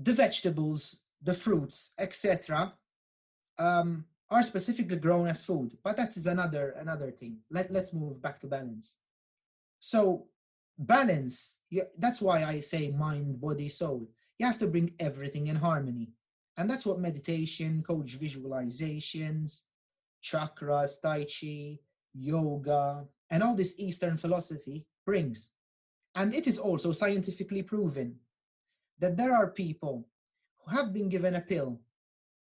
the 0.00 0.12
vegetables, 0.12 1.00
the 1.22 1.34
fruits, 1.34 1.92
etc., 1.98 2.72
um, 3.58 4.04
are 4.30 4.42
specifically 4.42 4.96
grown 4.96 5.26
as 5.26 5.44
food. 5.44 5.76
But 5.82 5.96
that 5.96 6.16
is 6.16 6.26
another 6.26 6.74
another 6.78 7.10
thing. 7.10 7.38
Let 7.50 7.72
Let's 7.72 7.92
move 7.92 8.20
back 8.20 8.40
to 8.40 8.46
balance. 8.46 8.98
So 9.80 10.26
balance. 10.78 11.60
Yeah, 11.70 11.84
that's 11.98 12.20
why 12.20 12.44
I 12.44 12.60
say 12.60 12.90
mind, 12.90 13.40
body, 13.40 13.68
soul. 13.68 14.08
You 14.38 14.46
have 14.46 14.58
to 14.58 14.66
bring 14.66 14.92
everything 15.00 15.46
in 15.46 15.56
harmony, 15.56 16.10
and 16.56 16.68
that's 16.68 16.84
what 16.84 17.00
meditation, 17.00 17.82
coach 17.82 18.18
visualizations, 18.18 19.62
chakras, 20.22 21.00
tai 21.00 21.24
chi, 21.24 21.78
yoga, 22.18 23.06
and 23.30 23.42
all 23.42 23.54
this 23.54 23.74
Eastern 23.78 24.16
philosophy 24.16 24.86
brings. 25.04 25.52
And 26.14 26.34
it 26.34 26.46
is 26.46 26.58
also 26.58 26.92
scientifically 26.92 27.62
proven 27.62 28.16
that 28.98 29.16
there 29.16 29.34
are 29.34 29.50
people 29.50 30.08
who 30.58 30.76
have 30.76 30.92
been 30.92 31.08
given 31.08 31.34
a 31.34 31.40
pill 31.40 31.80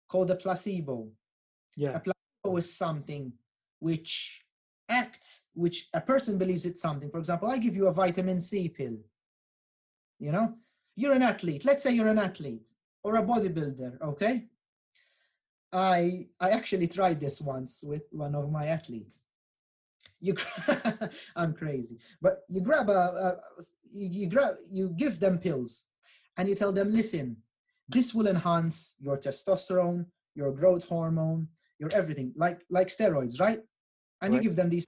called 0.09 0.31
a 0.31 0.37
placebo. 0.37 1.09
Yeah. 1.77 1.97
A 1.97 2.01
placebo 2.01 2.57
is 2.57 2.72
something 2.72 3.33
which 3.81 4.43
acts, 4.89 5.49
which 5.55 5.89
a 5.93 6.01
person 6.01 6.39
believes 6.39 6.66
it's 6.66 6.83
something. 6.83 7.11
For 7.11 7.18
example, 7.18 7.51
I 7.51 7.59
give 7.59 7.77
you 7.77 7.89
a 7.89 7.93
vitamin 7.93 8.39
C 8.39 8.68
pill. 8.68 8.99
You 10.20 10.33
know, 10.33 10.55
you're 10.95 11.12
an 11.12 11.22
athlete. 11.22 11.64
Let's 11.64 11.83
say 11.83 11.93
you're 11.93 12.09
an 12.09 12.18
athlete 12.18 12.66
or 13.03 13.16
a 13.16 13.22
bodybuilder, 13.22 14.01
okay? 14.01 14.45
I 15.72 16.29
I 16.39 16.51
actually 16.51 16.87
tried 16.87 17.20
this 17.20 17.41
once 17.41 17.83
with 17.83 18.05
one 18.12 18.37
of 18.37 18.53
my 18.53 18.66
athletes 18.66 19.24
you 20.20 20.34
i'm 21.36 21.52
crazy 21.52 21.98
but 22.22 22.40
you 22.48 22.61
grab 22.61 22.88
a, 22.88 22.92
a 22.92 23.62
you, 23.84 24.09
you 24.20 24.26
grab 24.26 24.55
you 24.70 24.90
give 24.96 25.20
them 25.20 25.38
pills 25.38 25.86
and 26.36 26.48
you 26.48 26.55
tell 26.55 26.72
them 26.72 26.92
listen 26.92 27.36
this 27.88 28.14
will 28.14 28.26
enhance 28.26 28.96
your 28.98 29.16
testosterone 29.18 30.07
your 30.34 30.52
growth 30.52 30.84
hormone 30.84 31.46
your 31.78 31.90
everything 31.94 32.32
like 32.36 32.61
like 32.70 32.88
steroids 32.88 33.40
right 33.40 33.61
and 34.22 34.32
right. 34.32 34.42
you 34.42 34.48
give 34.48 34.57
them 34.57 34.70
these 34.70 34.86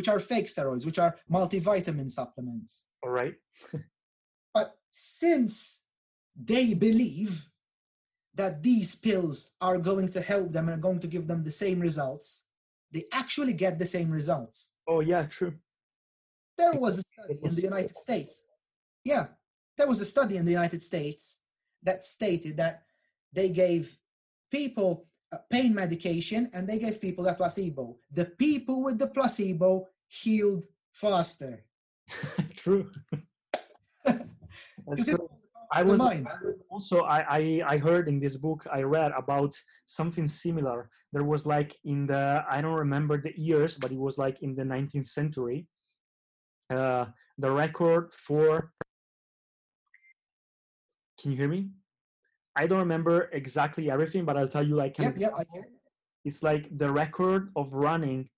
which 0.00 0.08
are 0.08 0.18
fake 0.18 0.46
steroids, 0.46 0.86
which 0.86 0.98
are 0.98 1.14
multivitamin 1.30 2.10
supplements. 2.10 2.86
All 3.02 3.10
right. 3.10 3.34
But 4.54 4.74
since 4.90 5.82
they 6.34 6.72
believe 6.72 7.46
that 8.34 8.62
these 8.62 8.96
pills 8.96 9.52
are 9.60 9.76
going 9.76 10.08
to 10.08 10.22
help 10.22 10.52
them 10.52 10.68
and 10.68 10.78
are 10.78 10.86
going 10.88 11.00
to 11.00 11.06
give 11.06 11.28
them 11.28 11.44
the 11.44 11.50
same 11.50 11.78
results, 11.78 12.46
they 12.92 13.04
actually 13.12 13.52
get 13.52 13.78
the 13.78 13.86
same 13.86 14.10
results. 14.10 14.72
Oh 14.88 15.00
yeah, 15.00 15.24
true. 15.26 15.54
There 16.58 16.74
was 16.74 16.98
a 16.98 17.02
study 17.12 17.34
It 17.34 17.48
in 17.48 17.54
the 17.54 17.62
United 17.62 17.96
States. 17.96 18.44
Yeah, 19.04 19.26
there 19.76 19.86
was 19.86 20.00
a 20.00 20.04
study 20.04 20.36
in 20.36 20.44
the 20.44 20.52
United 20.52 20.82
States 20.82 21.42
that 21.82 22.04
stated 22.04 22.56
that 22.58 22.82
they 23.32 23.48
gave 23.48 23.96
people 24.50 25.06
uh, 25.32 25.38
pain 25.50 25.74
medication 25.74 26.50
and 26.52 26.68
they 26.68 26.78
gave 26.78 27.00
people 27.00 27.26
a 27.28 27.34
placebo. 27.34 27.96
The 28.12 28.26
people 28.26 28.82
with 28.82 28.98
the 28.98 29.06
placebo 29.06 29.86
healed 30.08 30.66
faster. 30.92 31.64
true. 32.56 32.90
Because. 34.88 35.16
I 35.72 35.82
was 35.84 35.98
mind. 36.00 36.26
also 36.70 37.02
I, 37.02 37.20
I 37.38 37.62
I 37.74 37.78
heard 37.78 38.08
in 38.08 38.18
this 38.18 38.36
book 38.36 38.66
I 38.72 38.82
read 38.82 39.12
about 39.16 39.54
something 39.86 40.26
similar. 40.26 40.90
There 41.12 41.22
was 41.24 41.46
like 41.46 41.76
in 41.84 42.06
the 42.06 42.44
I 42.50 42.60
don't 42.60 42.74
remember 42.86 43.16
the 43.20 43.32
years, 43.38 43.76
but 43.76 43.92
it 43.92 43.98
was 43.98 44.18
like 44.18 44.42
in 44.42 44.54
the 44.56 44.64
19th 44.64 45.06
century. 45.06 45.66
Uh, 46.70 47.06
the 47.38 47.50
record 47.50 48.12
for 48.12 48.72
can 51.20 51.30
you 51.32 51.36
hear 51.36 51.48
me? 51.48 51.70
I 52.56 52.66
don't 52.66 52.80
remember 52.80 53.28
exactly 53.32 53.90
everything, 53.90 54.24
but 54.24 54.36
I'll 54.36 54.48
tell 54.48 54.66
you 54.66 54.74
like 54.74 54.98
Yep, 54.98 55.18
yep, 55.18 55.32
I 55.36 55.44
can. 55.44 55.64
it's 56.24 56.42
like 56.42 56.66
the 56.76 56.90
record 56.90 57.50
of 57.54 57.72
running 57.72 58.28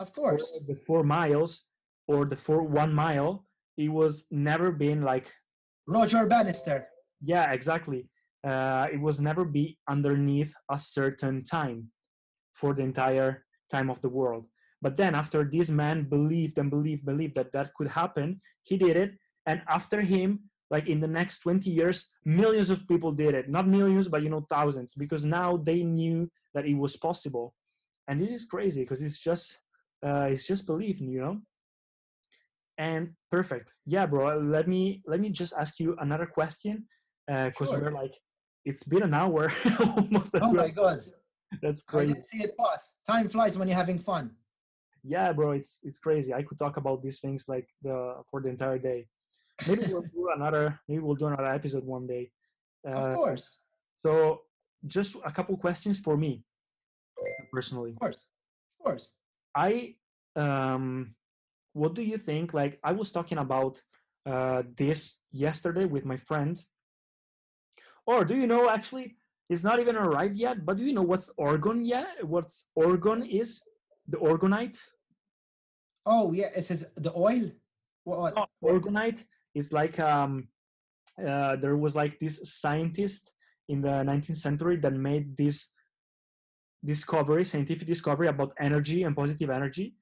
Of 0.00 0.12
course. 0.14 0.64
the 0.66 0.76
four 0.86 1.02
miles 1.04 1.66
or 2.08 2.24
the 2.24 2.36
four 2.36 2.62
one 2.62 2.92
mile. 2.94 3.44
It 3.76 3.88
was 3.90 4.26
never 4.30 4.70
been 4.72 5.02
like 5.02 5.32
Roger 5.86 6.26
Bannister. 6.26 6.88
yeah 7.20 7.52
exactly. 7.52 8.08
Uh, 8.42 8.86
it 8.92 9.00
was 9.00 9.20
never 9.20 9.44
be 9.44 9.78
underneath 9.88 10.54
a 10.70 10.78
certain 10.78 11.42
time 11.42 11.90
for 12.52 12.74
the 12.74 12.82
entire 12.82 13.44
time 13.70 13.88
of 13.90 14.00
the 14.02 14.08
world. 14.08 14.44
But 14.82 14.96
then 14.96 15.14
after 15.14 15.44
this 15.44 15.70
man 15.70 16.04
believed 16.04 16.58
and 16.58 16.70
believed 16.70 17.06
believed 17.06 17.34
that 17.36 17.52
that 17.52 17.72
could 17.74 17.88
happen 17.88 18.40
he 18.62 18.76
did 18.76 18.96
it. 18.96 19.12
And 19.46 19.62
after 19.68 20.00
him 20.00 20.50
like 20.70 20.88
in 20.88 21.00
the 21.00 21.06
next 21.06 21.38
20 21.40 21.70
years 21.70 22.08
millions 22.24 22.70
of 22.70 22.86
people 22.88 23.12
did 23.12 23.34
it. 23.34 23.48
Not 23.48 23.66
millions 23.66 24.08
but 24.08 24.22
you 24.22 24.30
know 24.30 24.46
thousands 24.50 24.94
because 24.94 25.24
now 25.24 25.56
they 25.56 25.82
knew 25.82 26.30
that 26.54 26.66
it 26.66 26.74
was 26.74 26.96
possible. 26.96 27.54
And 28.08 28.20
this 28.20 28.30
is 28.30 28.44
crazy 28.44 28.82
because 28.82 29.02
it's 29.02 29.18
just 29.18 29.58
uh, 30.06 30.28
it's 30.30 30.46
just 30.46 30.66
belief 30.66 31.00
you 31.00 31.20
know 31.20 31.40
and 32.78 33.12
perfect 33.30 33.72
yeah 33.86 34.04
bro 34.06 34.38
let 34.38 34.66
me 34.68 35.02
let 35.06 35.20
me 35.20 35.28
just 35.30 35.52
ask 35.58 35.78
you 35.78 35.96
another 36.00 36.26
question 36.26 36.86
because 37.26 37.68
Sure. 37.70 37.80
we're 37.80 37.90
like 37.92 38.14
it's 38.64 38.82
been 38.82 39.02
an 39.02 39.14
hour 39.14 39.52
almost 39.96 40.34
Oh 40.40 40.52
my 40.52 40.70
God. 40.70 40.98
that's 41.62 41.82
crazy 41.82 42.12
I 42.12 42.14
didn't 42.14 42.26
see 42.30 42.42
it 42.44 42.52
pass. 42.58 42.96
Time 43.06 43.28
flies 43.28 43.56
when 43.58 43.68
you're 43.68 43.76
having 43.84 43.98
fun. 43.98 44.24
yeah 45.04 45.32
bro 45.32 45.52
it's 45.52 45.80
it's 45.86 45.98
crazy 45.98 46.30
i 46.34 46.42
could 46.42 46.58
talk 46.58 46.76
about 46.82 46.98
these 47.04 47.18
things 47.20 47.46
like 47.48 47.68
the 47.86 47.96
for 48.30 48.40
the 48.42 48.48
entire 48.48 48.78
day 48.78 49.00
maybe 49.68 49.82
we'll 49.92 50.02
do 50.18 50.22
another 50.34 50.80
maybe 50.88 51.00
we'll 51.04 51.14
do 51.22 51.26
another 51.28 51.52
episode 51.58 51.84
one 51.84 52.06
day 52.14 52.24
Of 52.84 52.96
uh, 53.04 53.14
course. 53.14 53.46
so 54.04 54.12
just 54.96 55.10
a 55.24 55.32
couple 55.36 55.54
questions 55.66 55.96
for 56.06 56.16
me 56.16 56.32
personally 57.52 57.92
Of 57.92 57.98
course. 58.00 58.16
Of 58.80 58.84
course. 58.84 59.04
I 59.56 59.94
um 60.36 61.14
what 61.74 61.94
do 61.94 62.02
you 62.02 62.18
think 62.18 62.54
like 62.54 62.78
I 62.82 62.92
was 62.92 63.12
talking 63.12 63.38
about 63.38 63.82
uh 64.26 64.62
this 64.76 65.16
yesterday 65.30 65.84
with 65.84 66.04
my 66.06 66.16
friend 66.16 66.56
or 68.06 68.24
do 68.24 68.34
you 68.34 68.46
know 68.46 68.70
actually 68.70 69.16
it's 69.50 69.62
not 69.62 69.78
even 69.80 69.96
arrived 69.96 70.36
yet 70.36 70.64
but 70.64 70.78
do 70.78 70.84
you 70.84 70.94
know 70.94 71.02
what's 71.02 71.30
orgone 71.38 71.86
yet 71.86 72.24
what's 72.34 72.66
orgone 72.78 73.28
is 73.28 73.62
the 74.08 74.16
orgonite 74.16 74.78
Oh 76.06 76.32
yeah, 76.32 76.48
it 76.54 76.62
says 76.62 76.90
the 76.96 77.12
oil. 77.16 77.50
What? 78.04 78.18
what? 78.18 78.34
Oh, 78.36 78.46
orgonite 78.62 79.24
is 79.54 79.72
like 79.72 79.98
um 79.98 80.48
uh 81.18 81.56
there 81.56 81.76
was 81.76 81.94
like 81.94 82.18
this 82.18 82.40
scientist 82.44 83.32
in 83.68 83.80
the 83.80 83.88
19th 83.88 84.36
century 84.36 84.76
that 84.76 84.92
made 84.92 85.36
this 85.36 85.68
discovery 86.84 87.44
scientific 87.44 87.86
discovery 87.86 88.28
about 88.28 88.52
energy 88.58 89.04
and 89.04 89.16
positive 89.16 89.48
energy 89.48 89.94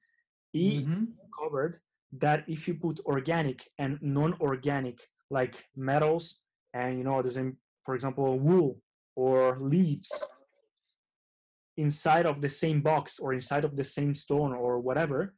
he 0.53 0.81
Mhm. 0.85 1.07
covered 1.31 1.79
that 2.11 2.47
if 2.47 2.67
you 2.67 2.75
put 2.75 2.99
organic 3.05 3.69
and 3.79 3.99
non-organic 4.01 4.97
like 5.29 5.67
metals 5.75 6.41
and 6.73 6.97
you 6.99 7.03
know 7.03 7.21
the 7.21 7.31
same 7.31 7.57
for 7.85 7.95
example 7.95 8.39
wool 8.39 8.79
or 9.15 9.57
leaves 9.59 10.23
inside 11.77 12.25
of 12.27 12.39
the 12.41 12.49
same 12.49 12.81
box 12.81 13.19
or 13.19 13.33
inside 13.33 13.65
of 13.65 13.75
the 13.75 13.83
same 13.83 14.13
stone 14.13 14.53
or 14.53 14.79
whatever 14.79 15.33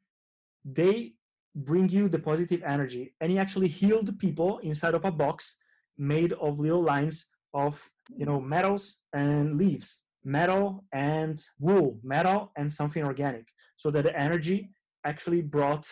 they 0.66 1.13
bring 1.55 1.88
you 1.88 2.09
the 2.09 2.20
positive 2.20 2.61
energy 2.63 3.16
and 3.22 3.32
he 3.32 3.38
actually 3.38 3.70
healed 3.70 4.20
people 4.20 4.57
inside 4.59 4.93
of 4.93 5.05
a 5.05 5.11
box 5.11 5.57
made 5.97 6.34
of 6.34 6.59
little 6.59 6.84
lines 6.84 7.28
of 7.53 7.89
you 8.09 8.26
know 8.26 8.41
metals 8.41 8.97
and 9.13 9.57
leaves 9.57 10.03
metal 10.26 10.84
and 10.91 11.45
wool 11.57 11.97
metal 12.03 12.51
and 12.57 12.70
something 12.70 13.03
organic 13.03 13.47
so 13.78 13.89
that 13.89 14.03
the 14.03 14.20
energy 14.20 14.72
actually 15.06 15.41
brought 15.41 15.86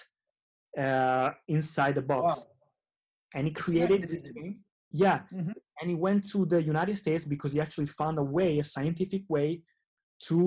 uh, 0.77 1.31
inside 1.47 1.95
the 1.95 2.01
box. 2.01 2.39
Wow. 2.39 2.45
and 3.35 3.47
he 3.47 3.53
created 3.53 4.01
this 4.09 4.27
yeah. 4.91 5.17
Mhm. 5.33 5.53
and 5.79 5.85
he 5.91 5.95
went 6.07 6.21
to 6.33 6.39
the 6.53 6.59
united 6.73 6.95
states 7.03 7.23
because 7.33 7.51
he 7.55 7.59
actually 7.65 7.87
found 8.01 8.15
a 8.19 8.23
way 8.37 8.49
a 8.59 8.63
scientific 8.75 9.23
way 9.35 9.49
to 10.27 10.37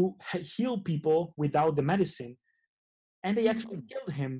heal 0.54 0.76
people 0.92 1.18
without 1.36 1.72
the 1.78 1.82
medicine. 1.92 2.32
And 3.24 3.32
they 3.36 3.46
actually 3.52 3.78
Mm. 3.78 3.88
killed 3.92 4.12
him. 4.20 4.32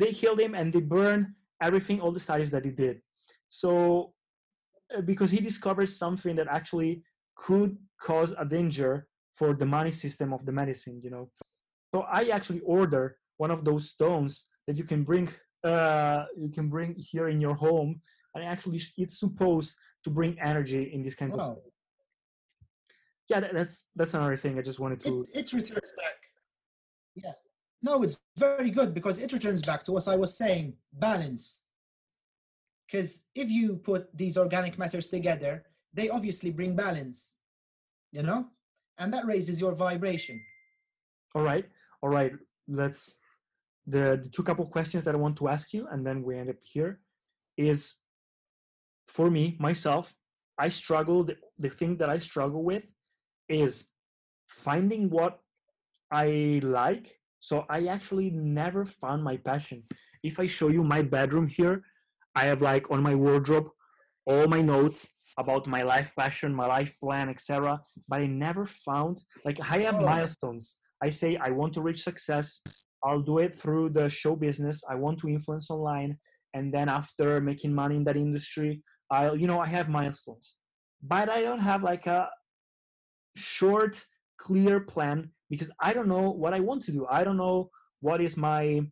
They 0.00 0.10
killed 0.20 0.40
him 0.44 0.52
and 0.58 0.66
they 0.74 0.80
burned 0.96 1.26
everything 1.66 1.96
all 2.02 2.12
the 2.18 2.24
studies 2.28 2.50
that 2.54 2.64
he 2.68 2.72
did. 2.84 2.96
So 3.60 3.70
uh, 4.94 5.00
because 5.10 5.30
he 5.36 5.40
discovered 5.50 5.88
something 6.04 6.34
that 6.38 6.48
actually 6.58 6.92
could 7.44 7.70
cause 8.08 8.30
a 8.44 8.44
danger 8.56 8.92
for 9.38 9.48
the 9.60 9.68
money 9.76 9.90
system 10.04 10.28
of 10.36 10.40
the 10.48 10.52
medicine 10.60 10.96
you 11.04 11.10
know 11.14 11.24
so 11.92 12.02
i 12.10 12.24
actually 12.36 12.60
order 12.60 13.16
one 13.36 13.50
of 13.50 13.64
those 13.64 13.90
stones 13.90 14.46
that 14.66 14.76
you 14.76 14.84
can 14.84 15.02
bring 15.04 15.28
uh, 15.64 16.24
you 16.36 16.48
can 16.48 16.68
bring 16.68 16.94
here 16.94 17.28
in 17.28 17.40
your 17.40 17.54
home 17.54 18.00
and 18.34 18.44
actually 18.44 18.80
it's 18.96 19.18
supposed 19.18 19.74
to 20.04 20.10
bring 20.10 20.38
energy 20.40 20.84
in 20.94 21.02
these 21.02 21.14
kinds 21.14 21.34
of 21.34 21.40
Wow. 21.40 21.58
yeah 23.28 23.40
that, 23.40 23.52
that's 23.54 23.86
that's 23.96 24.14
another 24.14 24.36
thing 24.36 24.58
i 24.58 24.62
just 24.62 24.78
wanted 24.78 25.00
to 25.00 25.26
It, 25.32 25.40
it 25.40 25.52
returns 25.52 25.90
back. 25.96 26.18
Yeah. 27.14 27.32
No, 27.82 28.02
it's 28.02 28.18
very 28.36 28.70
good 28.70 28.92
because 28.94 29.18
it 29.18 29.32
returns 29.32 29.62
back 29.62 29.82
to 29.84 29.92
what 29.92 30.06
I 30.08 30.16
was 30.16 30.36
saying 30.36 30.74
balance. 30.92 31.62
Because 32.86 33.24
if 33.34 33.48
you 33.50 33.76
put 33.76 34.02
these 34.16 34.36
organic 34.36 34.78
matters 34.78 35.08
together, 35.08 35.64
they 35.94 36.08
obviously 36.08 36.50
bring 36.50 36.76
balance, 36.76 37.36
you 38.12 38.22
know? 38.22 38.46
And 38.98 39.12
that 39.14 39.26
raises 39.26 39.60
your 39.60 39.74
vibration. 39.74 40.40
All 41.34 41.42
right, 41.42 41.66
all 42.06 42.12
right. 42.12 42.32
Let's 42.68 43.02
the 43.94 44.04
the 44.22 44.28
two 44.34 44.44
couple 44.48 44.64
questions 44.76 45.02
that 45.04 45.14
I 45.14 45.18
want 45.24 45.36
to 45.38 45.48
ask 45.48 45.72
you, 45.76 45.82
and 45.90 46.06
then 46.06 46.22
we 46.22 46.38
end 46.38 46.50
up 46.50 46.60
here. 46.62 47.00
Is 47.56 47.80
for 49.16 49.28
me 49.36 49.44
myself, 49.58 50.14
I 50.58 50.68
struggle. 50.68 51.24
The, 51.24 51.36
the 51.58 51.70
thing 51.70 51.96
that 52.00 52.08
I 52.16 52.18
struggle 52.18 52.62
with 52.62 52.84
is 53.48 53.72
finding 54.46 55.02
what 55.10 55.40
I 56.12 56.60
like. 56.62 57.06
So 57.40 57.64
I 57.68 57.86
actually 57.86 58.30
never 58.30 58.84
found 58.84 59.20
my 59.24 59.36
passion. 59.36 59.78
If 60.22 60.38
I 60.38 60.46
show 60.46 60.68
you 60.76 60.82
my 60.84 61.02
bedroom 61.02 61.46
here, 61.58 61.76
I 62.34 62.44
have 62.50 62.62
like 62.62 62.90
on 62.90 63.02
my 63.02 63.14
wardrobe 63.14 63.68
all 64.26 64.46
my 64.48 64.60
notes 64.60 64.98
about 65.38 65.66
my 65.66 65.82
life 65.82 66.10
passion, 66.18 66.54
my 66.54 66.66
life 66.66 66.92
plan, 67.02 67.28
etc. 67.28 67.80
But 68.08 68.20
I 68.20 68.26
never 68.26 68.64
found 68.66 69.14
like 69.46 69.58
I 69.74 69.78
have 69.86 69.96
Oh. 70.00 70.04
milestones. 70.12 70.64
I 71.02 71.10
say 71.10 71.36
I 71.36 71.50
want 71.50 71.72
to 71.74 71.80
reach 71.80 72.02
success. 72.02 72.60
I'll 73.04 73.20
do 73.20 73.38
it 73.38 73.58
through 73.58 73.90
the 73.90 74.08
show 74.08 74.34
business. 74.36 74.82
I 74.88 74.94
want 74.94 75.18
to 75.20 75.28
influence 75.28 75.70
online, 75.70 76.18
and 76.54 76.72
then 76.72 76.88
after 76.88 77.40
making 77.40 77.74
money 77.74 77.96
in 77.96 78.04
that 78.04 78.16
industry, 78.16 78.82
I'll 79.10 79.36
you 79.36 79.46
know 79.46 79.60
I 79.60 79.66
have 79.66 79.88
milestones, 79.88 80.56
but 81.02 81.28
I 81.28 81.42
don't 81.42 81.60
have 81.60 81.82
like 81.82 82.06
a 82.06 82.28
short, 83.36 84.04
clear 84.38 84.80
plan 84.80 85.30
because 85.50 85.70
I 85.80 85.92
don't 85.92 86.08
know 86.08 86.30
what 86.30 86.54
I 86.54 86.60
want 86.60 86.82
to 86.82 86.92
do. 86.92 87.06
I 87.10 87.22
don't 87.24 87.36
know 87.36 87.70
what 88.00 88.20
is 88.20 88.36
my 88.36 88.86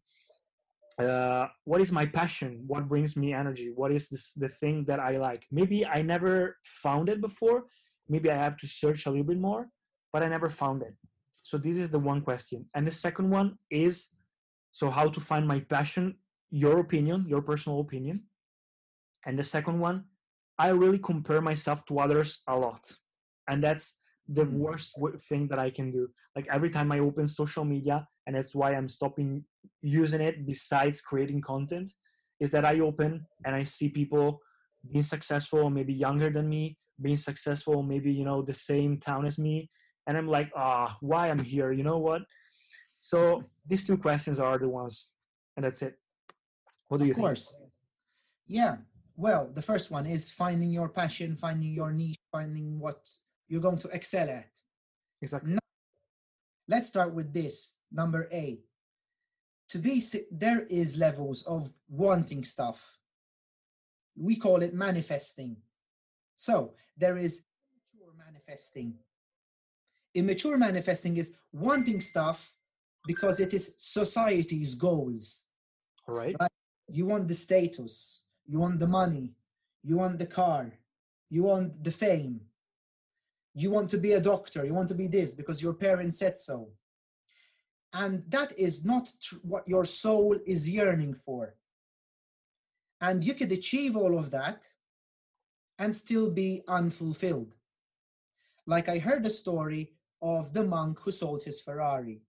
uh, 0.99 1.49
what 1.65 1.81
is 1.81 1.91
my 1.91 2.07
passion 2.07 2.63
what 2.67 2.89
brings 2.89 3.17
me 3.17 3.33
energy 3.33 3.73
what 3.75 3.91
is 3.91 4.09
this 4.09 4.33
the 4.35 4.49
thing 4.49 4.85
that 4.87 5.01
i 5.01 5.13
like 5.13 5.45
maybe 5.51 5.85
i 5.85 6.01
never 6.03 6.57
found 6.63 7.09
it 7.09 7.21
before 7.21 7.65
maybe 8.09 8.31
i 8.31 8.37
have 8.37 8.57
to 8.57 8.67
search 8.67 9.07
a 9.07 9.11
little 9.11 9.25
bit 9.25 9.39
more 9.39 9.69
but 10.13 10.23
i 10.23 10.29
never 10.29 10.49
found 10.49 10.83
it 10.83 10.95
so 11.45 11.59
this 11.59 11.77
is 11.77 11.91
the 11.91 11.99
one 11.99 12.23
question. 12.23 12.65
And 12.75 12.87
the 12.87 12.91
second 12.91 13.31
one 13.31 13.59
is 13.71 14.09
so 14.73 14.91
how 14.91 15.09
to 15.09 15.21
find 15.21 15.47
my 15.47 15.61
passion 15.61 16.17
your 16.51 16.81
opinion 16.81 17.27
your 17.29 17.43
personal 17.43 17.81
opinion. 17.81 18.17
And 19.27 19.39
the 19.39 19.45
second 19.45 19.79
one 19.79 20.05
i 20.59 20.69
really 20.69 20.99
compare 21.11 21.43
myself 21.51 21.85
to 21.87 21.99
others 21.99 22.31
a 22.49 22.57
lot. 22.57 22.83
And 23.49 23.63
that's 23.63 23.87
the 24.39 24.47
Mm. 24.47 24.53
worst 24.63 24.89
thing 25.29 25.49
that 25.49 25.59
i 25.59 25.71
can 25.71 25.89
do. 25.93 26.03
Like 26.37 26.47
every 26.57 26.71
time 26.77 26.91
i 26.93 26.99
open 26.99 27.27
social 27.27 27.65
media 27.75 27.97
and 28.27 28.35
that's 28.37 28.55
why 28.55 28.69
i'm 28.75 28.89
stopping 28.89 29.45
using 29.83 30.23
it 30.29 30.47
besides 30.47 31.01
creating 31.09 31.41
content 31.53 31.89
is 32.41 32.51
that 32.55 32.65
i 32.65 32.75
open 32.89 33.13
and 33.45 33.53
i 33.61 33.65
see 33.75 33.89
people 34.01 34.27
being 34.93 35.09
successful 35.15 35.63
maybe 35.79 35.95
younger 36.07 36.31
than 36.37 36.49
me 36.49 36.65
being 37.07 37.21
successful 37.31 37.83
maybe 37.83 38.11
you 38.19 38.25
know 38.29 38.41
the 38.43 38.59
same 38.71 38.93
town 39.09 39.23
as 39.31 39.37
me 39.47 39.57
and 40.07 40.17
i'm 40.17 40.29
like 40.29 40.51
ah 40.55 40.97
why 41.01 41.29
i'm 41.31 41.39
here 41.39 41.73
you 41.73 41.83
know 41.83 41.99
what 41.99 42.23
so 42.99 43.45
these 43.67 43.85
two 43.85 43.97
questions 43.97 44.39
are 44.39 44.59
the 44.59 44.69
ones 44.69 45.09
and 45.57 45.65
that's 45.65 45.83
it 45.83 45.99
what 46.89 46.99
do 46.99 47.07
you 47.07 47.13
of 47.13 47.19
course. 47.19 47.55
Yeah. 48.47 48.77
Well, 49.17 49.51
the 49.55 49.63
first 49.63 49.91
one 49.91 50.07
is 50.07 50.31
finding 50.31 50.71
your 50.71 50.89
passion, 50.89 51.37
finding 51.37 51.73
your 51.73 51.93
niche, 51.93 52.19
finding 52.33 52.79
what 52.79 53.09
you're 53.49 53.61
going 53.61 53.79
to 53.79 53.89
excel 53.89 54.29
at. 54.29 54.51
think 55.21 55.23
exactly 55.23 55.59
Let's 56.67 56.89
start 56.89 57.13
with 57.13 57.33
this. 57.33 57.77
Number 57.93 58.29
A. 58.33 58.59
To 59.71 59.79
be 59.79 60.03
there 60.31 60.67
is 60.69 60.97
levels 60.97 61.43
of 61.43 61.73
wanting 61.89 62.45
stuff. 62.45 62.99
We 64.17 64.37
call 64.37 64.63
it 64.63 64.75
manifesting. 64.75 65.57
So 66.37 66.75
there 66.97 67.17
is 67.17 67.45
manifesting. 68.17 68.95
Immature 70.15 70.57
manifesting 70.57 71.17
is 71.17 71.33
wanting 71.53 72.01
stuff 72.01 72.55
because 73.07 73.41
it 73.41 73.53
is 73.53 73.75
society's 73.77 74.75
goals. 74.75 75.47
all 76.09 76.15
right 76.15 76.37
You 76.89 77.07
want 77.07 77.29
the 77.29 77.35
status, 77.35 78.25
you 78.47 78.59
want 78.59 78.79
the 78.79 78.87
money, 78.87 79.35
you 79.83 79.97
want 79.97 80.19
the 80.19 80.27
car, 80.27 80.73
you 81.31 81.43
want 81.43 81.83
the 81.83 81.91
fame, 81.91 82.41
you 83.55 83.71
want 83.71 83.89
to 83.91 83.99
be 83.99 84.13
a 84.13 84.21
doctor, 84.21 84.65
you 84.65 84.75
want 84.75 84.89
to 84.89 84.95
be 84.95 85.07
this 85.07 85.35
because 85.35 85.63
your 85.63 85.75
parents 85.75 86.19
said 86.19 86.39
so. 86.39 86.69
And 87.93 88.25
that 88.29 88.59
is 88.59 88.85
not 88.85 89.11
tr- 89.23 89.37
what 89.43 89.69
your 89.69 89.85
soul 89.85 90.37
is 90.47 90.69
yearning 90.69 91.15
for. 91.15 91.55
And 93.01 93.23
you 93.23 93.35
could 93.35 93.53
achieve 93.53 93.97
all 93.97 94.19
of 94.19 94.31
that 94.31 94.69
and 95.79 95.95
still 95.95 96.31
be 96.31 96.63
unfulfilled. 96.69 97.55
Like 98.67 98.89
I 98.89 98.99
heard 98.99 99.25
a 99.27 99.31
story 99.31 99.93
of 100.25 100.55
the 100.55 100.65
monk 100.65 100.99
who 101.03 101.11
sold 101.11 101.43
his 101.43 101.61
Ferrari. 101.61 102.23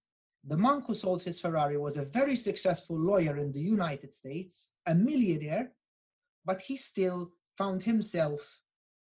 The 0.43 0.57
monk 0.57 0.85
who 0.85 0.93
sold 0.93 1.23
his 1.23 1.39
Ferrari 1.39 1.77
was 1.77 1.95
a 1.95 2.03
very 2.03 2.35
successful 2.35 2.99
lawyer 2.99 3.37
in 3.37 3.53
the 3.53 3.61
United 3.61 4.13
States, 4.13 4.73
a 4.85 4.93
millionaire, 4.93 5.71
but 6.43 6.59
he 6.59 6.75
still 6.75 7.31
found 7.57 7.81
himself 7.83 8.59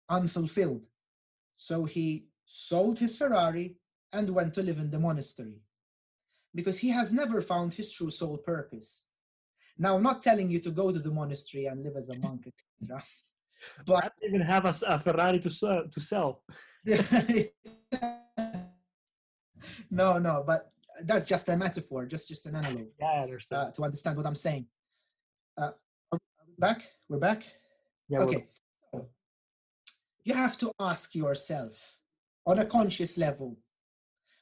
unfulfilled. 0.08 0.86
So 1.56 1.84
he 1.84 2.28
sold 2.44 3.00
his 3.00 3.18
Ferrari 3.18 3.74
and 4.12 4.30
went 4.30 4.54
to 4.54 4.62
live 4.62 4.78
in 4.78 4.90
the 4.90 5.00
monastery 5.00 5.60
because 6.54 6.78
he 6.78 6.88
has 6.90 7.12
never 7.12 7.40
found 7.40 7.74
his 7.74 7.92
true 7.92 8.10
soul 8.10 8.38
purpose. 8.38 9.06
Now, 9.76 9.96
I'm 9.96 10.04
not 10.04 10.22
telling 10.22 10.50
you 10.50 10.60
to 10.60 10.70
go 10.70 10.90
to 10.92 10.98
the 11.00 11.10
monastery 11.10 11.66
and 11.66 11.82
live 11.82 11.96
as 11.96 12.10
a 12.10 12.18
monk, 12.18 12.46
etc. 12.46 13.02
But 13.84 13.94
I 13.96 14.00
don't 14.02 14.28
even 14.28 14.40
have 14.40 14.64
a 14.64 14.98
ferrari 15.00 15.40
to, 15.40 15.50
sell 15.50 15.82
to 15.88 16.00
sell 16.00 16.42
no, 19.90 20.18
no, 20.18 20.44
but 20.46 20.72
that's 21.04 21.26
just 21.26 21.48
a 21.48 21.56
metaphor, 21.56 22.06
just 22.06 22.28
just 22.28 22.46
an 22.46 22.56
analog. 22.56 22.86
yeah 22.98 23.06
i 23.06 23.22
understand 23.22 23.68
uh, 23.68 23.70
to 23.72 23.82
understand 23.82 24.16
what 24.16 24.26
I'm 24.26 24.34
saying. 24.34 24.66
Uh, 25.56 25.72
we 26.12 26.18
back? 26.58 26.82
We're 27.08 27.18
back. 27.18 27.42
yeah 28.08 28.20
Okay. 28.20 28.46
So 28.92 29.06
you 30.24 30.34
have 30.34 30.58
to 30.58 30.72
ask 30.80 31.14
yourself 31.14 31.98
on 32.46 32.58
a 32.58 32.64
conscious 32.64 33.18
level. 33.18 33.56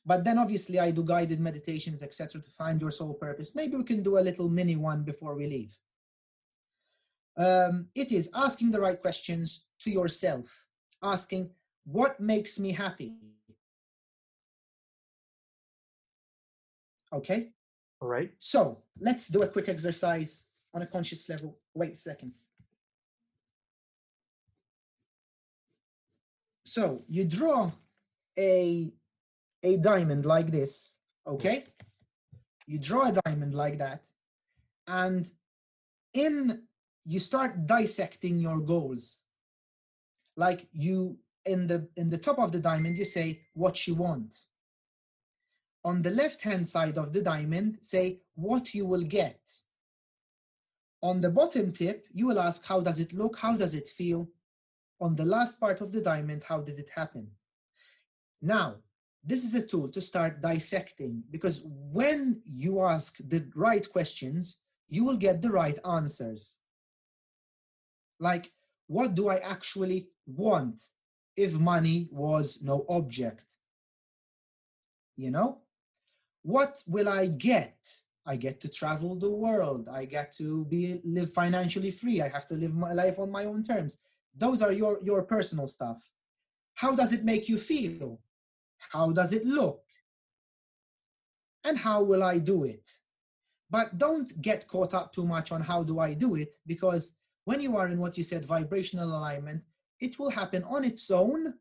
But 0.05 0.23
then 0.23 0.39
obviously 0.39 0.79
I 0.79 0.93
do 0.93 1.03
guided 1.03 1.41
meditations, 1.41 2.03
etc., 2.03 2.41
to 2.41 2.49
find 2.49 2.81
your 2.81 2.93
soul 2.93 3.15
purpose. 3.15 3.57
Maybe 3.57 3.77
we 3.77 3.83
can 3.85 4.03
do 4.03 4.19
a 4.19 4.21
little 4.29 4.49
mini 4.49 4.77
one 4.77 5.03
before 5.03 5.35
we 5.35 5.47
leave. 5.49 5.77
Um, 7.37 7.89
it 7.95 8.13
is 8.13 8.31
asking 8.35 8.71
the 8.71 8.81
right 8.81 9.01
questions 9.01 9.67
to 9.81 9.91
yourself, 9.91 10.65
asking 11.03 11.51
what 11.85 12.19
makes 12.21 12.59
me 12.59 12.73
happy. 12.73 13.15
Okay. 17.13 17.53
all 18.01 18.09
right 18.09 18.31
So 18.39 18.83
let's 19.01 19.29
do 19.29 19.43
a 19.43 19.49
quick 19.49 19.69
exercise 19.69 20.47
on 20.75 20.83
a 20.83 20.87
conscious 20.87 21.29
level. 21.29 21.59
Wait 21.75 21.93
a 21.93 21.97
second. 21.97 22.33
So 26.65 27.05
you 27.09 27.25
draw 27.25 27.73
a, 28.39 28.93
a 29.63 29.77
diamond 29.79 30.27
like 30.27 30.51
this, 30.51 30.97
okay? 31.27 31.65
You 32.67 32.79
draw 32.79 33.09
a 33.09 33.21
diamond 33.25 33.55
like 33.55 33.79
that, 33.79 34.07
and 34.87 35.31
in 36.13 36.63
you 37.07 37.21
start 37.21 37.67
dissecting 37.67 38.41
your 38.41 38.59
goals. 38.59 39.21
Like 40.37 40.67
you 40.73 41.19
in 41.47 41.67
the 41.67 41.89
in 41.97 42.11
the 42.11 42.19
top 42.19 42.39
of 42.39 42.53
the 42.53 42.59
diamond, 42.59 42.99
you 42.99 43.05
say 43.05 43.41
what 43.55 43.87
you 43.87 43.95
want 43.95 44.35
on 45.87 46.03
the 46.03 46.11
left 46.11 46.41
hand 46.41 46.69
side 46.69 46.99
of 46.99 47.13
the 47.13 47.23
diamond, 47.23 47.77
say 47.79 48.19
what 48.35 48.75
you 48.75 48.85
will 48.85 49.05
get. 49.05 49.41
On 51.01 51.21
the 51.21 51.31
bottom 51.31 51.71
tip, 51.71 52.09
you 52.13 52.27
will 52.27 52.41
ask 52.41 52.67
how 52.67 52.81
does 52.81 52.99
it 52.99 53.13
look, 53.13 53.39
how 53.39 53.57
does 53.57 53.73
it 53.73 53.89
feel. 53.89 54.29
On 55.01 55.15
the 55.15 55.25
last 55.25 55.61
part 55.61 55.81
of 55.81 55.93
the 55.93 56.01
diamond, 56.01 56.43
how 56.43 56.61
did 56.61 56.81
it 56.81 56.91
happen? 56.93 57.29
Now, 58.43 58.79
this 59.23 59.45
is 59.45 59.55
a 59.55 59.65
tool 59.65 59.89
to 59.91 60.01
start 60.01 60.43
dissecting 60.43 61.23
because 61.31 61.63
when 61.65 62.43
you 62.45 62.81
ask 62.81 63.19
the 63.21 63.47
right 63.55 63.89
questions, 63.89 64.63
you 64.89 65.05
will 65.05 65.17
get 65.17 65.41
the 65.41 65.51
right 65.51 65.79
answers. 65.89 66.59
Like, 68.19 68.51
what 68.89 69.15
do 69.15 69.29
I 69.29 69.37
actually 69.37 70.09
want 70.27 70.83
if 71.37 71.53
money 71.53 72.09
was 72.11 72.61
no 72.61 72.85
object? 72.89 73.55
You 75.17 75.31
know? 75.31 75.61
What 76.47 76.81
will 76.87 77.09
I 77.09 77.27
get? 77.27 77.77
I 78.25 78.37
get 78.37 78.61
to 78.61 78.69
travel 78.69 79.17
the 79.17 79.29
world. 79.31 79.89
I 79.93 80.05
get 80.05 80.33
to 80.37 80.65
be 80.67 81.01
live 81.05 81.33
financially 81.33 81.91
free. 81.91 82.23
I 82.23 82.29
have 82.29 82.47
to 82.47 82.55
live 82.55 82.73
my 82.73 82.93
life 82.93 83.19
on 83.19 83.33
my 83.33 83.47
own 83.47 83.65
terms. 83.65 84.01
Those 84.37 84.63
are 84.63 84.71
your 84.71 85.01
your 85.03 85.23
personal 85.25 85.67
stuff. 85.67 85.99
How 86.75 86.95
does 86.95 87.13
it 87.13 87.25
make 87.25 87.49
you 87.49 87.59
feel? 87.59 88.21
How 88.79 89.11
does 89.11 89.33
it 89.33 89.45
look? 89.45 89.83
And 91.65 91.77
how 91.77 92.05
will 92.05 92.23
I 92.23 92.39
do 92.39 92.63
it? 92.63 92.89
But 93.69 93.99
don't 93.99 94.31
get 94.41 94.69
caught 94.69 94.95
up 94.95 95.13
too 95.13 95.27
much 95.27 95.51
on 95.51 95.61
how 95.61 95.83
do 95.83 95.99
I 95.99 96.15
do 96.15 96.37
it 96.37 96.55
because 96.65 97.17
when 97.45 97.61
you 97.61 97.77
are 97.77 97.89
in 97.89 97.99
what 97.99 98.17
you 98.17 98.23
said 98.23 98.45
vibrational 98.45 99.09
alignment, 99.09 99.63
it 99.99 100.17
will 100.19 100.31
happen 100.31 100.63
on 100.63 100.85
its 100.85 101.11
own, 101.11 101.55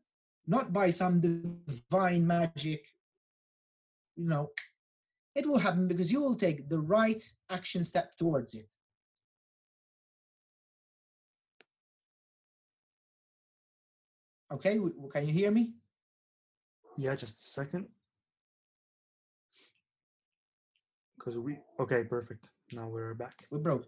not 0.46 0.72
by 0.72 0.90
some 0.90 1.20
divine 1.20 2.24
magic 2.24 2.86
you 4.16 4.28
know 4.28 4.50
it 5.36 5.46
will 5.46 5.58
happen 5.58 5.86
because 5.86 6.10
you 6.10 6.20
will 6.20 6.34
take 6.34 6.68
the 6.68 6.78
right 6.78 7.22
action 7.50 7.84
step 7.84 8.16
towards 8.16 8.54
it. 8.54 8.72
Okay, 14.50 14.78
can 15.12 15.26
you 15.26 15.32
hear 15.32 15.50
me? 15.50 15.74
yeah 16.98 17.14
just 17.14 17.36
a 17.36 17.42
second 17.60 17.84
because 21.18 21.36
we 21.36 21.58
okay 21.78 22.02
perfect 22.04 22.48
now 22.72 22.88
we're 22.88 23.12
back 23.12 23.46
We 23.50 23.58
broke. 23.58 23.84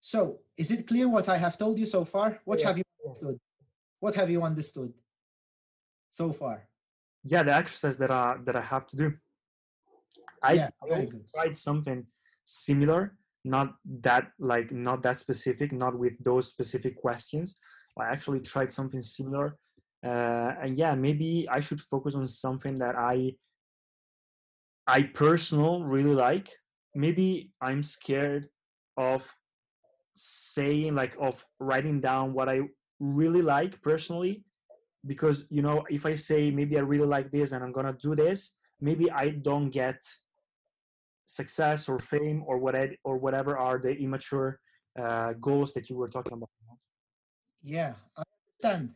So, 0.00 0.40
is 0.56 0.72
it 0.72 0.88
clear 0.88 1.06
what 1.08 1.28
I 1.28 1.36
have 1.36 1.56
told 1.56 1.78
you 1.78 1.86
so 1.86 2.04
far? 2.04 2.40
What 2.44 2.58
Yeah. 2.60 2.68
have 2.68 2.78
you 2.78 2.84
understood? 3.06 3.38
What 4.00 4.14
have 4.16 4.30
you 4.34 4.42
understood 4.42 4.92
so 6.08 6.32
far? 6.32 6.56
yeah 7.32 7.42
the 7.48 7.54
exercise 7.62 7.96
that 8.02 8.10
i 8.10 8.24
that 8.46 8.56
i 8.56 8.64
have 8.74 8.86
to 8.90 8.96
do 8.96 9.06
i, 10.42 10.52
Yeah, 10.52 10.70
I 10.82 11.04
tried 11.34 11.56
something 11.56 12.06
similar 12.44 13.16
not 13.44 13.74
that 14.02 14.32
like 14.38 14.70
not 14.70 15.02
that 15.02 15.18
specific 15.18 15.72
not 15.72 15.98
with 15.98 16.12
those 16.22 16.48
specific 16.48 16.96
questions. 16.96 17.56
I 17.98 18.06
actually 18.06 18.40
tried 18.40 18.72
something 18.72 19.02
similar 19.02 19.56
uh, 20.04 20.54
and 20.62 20.76
yeah 20.76 20.94
maybe 20.94 21.46
i 21.50 21.60
should 21.60 21.80
focus 21.80 22.14
on 22.14 22.26
something 22.26 22.78
that 22.78 22.96
i 22.96 23.34
i 24.86 25.02
personal 25.02 25.82
really 25.82 26.14
like. 26.14 26.48
Maybe 26.94 27.52
i'm 27.60 27.82
scared 27.82 28.48
of 28.96 29.32
saying 30.14 30.94
like 30.94 31.16
of 31.20 31.44
writing 31.60 32.00
down 32.00 32.32
what 32.34 32.48
i 32.48 32.60
really 32.98 33.42
like 33.42 33.80
personally 33.80 34.44
because 35.06 35.46
you 35.48 35.62
know 35.62 35.84
if 35.88 36.04
i 36.04 36.14
say 36.14 36.50
maybe 36.50 36.76
i 36.76 36.80
really 36.80 37.06
like 37.06 37.30
this 37.30 37.52
and 37.52 37.64
i'm 37.64 37.72
gonna 37.72 37.96
do 38.02 38.14
this 38.14 38.56
maybe 38.80 39.10
i 39.12 39.30
don't 39.30 39.70
get 39.70 40.02
success 41.30 41.88
or 41.88 41.98
fame 41.98 42.42
or 42.46 42.58
whatever 42.58 42.94
or 43.04 43.16
whatever 43.16 43.56
are 43.56 43.78
the 43.78 43.92
immature 43.96 44.58
uh, 45.00 45.32
goals 45.40 45.72
that 45.74 45.88
you 45.88 45.96
were 45.96 46.08
talking 46.08 46.32
about. 46.32 46.50
Yeah, 47.62 47.94
I 48.16 48.22
understand. 48.62 48.94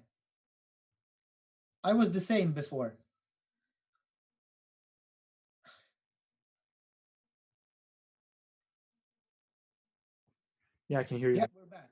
I 1.82 1.92
was 1.92 2.10
the 2.12 2.20
same 2.20 2.52
before. 2.52 2.94
Yeah, 10.88 11.00
I 11.00 11.04
can 11.04 11.18
hear 11.18 11.30
you. 11.30 11.36
Yeah, 11.36 11.46
we're 11.56 11.66
back. 11.66 11.88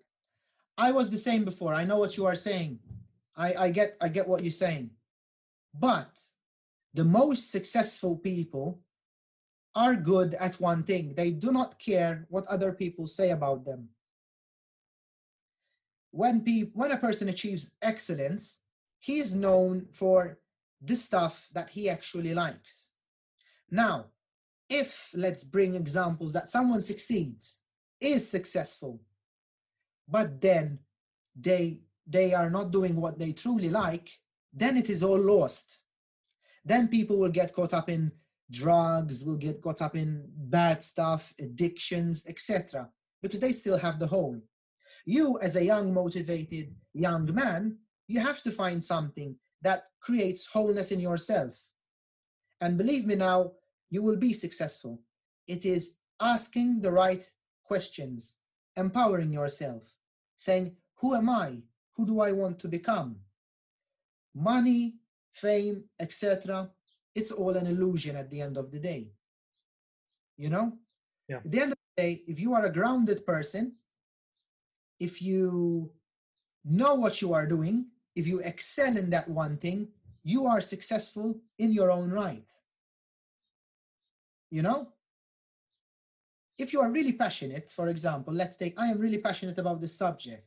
I 0.76 0.90
was 0.93 1.11
the 1.11 1.18
same 1.18 1.45
before. 1.45 1.74
I 1.74 1.84
know 1.84 1.99
what 1.99 2.16
you 2.16 2.26
are 2.26 2.34
saying. 2.34 2.78
I, 3.36 3.55
I 3.55 3.70
get 3.70 3.97
I 4.01 4.09
get 4.09 4.28
what 4.28 4.43
you're 4.43 4.51
saying. 4.51 4.90
But 5.78 6.20
the 6.95 7.05
most 7.05 7.51
successful 7.51 8.16
people 8.16 8.80
are 9.75 9.95
good 9.95 10.35
at 10.35 10.61
one 10.61 10.83
thing. 10.83 11.14
They 11.14 11.31
do 11.31 11.53
not 11.53 11.79
care 11.79 12.27
what 12.29 12.47
other 12.47 12.73
people 12.73 13.07
say 13.07 13.31
about 13.31 13.64
them. 13.64 13.89
When 16.11 16.43
people 16.43 16.73
when 16.75 16.93
a 16.93 16.99
person 16.99 17.29
achieves 17.29 17.73
excellence, 17.81 18.61
he 18.99 19.18
is 19.18 19.35
known 19.35 19.87
for 19.93 20.39
the 20.83 20.97
stuff 20.97 21.49
that 21.53 21.70
he 21.70 21.89
actually 21.89 22.35
likes. 22.35 22.91
Now, 23.70 24.07
if 24.68 25.11
let's 25.14 25.45
bring 25.45 25.75
examples 25.75 26.33
that 26.35 26.51
someone 26.51 26.83
succeeds, 26.83 27.62
is 28.01 28.29
successful, 28.29 29.01
but 30.09 30.41
then 30.41 30.79
they 31.35 31.81
they 32.07 32.35
are 32.35 32.51
not 32.51 32.73
doing 32.73 32.97
what 32.97 33.18
they 33.18 33.33
truly 33.33 33.70
like, 33.70 34.18
then 34.53 34.77
it 34.77 34.91
is 34.91 35.03
all 35.03 35.18
lost. 35.18 35.79
Then 36.64 36.89
people 36.89 37.16
will 37.16 37.31
get 37.31 37.55
caught 37.55 37.73
up 37.75 37.89
in 37.89 38.12
drugs, 38.53 39.24
will 39.24 39.36
get 39.36 39.61
caught 39.61 39.82
up 39.82 39.96
in 39.96 40.28
bad 40.36 40.84
stuff, 40.84 41.34
addictions, 41.40 42.26
etc. 42.28 42.88
Because 43.22 43.40
they 43.40 43.53
still 43.53 43.78
have 43.78 43.98
the 43.98 44.07
hole. 44.07 44.40
You, 45.05 45.38
as 45.40 45.57
a 45.57 45.64
young, 45.64 45.92
motivated 45.92 46.74
young 46.92 47.34
man, 47.34 47.78
you 48.07 48.20
have 48.20 48.42
to 48.42 48.53
find 48.53 48.84
something 48.84 49.34
that 49.62 49.84
creates 50.00 50.46
wholeness 50.46 50.92
in 50.92 51.00
yourself. 51.00 51.59
And 52.61 52.78
believe 52.78 53.07
me 53.07 53.16
now, 53.16 53.53
you 53.90 54.03
will 54.03 54.16
be 54.16 54.32
successful. 54.32 55.00
It 55.48 55.64
is 55.64 55.96
asking 56.20 56.82
the 56.82 56.92
right 56.92 57.28
questions, 57.64 58.36
empowering 58.76 59.32
yourself, 59.32 59.96
saying, 60.36 60.76
Who 61.00 61.14
am 61.14 61.28
I? 61.28 61.62
Who 61.96 62.07
do 62.07 62.20
I 62.20 62.32
want 62.32 62.59
to 62.61 62.68
become? 62.68 63.16
Money, 64.34 64.94
fame, 65.32 65.84
etc. 66.00 66.70
It's 67.14 67.30
all 67.30 67.56
an 67.56 67.66
illusion 67.66 68.16
at 68.16 68.30
the 68.30 68.40
end 68.40 68.56
of 68.56 68.70
the 68.70 68.78
day. 68.78 69.12
You 70.36 70.50
know? 70.50 70.72
Yeah. 71.28 71.36
At 71.36 71.50
the 71.50 71.60
end 71.60 71.72
of 71.72 71.78
the 71.96 72.02
day, 72.02 72.22
if 72.26 72.40
you 72.40 72.54
are 72.54 72.64
a 72.64 72.72
grounded 72.72 73.26
person, 73.26 73.74
if 74.98 75.20
you 75.20 75.90
know 76.64 76.94
what 76.94 77.20
you 77.20 77.34
are 77.34 77.46
doing, 77.46 77.86
if 78.14 78.26
you 78.26 78.40
excel 78.40 78.96
in 78.96 79.10
that 79.10 79.28
one 79.28 79.56
thing, 79.56 79.88
you 80.24 80.46
are 80.46 80.60
successful 80.60 81.40
in 81.58 81.72
your 81.72 81.90
own 81.90 82.10
right. 82.10 82.50
You 84.50 84.62
know? 84.62 84.88
If 86.58 86.72
you 86.72 86.80
are 86.80 86.90
really 86.90 87.12
passionate, 87.12 87.70
for 87.70 87.88
example, 87.88 88.32
let's 88.32 88.56
take, 88.56 88.78
I 88.78 88.88
am 88.88 88.98
really 88.98 89.18
passionate 89.18 89.58
about 89.58 89.80
this 89.80 89.96
subject. 89.96 90.46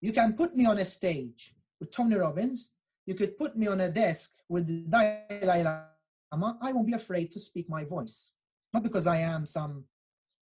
You 0.00 0.12
can 0.12 0.32
put 0.32 0.56
me 0.56 0.66
on 0.66 0.78
a 0.78 0.84
stage 0.84 1.54
with 1.78 1.90
Tony 1.90 2.16
Robbins. 2.16 2.72
You 3.06 3.14
could 3.14 3.38
put 3.38 3.56
me 3.56 3.68
on 3.68 3.80
a 3.80 3.88
desk 3.88 4.34
with 4.48 4.66
the 4.66 4.82
Dalai 4.82 5.62
Lama. 5.62 6.58
I 6.60 6.72
won't 6.72 6.86
be 6.86 6.92
afraid 6.92 7.30
to 7.32 7.38
speak 7.38 7.68
my 7.68 7.84
voice. 7.84 8.34
Not 8.74 8.82
because 8.82 9.06
I 9.06 9.18
am 9.18 9.46
some 9.46 9.84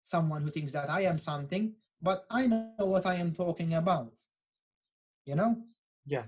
someone 0.04 0.44
who 0.44 0.50
thinks 0.50 0.72
that 0.72 0.90
I 0.90 1.02
am 1.02 1.18
something, 1.18 1.74
but 2.02 2.26
I 2.30 2.48
know 2.48 2.74
what 2.78 3.06
I 3.06 3.16
am 3.16 3.34
talking 3.34 3.74
about. 3.74 4.14
You 5.26 5.36
know? 5.36 5.58
Yeah. 6.06 6.24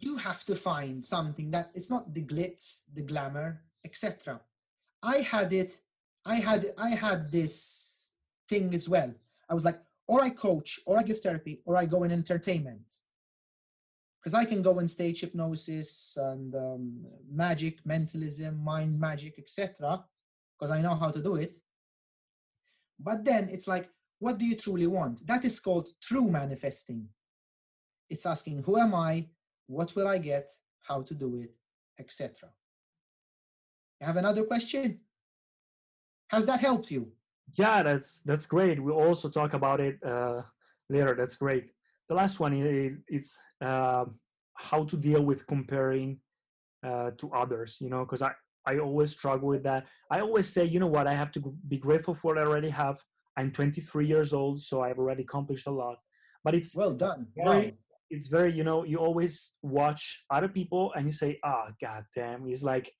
You 0.00 0.16
have 0.16 0.44
to 0.44 0.54
find 0.54 1.04
something 1.04 1.50
that 1.52 1.70
it's 1.74 1.90
not 1.90 2.12
the 2.12 2.22
glitz, 2.22 2.82
the 2.94 3.02
glamour, 3.02 3.62
etc. 3.84 4.40
I 5.02 5.18
had 5.18 5.52
it, 5.52 5.78
I 6.24 6.36
had 6.36 6.74
I 6.76 6.90
had 6.90 7.30
this 7.30 8.10
thing 8.48 8.74
as 8.74 8.88
well. 8.88 9.12
I 9.48 9.54
was 9.54 9.64
like, 9.64 9.80
or 10.08 10.20
I 10.20 10.30
coach, 10.30 10.80
or 10.86 10.98
I 10.98 11.02
give 11.02 11.20
therapy, 11.20 11.60
or 11.64 11.76
I 11.76 11.86
go 11.86 12.02
in 12.02 12.10
entertainment. 12.12 13.00
Because 14.26 14.34
I 14.34 14.44
can 14.44 14.60
go 14.60 14.80
in 14.80 14.88
stage 14.88 15.20
hypnosis 15.20 16.18
and 16.20 16.52
um, 16.56 17.06
magic, 17.30 17.78
mentalism, 17.86 18.58
mind 18.58 18.98
magic, 18.98 19.38
etc. 19.38 20.04
Because 20.58 20.72
I 20.72 20.80
know 20.80 20.96
how 20.96 21.10
to 21.10 21.22
do 21.22 21.36
it. 21.36 21.58
But 22.98 23.24
then 23.24 23.48
it's 23.48 23.68
like, 23.68 23.88
what 24.18 24.38
do 24.38 24.44
you 24.44 24.56
truly 24.56 24.88
want? 24.88 25.24
That 25.28 25.44
is 25.44 25.60
called 25.60 25.90
true 26.02 26.28
manifesting. 26.28 27.06
It's 28.10 28.26
asking, 28.26 28.64
who 28.64 28.76
am 28.78 28.96
I? 28.96 29.28
What 29.68 29.94
will 29.94 30.08
I 30.08 30.18
get? 30.18 30.50
How 30.80 31.02
to 31.02 31.14
do 31.14 31.36
it, 31.36 31.54
etc. 32.00 32.50
You 34.00 34.08
have 34.08 34.16
another 34.16 34.42
question? 34.42 35.02
Has 36.30 36.46
that 36.46 36.58
helped 36.58 36.90
you? 36.90 37.12
Yeah, 37.54 37.84
that's 37.84 38.22
that's 38.22 38.46
great. 38.46 38.82
We'll 38.82 38.96
also 38.96 39.28
talk 39.28 39.54
about 39.54 39.80
it 39.80 40.02
uh, 40.04 40.42
later. 40.90 41.14
That's 41.14 41.36
great. 41.36 41.70
The 42.08 42.14
last 42.14 42.40
one 42.40 42.52
is 42.54 42.96
it's 43.08 43.38
uh, 43.60 44.04
how 44.54 44.84
to 44.84 44.96
deal 44.96 45.22
with 45.22 45.46
comparing 45.46 46.20
uh, 46.86 47.10
to 47.18 47.30
others. 47.32 47.78
You 47.80 47.90
know, 47.90 48.04
because 48.04 48.22
I 48.22 48.32
I 48.66 48.78
always 48.78 49.12
struggle 49.12 49.48
with 49.48 49.62
that. 49.62 49.86
I 50.10 50.20
always 50.20 50.48
say, 50.48 50.64
you 50.64 50.80
know 50.80 50.88
what, 50.88 51.06
I 51.06 51.14
have 51.14 51.30
to 51.32 51.54
be 51.68 51.78
grateful 51.78 52.14
for 52.14 52.34
what 52.34 52.38
I 52.38 52.46
already 52.46 52.70
have. 52.70 53.00
I'm 53.36 53.52
23 53.52 54.06
years 54.06 54.32
old, 54.32 54.60
so 54.62 54.82
I've 54.82 54.98
already 54.98 55.22
accomplished 55.22 55.66
a 55.66 55.70
lot. 55.70 55.98
But 56.42 56.54
it's 56.54 56.74
well 56.74 56.94
done. 56.94 57.28
Very, 57.36 57.66
wow. 57.66 57.72
It's 58.10 58.28
very, 58.28 58.52
you 58.52 58.64
know, 58.64 58.84
you 58.84 58.98
always 58.98 59.52
watch 59.62 60.24
other 60.30 60.48
people 60.48 60.92
and 60.94 61.06
you 61.06 61.12
say, 61.12 61.38
ah, 61.44 61.64
oh, 61.66 61.72
god 61.80 62.04
damn, 62.14 62.46
he's 62.46 62.62
like 62.62 62.92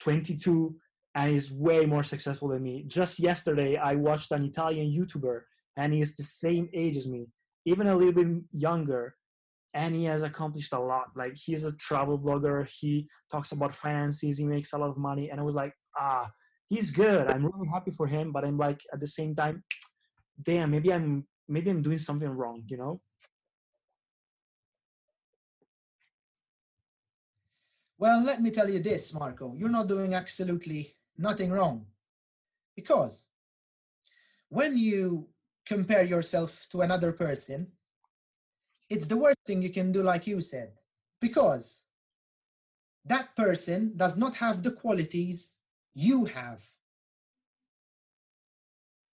22 0.00 0.74
and 1.14 1.32
he's 1.32 1.52
way 1.52 1.86
more 1.86 2.02
successful 2.02 2.48
than 2.48 2.62
me. 2.62 2.84
Just 2.86 3.18
yesterday, 3.18 3.76
I 3.76 3.94
watched 3.94 4.32
an 4.32 4.44
Italian 4.44 4.86
YouTuber 4.86 5.42
and 5.76 5.92
he's 5.92 6.16
the 6.16 6.24
same 6.24 6.68
age 6.74 6.96
as 6.96 7.06
me, 7.06 7.28
even 7.64 7.86
a 7.86 7.96
little 7.96 8.12
bit 8.12 8.42
younger. 8.52 9.14
And 9.72 9.94
he 9.94 10.04
has 10.04 10.22
accomplished 10.22 10.72
a 10.72 10.78
lot. 10.78 11.08
Like 11.16 11.34
he's 11.34 11.64
a 11.64 11.72
travel 11.72 12.18
blogger. 12.18 12.68
He 12.68 13.08
talks 13.30 13.50
about 13.52 13.74
finances. 13.74 14.38
He 14.38 14.44
makes 14.44 14.72
a 14.72 14.78
lot 14.78 14.90
of 14.90 14.96
money. 14.96 15.30
And 15.30 15.40
I 15.40 15.42
was 15.42 15.56
like, 15.56 15.74
ah, 15.98 16.30
he's 16.68 16.90
good. 16.92 17.28
I'm 17.28 17.44
really 17.44 17.68
happy 17.72 17.90
for 17.90 18.06
him. 18.06 18.30
But 18.30 18.44
I'm 18.44 18.56
like, 18.56 18.80
at 18.92 19.00
the 19.00 19.06
same 19.06 19.34
time, 19.34 19.64
damn, 20.40 20.70
maybe 20.70 20.92
I'm 20.92 21.26
maybe 21.48 21.70
I'm 21.70 21.82
doing 21.82 21.98
something 21.98 22.28
wrong. 22.28 22.62
You 22.68 22.76
know? 22.76 23.00
Well, 27.98 28.22
let 28.22 28.42
me 28.42 28.50
tell 28.50 28.68
you 28.68 28.80
this, 28.80 29.12
Marco. 29.14 29.54
You're 29.56 29.68
not 29.68 29.88
doing 29.88 30.14
absolutely 30.14 30.94
nothing 31.16 31.50
wrong. 31.50 31.86
Because 32.76 33.28
when 34.48 34.76
you 34.76 35.28
compare 35.66 36.04
yourself 36.04 36.66
to 36.70 36.82
another 36.82 37.12
person, 37.12 37.68
it's 38.90 39.06
the 39.06 39.16
worst 39.16 39.38
thing 39.46 39.62
you 39.62 39.70
can 39.70 39.92
do, 39.92 40.02
like 40.02 40.26
you 40.26 40.40
said, 40.40 40.72
because 41.20 41.84
that 43.04 43.34
person 43.36 43.92
does 43.96 44.16
not 44.16 44.36
have 44.36 44.62
the 44.62 44.70
qualities 44.70 45.56
you 45.94 46.24
have. 46.26 46.64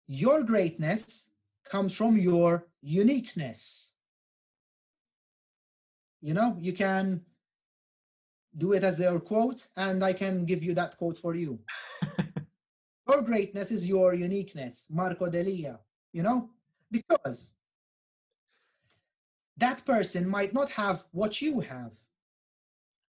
Your 0.07 0.43
greatness 0.43 1.31
comes 1.69 1.95
from 1.95 2.17
your 2.17 2.67
uniqueness. 2.83 3.93
You 6.21 6.35
know, 6.35 6.57
you 6.59 6.73
can 6.73 7.23
do 8.57 8.73
it 8.73 8.83
as 8.83 8.99
their 8.99 9.21
quote, 9.21 9.69
and 9.77 10.03
I 10.03 10.13
can 10.13 10.45
give 10.45 10.65
you 10.65 10.75
that 10.75 10.97
quote 10.97 11.17
for 11.17 11.35
you. 11.35 11.61
your 13.09 13.23
greatness 13.23 13.71
is 13.71 13.89
your 13.89 14.15
uniqueness, 14.15 14.87
Marco 14.91 15.29
Delia, 15.29 15.79
you 16.19 16.25
know, 16.25 16.51
because 16.91 17.55
that 19.57 19.85
person 19.87 20.29
might 20.29 20.53
not 20.53 20.69
have 20.71 21.05
what 21.13 21.41
you 21.41 21.61
have. 21.61 21.93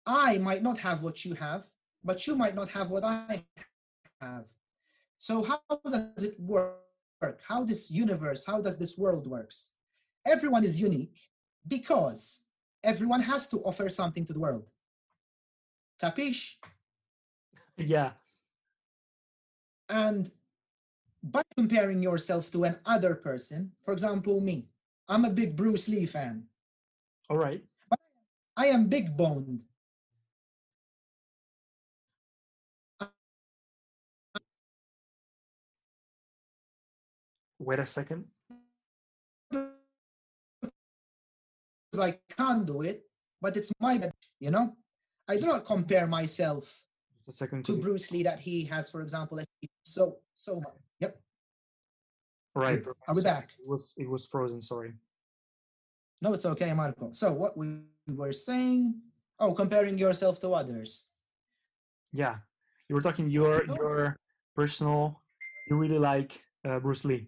I 0.06 0.38
might 0.38 0.62
not 0.62 0.78
have 0.78 1.02
what 1.02 1.26
you 1.26 1.34
have, 1.34 1.66
but 2.04 2.28
you 2.28 2.36
might 2.36 2.54
not 2.54 2.70
have 2.70 2.92
what 2.92 3.04
I 3.04 3.44
have. 4.22 4.46
So 5.18 5.42
how 5.42 5.60
does 5.84 6.22
it 6.22 6.40
work? 6.40 7.40
How 7.48 7.64
this 7.64 7.90
universe, 7.90 8.46
how 8.46 8.62
does 8.62 8.78
this 8.78 8.96
world 8.96 9.26
works? 9.26 9.74
Everyone 10.24 10.64
is 10.64 10.80
unique 10.80 11.20
because 11.68 12.44
everyone 12.84 13.22
has 13.22 13.48
to 13.48 13.58
offer 13.70 13.90
something 13.90 14.24
to 14.26 14.34
the 14.34 14.40
world. 14.40 14.70
Capiche? 16.00 16.58
Yeah. 17.76 18.12
And 19.90 20.32
comparing 21.60 22.02
yourself 22.02 22.50
to 22.50 22.64
another 22.64 23.14
person, 23.16 23.70
for 23.84 23.92
example, 23.92 24.40
me, 24.40 24.64
I'm 25.10 25.26
a 25.26 25.30
big 25.30 25.58
Bruce 25.58 25.90
Lee 25.90 26.06
fan. 26.06 26.48
All 27.30 27.36
right. 27.36 27.62
But 27.90 28.00
I 28.56 28.68
am 28.68 28.88
big 28.88 29.18
boned. 29.18 29.60
Wait 37.60 37.80
a 37.80 37.86
second. 37.86 38.24
I 42.00 42.16
can't 42.38 42.66
do 42.66 42.84
it, 42.84 43.04
but 43.42 43.58
it's 43.58 43.70
my 43.82 43.98
bad, 43.98 44.14
you 44.40 44.52
know. 44.52 44.78
I 45.28 45.36
do 45.36 45.48
not 45.48 45.66
compare 45.66 46.08
myself 46.08 46.86
second. 47.30 47.66
to 47.66 47.76
Bruce 47.76 48.12
Lee 48.12 48.24
that 48.24 48.40
he 48.40 48.64
has, 48.72 48.90
for 48.90 49.02
example, 49.02 49.44
so 49.84 50.24
so 50.34 50.62
much. 50.62 50.89
Right. 52.56 52.84
We 53.08 53.22
sorry, 53.22 53.24
back? 53.24 53.50
It 53.60 53.70
was 53.70 53.94
it 53.98 54.10
was 54.10 54.26
frozen. 54.26 54.60
Sorry. 54.62 54.94
No, 56.22 56.34
it's 56.34 56.46
okay, 56.46 56.74
Marco. 56.74 57.12
So 57.14 57.32
what 57.32 57.56
we 57.56 57.80
were 58.08 58.34
saying, 58.34 58.96
oh, 59.40 59.54
comparing 59.54 59.98
yourself 59.98 60.40
to 60.42 60.50
others. 60.52 61.06
Yeah, 62.12 62.38
you 62.90 62.96
were 62.96 63.02
talking 63.02 63.30
your 63.30 63.66
No. 63.66 63.76
your 63.76 64.18
personal. 64.56 65.22
You 65.70 65.78
really 65.78 66.00
like 66.00 66.44
uh, 66.66 66.80
Bruce 66.80 67.06
Lee. 67.06 67.28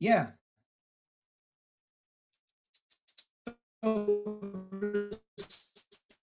Yeah. 0.00 0.28
So, 3.84 4.40
Bruce 4.70 5.20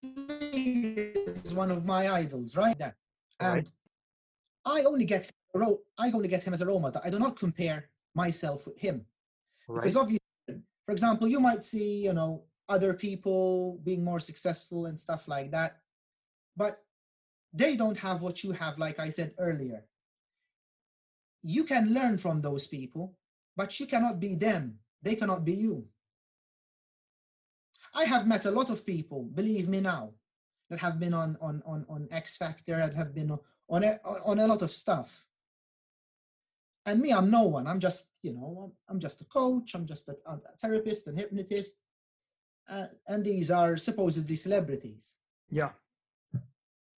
Lee 0.04 1.14
is 1.16 1.54
one 1.54 1.72
of 1.72 1.86
my 1.86 2.12
idols, 2.12 2.58
right? 2.58 2.78
That. 2.80 2.95
Right. 3.41 3.70
And 4.66 4.78
I 4.78 4.84
only 4.84 5.05
get 5.05 5.30
a 5.55 5.59
role, 5.59 5.82
I 5.97 6.11
only 6.11 6.28
get 6.28 6.43
him 6.43 6.53
as 6.53 6.61
a 6.61 6.66
role 6.66 6.80
model. 6.80 7.01
I 7.03 7.09
do 7.09 7.20
not 7.20 7.38
compare 7.38 7.89
myself 8.16 8.66
with 8.66 8.78
him. 8.78 9.05
Right. 9.68 9.82
Because 9.82 9.95
obviously, 9.95 10.20
for 10.86 10.91
example, 10.91 11.28
you 11.28 11.39
might 11.39 11.64
see, 11.64 12.03
you 12.03 12.14
know, 12.14 12.43
other 12.70 12.93
people 12.93 13.80
being 13.84 14.03
more 14.03 14.20
successful 14.20 14.86
and 14.86 14.99
stuff 14.99 15.28
like 15.28 15.51
that, 15.51 15.78
but 16.55 16.84
they 17.53 17.76
don't 17.76 17.97
have 17.97 18.22
what 18.22 18.43
you 18.43 18.51
have, 18.51 18.80
like 18.80 18.99
I 18.99 19.09
said 19.09 19.34
earlier. 19.38 19.86
You 21.43 21.66
can 21.66 21.93
learn 21.93 22.18
from 22.18 22.41
those 22.41 22.68
people, 22.68 23.16
but 23.55 23.80
you 23.80 23.86
cannot 23.86 24.20
be 24.20 24.36
them. 24.36 24.80
They 25.01 25.16
cannot 25.16 25.43
be 25.43 25.53
you. 25.53 25.86
I 27.93 28.05
have 28.05 28.26
met 28.26 28.45
a 28.45 28.51
lot 28.51 28.70
of 28.70 28.86
people, 28.86 29.24
believe 29.24 29.68
me 29.68 29.82
now, 29.82 30.14
that 30.70 30.80
have 30.80 30.99
been 30.99 31.14
on 31.14 31.38
on 31.41 31.61
on, 31.66 31.86
on 31.89 32.07
X 32.09 32.38
Factor, 32.38 32.78
that 32.78 32.95
have 32.95 33.14
been 33.14 33.38
on 33.70 33.84
a, 33.84 33.99
on 34.26 34.39
a 34.39 34.47
lot 34.47 34.61
of 34.61 34.72
stuff. 34.72 35.28
And 36.86 36.99
me 36.99 37.14
i'm 37.14 37.30
no 37.30 37.43
one. 37.43 37.68
I'm 37.68 37.80
just 37.80 38.09
you 38.22 38.34
know 38.34 38.74
i'm, 38.89 38.99
just 38.99 39.22
a 39.22 39.26
coach. 39.26 39.74
I'm 39.74 39.86
just 39.86 40.09
a, 40.09 40.16
a 40.26 40.38
therapist 40.59 41.07
and 41.07 41.18
hypnotist. 41.18 41.78
Uh, 42.70 42.88
and 43.07 43.24
these 43.24 43.51
are 43.51 43.76
supposedly 43.78 44.36
celebrities. 44.36 45.20
Yeah. 45.49 45.72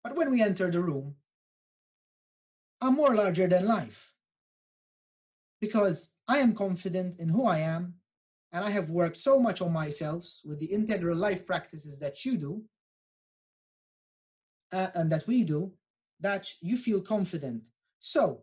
but 0.05 0.15
when 0.15 0.31
we 0.31 0.43
enter 0.43 0.71
the 0.71 0.81
room 0.81 1.17
i'm 2.81 2.95
more 2.95 3.15
larger 3.15 3.47
than 3.47 3.67
life. 3.67 4.13
Because 5.61 6.13
i 6.29 6.39
am 6.39 6.55
confident 6.55 7.21
in 7.21 7.29
who 7.29 7.45
i 7.45 7.59
am 7.59 7.95
and 8.53 8.65
i 8.65 8.71
have 8.71 8.91
worked 8.91 9.17
so 9.17 9.39
much 9.39 9.61
on 9.61 9.73
myself 9.73 10.25
with 10.45 10.59
the 10.61 10.67
integral 10.67 11.17
life 11.17 11.47
practices 11.47 11.99
that 11.99 12.25
you 12.25 12.37
do 12.37 12.63
uh, 14.73 14.89
and 14.95 15.11
that 15.11 15.27
we 15.27 15.45
do 15.45 15.73
that 16.21 16.49
you 16.61 16.77
feel 16.77 17.01
confident. 17.01 17.69
So 17.99 18.43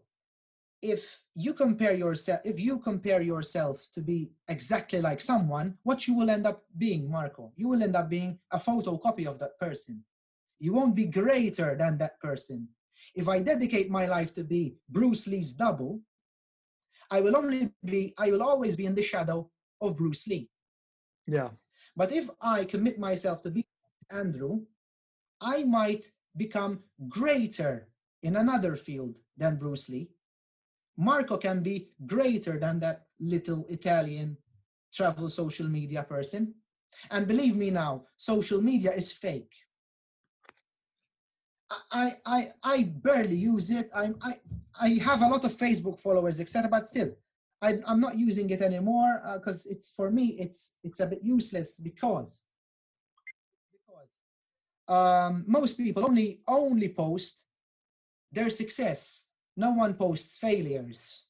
if 0.82 1.22
you 1.36 1.54
compare 1.54 1.94
yourself 1.94 2.40
if 2.44 2.60
you 2.60 2.80
compare 2.80 3.22
yourself 3.22 3.88
to 3.94 4.02
be 4.02 4.32
exactly 4.48 5.00
like 5.00 5.22
someone 5.22 5.78
what 5.84 6.08
you 6.08 6.16
will 6.16 6.30
end 6.30 6.48
up 6.48 6.64
being 6.78 7.10
marco? 7.10 7.52
You 7.56 7.68
will 7.70 7.84
end 7.84 7.96
up 7.96 8.10
being 8.10 8.40
a 8.52 8.60
photocopy 8.60 9.28
of 9.28 9.38
that 9.40 9.58
person. 9.60 10.04
You 10.60 10.74
won't 10.74 10.96
be 10.96 11.06
greater 11.06 11.76
than 11.78 11.98
that 12.00 12.20
person. 12.20 12.68
If 13.16 13.28
i 13.28 13.40
dedicate 13.40 13.90
my 13.90 14.06
life 14.06 14.32
to 14.34 14.44
be 14.44 14.76
bruce 14.90 15.28
lee's 15.28 15.54
double 15.54 16.02
i 17.10 17.20
will 17.20 17.36
only 17.36 17.72
be 17.84 18.14
i 18.18 18.30
will 18.32 18.44
always 18.44 18.76
be 18.76 18.86
in 18.86 18.96
the 18.96 19.02
shadow 19.02 19.50
of 19.82 19.98
bruce 19.98 20.28
lee. 20.28 20.50
Yeah. 21.28 21.50
but 21.96 22.12
if 22.12 22.30
I 22.42 22.66
commit 22.66 22.98
myself 23.00 23.42
to 23.44 23.52
be 23.52 23.68
Andrew, 24.12 24.62
I 25.40 25.64
might 25.64 26.06
become 26.36 26.80
greater 27.10 27.88
in 28.24 28.36
another 28.36 28.76
field 28.76 29.18
than 29.38 29.58
Bruce 29.58 29.90
Lee. 29.90 30.10
Marco 30.98 31.38
can 31.38 31.64
be 31.64 31.90
greater 32.06 32.60
than 32.60 32.80
that 32.80 33.06
little 33.20 33.66
Italian 33.70 34.38
travel 34.94 35.30
social 35.30 35.68
media 35.68 36.04
person. 36.04 36.54
And 37.10 37.28
believe 37.28 37.56
me 37.56 37.70
now, 37.70 38.06
social 38.18 38.62
media 38.62 38.92
is 38.92 39.12
fake. 39.12 39.54
I, 41.92 42.18
I, 42.26 42.48
I 42.64 42.84
barely 42.84 43.38
use 43.38 43.72
it. 43.72 43.90
I'm, 43.96 44.18
I, 44.22 44.34
I 44.80 44.90
have 45.02 45.22
a 45.22 45.28
lot 45.28 45.46
of 45.46 45.54
Facebook 45.56 46.02
followers, 46.02 46.42
etc. 46.42 46.70
But 46.70 46.88
still, 46.88 47.16
I, 47.62 47.78
I'm 47.88 48.02
not 48.02 48.18
using 48.18 48.50
it 48.50 48.62
anymore 48.62 49.22
uh, 49.26 49.38
because 49.38 49.66
it's 49.68 49.92
for 49.92 50.10
me 50.10 50.38
it's 50.40 50.78
it's 50.84 51.00
a 51.00 51.06
bit 51.06 51.20
useless 51.22 51.78
because 51.78 52.48
um, 54.92 55.44
most 55.48 55.78
people 55.78 56.04
only 56.06 56.42
only 56.48 56.90
post 56.90 57.44
their 58.32 58.50
success. 58.50 59.26
No 59.56 59.72
one 59.72 59.94
posts 59.94 60.38
failures. 60.38 61.26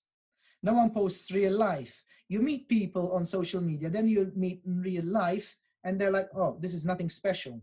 No 0.64 0.74
one 0.74 0.92
posts 0.92 1.32
real 1.32 1.58
life. 1.58 2.04
You 2.30 2.40
meet 2.42 2.70
people 2.70 3.14
on 3.14 3.26
social 3.26 3.62
media, 3.62 3.90
then 3.90 4.08
you 4.08 4.32
meet 4.36 4.62
in 4.66 4.82
real 4.82 5.06
life, 5.06 5.58
and 5.84 6.00
they're 6.00 6.18
like, 6.18 6.30
"Oh, 6.34 6.58
this 6.60 6.74
is 6.74 6.86
nothing 6.86 7.10
special." 7.10 7.62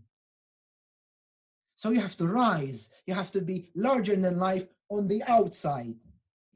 So 1.75 1.91
you 1.91 2.01
have 2.01 2.17
to 2.19 2.27
rise. 2.27 2.91
You 3.07 3.15
have 3.15 3.31
to 3.33 3.41
be 3.41 3.71
larger 3.75 4.17
than 4.17 4.39
life 4.39 4.67
on 4.91 5.07
the 5.07 5.23
outside 5.25 5.95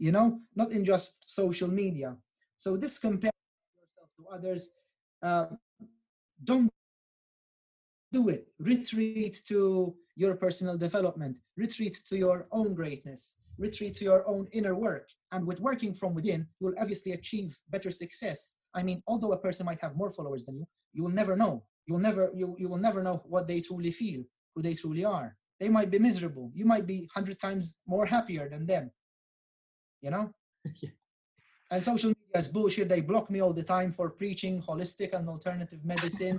you 0.02 0.10
know, 0.10 0.40
not 0.56 0.72
in 0.72 0.84
just 0.84 1.28
social 1.28 1.68
media. 1.68 2.16
So 2.56 2.76
this 2.76 2.98
comparing 2.98 3.30
yourself 3.78 4.10
to 4.18 4.34
others, 4.34 4.74
um, 5.22 5.58
don't 6.42 6.68
do 8.12 8.28
it. 8.28 8.48
Retreat 8.58 9.40
to 9.48 9.94
your 10.16 10.34
personal 10.36 10.76
development. 10.76 11.38
Retreat 11.56 11.96
to 12.08 12.16
your 12.16 12.46
own 12.52 12.74
greatness. 12.74 13.36
Retreat 13.58 13.94
to 13.96 14.04
your 14.04 14.26
own 14.28 14.48
inner 14.52 14.74
work. 14.74 15.08
And 15.32 15.46
with 15.46 15.60
working 15.60 15.94
from 15.94 16.14
within, 16.14 16.46
you 16.60 16.66
will 16.66 16.74
obviously 16.78 17.12
achieve 17.12 17.58
better 17.70 17.90
success. 17.90 18.54
I 18.74 18.82
mean, 18.82 19.02
although 19.06 19.32
a 19.32 19.38
person 19.38 19.66
might 19.66 19.80
have 19.80 19.96
more 19.96 20.10
followers 20.10 20.44
than 20.44 20.56
you, 20.56 20.66
you 20.92 21.02
will 21.02 21.10
never 21.10 21.36
know. 21.36 21.64
You 21.86 21.94
will 21.94 22.00
never, 22.00 22.30
you, 22.34 22.56
you 22.58 22.68
will 22.68 22.78
never 22.78 23.02
know 23.02 23.22
what 23.26 23.46
they 23.46 23.60
truly 23.60 23.90
feel, 23.90 24.22
who 24.54 24.62
they 24.62 24.74
truly 24.74 25.04
are. 25.04 25.36
They 25.58 25.68
might 25.68 25.90
be 25.90 25.98
miserable. 25.98 26.50
You 26.54 26.64
might 26.64 26.86
be 26.86 27.08
hundred 27.14 27.38
times 27.38 27.80
more 27.86 28.06
happier 28.06 28.48
than 28.48 28.66
them 28.66 28.90
you 30.02 30.10
know 30.10 30.30
Yeah. 30.82 30.90
and 31.70 31.82
social 31.82 32.08
media 32.10 32.36
is 32.36 32.48
bullshit 32.48 32.88
they 32.88 33.00
block 33.00 33.30
me 33.30 33.40
all 33.40 33.52
the 33.52 33.62
time 33.62 33.90
for 33.92 34.10
preaching 34.10 34.60
holistic 34.60 35.14
and 35.14 35.28
alternative 35.28 35.84
medicine 35.84 36.38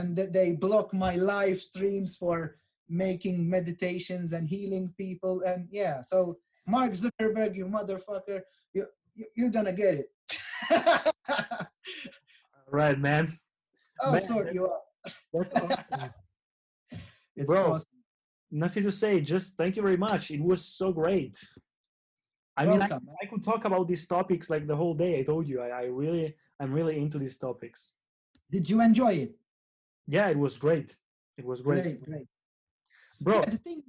and 0.00 0.16
that 0.16 0.32
they 0.32 0.52
block 0.52 0.92
my 0.94 1.14
live 1.16 1.60
streams 1.60 2.16
for 2.16 2.56
making 2.88 3.48
meditations 3.48 4.32
and 4.32 4.48
healing 4.48 4.92
people 4.96 5.42
and 5.46 5.68
yeah 5.70 6.02
so 6.02 6.36
mark 6.66 6.92
zuckerberg 6.92 7.54
you 7.54 7.66
motherfucker 7.66 8.40
you, 8.74 8.84
you 9.14 9.26
you're 9.36 9.50
gonna 9.58 9.72
get 9.72 9.94
it 10.02 10.08
All 12.56 12.72
right, 12.72 12.98
man. 12.98 13.38
i'll 14.02 14.12
Man, 14.12 14.20
sort 14.20 14.54
you 14.54 14.64
out 14.66 14.84
That's 15.32 15.54
awesome. 15.54 16.10
it's 17.36 17.50
Bro, 17.52 17.72
awesome 17.74 17.96
Nothing 18.52 18.82
to 18.82 18.90
say. 18.90 19.20
Just 19.20 19.56
thank 19.56 19.76
you 19.76 19.82
very 19.82 19.96
much. 19.96 20.32
It 20.32 20.42
was 20.42 20.64
so 20.64 20.92
great. 20.92 21.38
I 22.56 22.66
mean, 22.66 22.82
I, 22.82 22.88
I 23.22 23.26
could 23.30 23.44
talk 23.44 23.64
about 23.64 23.86
these 23.86 24.04
topics 24.08 24.50
like 24.50 24.66
the 24.66 24.74
whole 24.74 24.92
day. 24.92 25.20
I 25.20 25.22
told 25.22 25.46
you, 25.46 25.60
I, 25.62 25.68
I 25.68 25.84
really, 25.84 26.34
I'm 26.58 26.72
really 26.72 26.98
into 26.98 27.16
these 27.16 27.38
topics. 27.38 27.92
did 28.50 28.68
you 28.68 28.80
enjoy 28.80 29.12
it 29.24 29.32
Yeah, 30.06 30.28
it 30.28 30.38
was 30.38 30.56
great. 30.58 30.96
It 31.38 31.44
was 31.44 31.62
great, 31.62 31.82
great 31.82 32.04
great 32.04 32.26
bro. 33.20 33.36
Yeah, 33.40 33.50
the 33.50 33.58
thing 33.58 33.82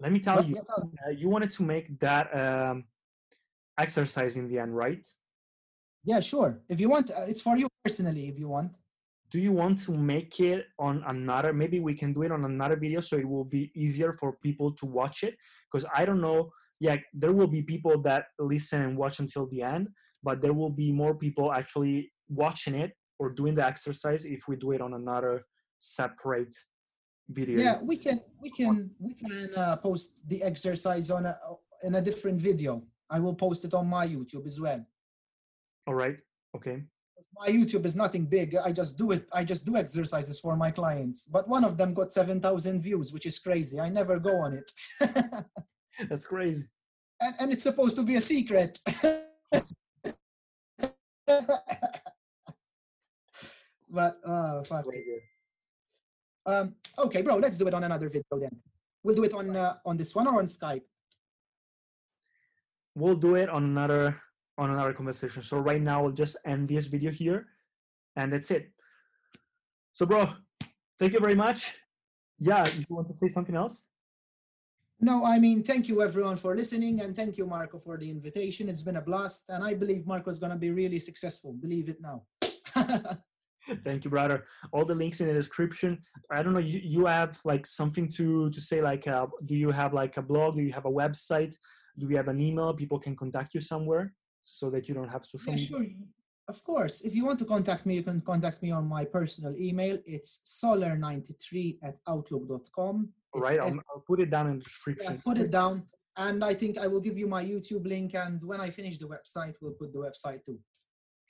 Let 0.00 0.12
me 0.12 0.20
tell 0.20 0.44
you, 0.44 0.56
uh, 0.58 1.10
you 1.10 1.28
wanted 1.28 1.50
to 1.52 1.62
make 1.62 1.98
that 2.00 2.26
um, 2.36 2.84
exercise 3.78 4.36
in 4.36 4.48
the 4.48 4.58
end, 4.58 4.76
right? 4.76 5.06
yeah 6.08 6.20
sure 6.20 6.62
if 6.68 6.78
you 6.78 6.88
want 6.88 7.10
uh, 7.10 7.24
it's 7.26 7.42
for 7.42 7.56
you 7.56 7.66
personally 7.84 8.28
if 8.28 8.38
you 8.38 8.48
want 8.48 8.72
Do 9.30 9.40
you 9.40 9.52
want 9.52 9.82
to 9.86 9.92
make 9.92 10.38
it 10.38 10.66
on 10.78 11.02
another? 11.06 11.52
Maybe 11.52 11.80
we 11.80 11.94
can 11.94 12.12
do 12.12 12.22
it 12.22 12.30
on 12.30 12.44
another 12.44 12.76
video 12.76 13.00
so 13.00 13.16
it 13.16 13.28
will 13.28 13.44
be 13.44 13.72
easier 13.74 14.12
for 14.20 14.38
people 14.46 14.70
to 14.80 14.86
watch 14.86 15.18
it. 15.28 15.34
Because 15.66 15.84
I 15.92 16.04
don't 16.06 16.20
know, 16.20 16.50
yeah, 16.78 16.96
there 17.12 17.32
will 17.32 17.48
be 17.48 17.62
people 17.62 18.00
that 18.02 18.26
listen 18.38 18.82
and 18.82 18.96
watch 18.96 19.18
until 19.18 19.46
the 19.48 19.62
end, 19.62 19.88
but 20.22 20.40
there 20.42 20.52
will 20.52 20.70
be 20.70 20.92
more 20.92 21.14
people 21.14 21.52
actually 21.52 22.12
watching 22.28 22.74
it 22.74 22.92
or 23.18 23.30
doing 23.30 23.54
the 23.56 23.66
exercise 23.66 24.24
if 24.24 24.40
we 24.48 24.54
do 24.56 24.72
it 24.72 24.80
on 24.80 24.94
another 24.94 25.44
separate 25.78 26.54
video. 27.28 27.58
yeah 27.58 27.78
we 27.82 27.96
can 27.96 28.20
we 28.40 28.50
can 28.50 28.90
we 29.00 29.14
can 29.14 29.50
uh, 29.56 29.76
post 29.76 30.22
the 30.28 30.42
exercise 30.42 31.10
on 31.10 31.26
a 31.26 31.36
in 31.82 31.96
a 31.96 32.00
different 32.02 32.40
video 32.40 32.82
i 33.10 33.18
will 33.18 33.34
post 33.34 33.64
it 33.64 33.74
on 33.74 33.86
my 33.86 34.06
youtube 34.06 34.46
as 34.46 34.60
well 34.60 34.84
All 35.86 35.94
right. 35.94 36.18
Okay. 36.56 36.84
my 37.38 37.48
youtube 37.48 37.84
is 37.84 37.96
nothing 37.96 38.24
big 38.26 38.54
i 38.56 38.70
just 38.72 38.96
do 38.96 39.10
it 39.12 39.26
i 39.32 39.42
just 39.44 39.64
do 39.66 39.76
exercises 39.76 40.38
for 40.40 40.56
my 40.56 40.70
clients 40.70 41.26
but 41.26 41.48
one 41.48 41.64
of 41.64 41.76
them 41.76 41.92
got 41.94 42.12
7000 42.12 42.80
views 42.80 43.12
which 43.12 43.26
is 43.26 43.38
crazy 43.38 43.78
i 43.80 43.88
never 43.88 44.18
go 44.18 44.36
on 44.40 44.54
it 44.54 44.70
That's 46.10 46.26
crazy. 46.26 46.66
and, 47.20 47.34
and 47.40 47.52
it's 47.52 47.62
supposed 47.62 47.96
to 47.96 48.02
be 48.02 48.16
a 48.16 48.20
secret 48.20 48.78
but 53.88 54.18
uh, 54.24 54.62
fuck. 54.64 54.84
Um, 56.46 56.74
okay, 56.98 57.22
bro. 57.22 57.36
Let's 57.36 57.58
do 57.58 57.66
it 57.66 57.74
on 57.74 57.84
another 57.84 58.08
video 58.08 58.38
then. 58.38 58.54
We'll 59.02 59.16
do 59.16 59.24
it 59.24 59.34
on 59.34 59.54
uh, 59.54 59.74
on 59.84 59.96
this 59.96 60.14
one 60.14 60.26
or 60.26 60.38
on 60.38 60.46
Skype. 60.46 60.82
We'll 62.94 63.16
do 63.16 63.34
it 63.34 63.48
on 63.50 63.64
another 63.64 64.16
on 64.56 64.70
another 64.70 64.92
conversation. 64.92 65.42
So 65.42 65.58
right 65.58 65.82
now 65.82 66.02
we'll 66.02 66.12
just 66.12 66.36
end 66.46 66.68
this 66.68 66.86
video 66.86 67.10
here, 67.10 67.46
and 68.14 68.32
that's 68.32 68.50
it. 68.50 68.70
So, 69.92 70.06
bro, 70.06 70.28
thank 70.98 71.12
you 71.12 71.20
very 71.20 71.34
much. 71.34 71.74
Yeah, 72.38 72.66
you 72.68 72.84
want 72.88 73.08
to 73.08 73.14
say 73.14 73.28
something 73.28 73.54
else? 73.54 73.86
No, 75.00 75.24
I 75.24 75.38
mean, 75.38 75.62
thank 75.62 75.88
you 75.88 76.02
everyone 76.02 76.36
for 76.36 76.56
listening, 76.56 77.00
and 77.00 77.14
thank 77.14 77.36
you, 77.36 77.46
Marco, 77.46 77.78
for 77.78 77.98
the 77.98 78.08
invitation. 78.08 78.68
It's 78.68 78.82
been 78.82 78.96
a 78.96 79.02
blast, 79.02 79.50
and 79.50 79.62
I 79.62 79.74
believe 79.74 80.06
Marco's 80.06 80.38
gonna 80.38 80.56
be 80.56 80.70
really 80.70 80.98
successful. 80.98 81.52
Believe 81.52 81.88
it 81.88 82.00
now. 82.00 82.24
thank 83.84 84.04
you, 84.04 84.10
brother. 84.10 84.44
All 84.72 84.84
the 84.84 84.94
links 84.94 85.20
in 85.20 85.28
the 85.28 85.34
description. 85.34 85.98
I 86.30 86.42
don't 86.42 86.52
know. 86.52 86.60
You, 86.60 86.80
you 86.82 87.06
have 87.06 87.38
like 87.44 87.66
something 87.66 88.08
to 88.12 88.50
to 88.50 88.60
say? 88.60 88.80
Like, 88.82 89.06
uh, 89.06 89.26
do 89.44 89.54
you 89.54 89.70
have 89.70 89.92
like 89.92 90.16
a 90.16 90.22
blog? 90.22 90.56
Do 90.56 90.62
you 90.62 90.72
have 90.72 90.86
a 90.86 90.90
website? 90.90 91.56
Do 91.98 92.08
you 92.08 92.16
have 92.16 92.28
an 92.28 92.40
email? 92.40 92.74
People 92.74 92.98
can 92.98 93.16
contact 93.16 93.54
you 93.54 93.60
somewhere 93.60 94.12
so 94.44 94.70
that 94.70 94.88
you 94.88 94.94
don't 94.94 95.08
have 95.08 95.24
social 95.24 95.52
yeah, 95.52 95.56
media. 95.56 95.68
Sure. 95.68 95.86
Of 96.48 96.62
course. 96.62 97.00
If 97.00 97.14
you 97.14 97.24
want 97.24 97.40
to 97.40 97.44
contact 97.44 97.86
me, 97.86 97.96
you 97.96 98.04
can 98.04 98.20
contact 98.20 98.62
me 98.62 98.70
on 98.70 98.86
my 98.86 99.04
personal 99.04 99.56
email. 99.56 99.98
It's 100.06 100.40
soler93 100.44 101.78
at 101.82 101.98
outlook.com. 102.06 103.08
All 103.32 103.40
right, 103.40 103.58
I'll, 103.58 103.74
I'll, 103.92 104.04
put 104.06 104.20
it 104.20 104.30
down 104.30 104.48
in 104.48 104.58
the 104.58 104.64
description. 104.64 105.12
Yeah, 105.14 105.20
put 105.24 105.38
it 105.38 105.50
down. 105.50 105.82
And 106.16 106.44
I 106.44 106.54
think 106.54 106.78
I 106.78 106.86
will 106.86 107.00
give 107.00 107.18
you 107.18 107.26
my 107.26 107.44
YouTube 107.44 107.86
link. 107.86 108.14
And 108.14 108.42
when 108.44 108.60
I 108.60 108.70
finish 108.70 108.96
the 108.96 109.06
website, 109.06 109.54
we'll 109.60 109.72
put 109.72 109.92
the 109.92 109.98
website 109.98 110.44
too. 110.44 110.58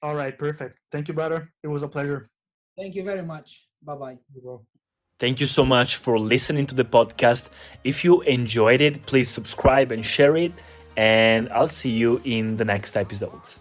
All 0.02 0.14
right, 0.14 0.36
perfect. 0.36 0.78
Thank 0.92 1.08
you, 1.08 1.14
brother. 1.14 1.52
It 1.62 1.68
was 1.68 1.82
a 1.82 1.88
pleasure. 1.88 2.28
Thank 2.76 2.94
you 2.94 3.02
very 3.02 3.22
much. 3.22 3.66
Bye 3.82 3.96
bye. 3.96 4.18
Thank 5.18 5.40
you 5.40 5.46
so 5.46 5.64
much 5.64 5.96
for 5.96 6.18
listening 6.18 6.66
to 6.66 6.74
the 6.74 6.84
podcast. 6.84 7.48
If 7.84 8.04
you 8.04 8.20
enjoyed 8.22 8.82
it, 8.82 9.06
please 9.06 9.30
subscribe 9.30 9.90
and 9.90 10.04
share 10.04 10.36
it. 10.36 10.52
And 10.96 11.48
I'll 11.50 11.68
see 11.68 11.90
you 11.90 12.20
in 12.24 12.56
the 12.56 12.64
next 12.64 12.96
episodes. 12.96 13.60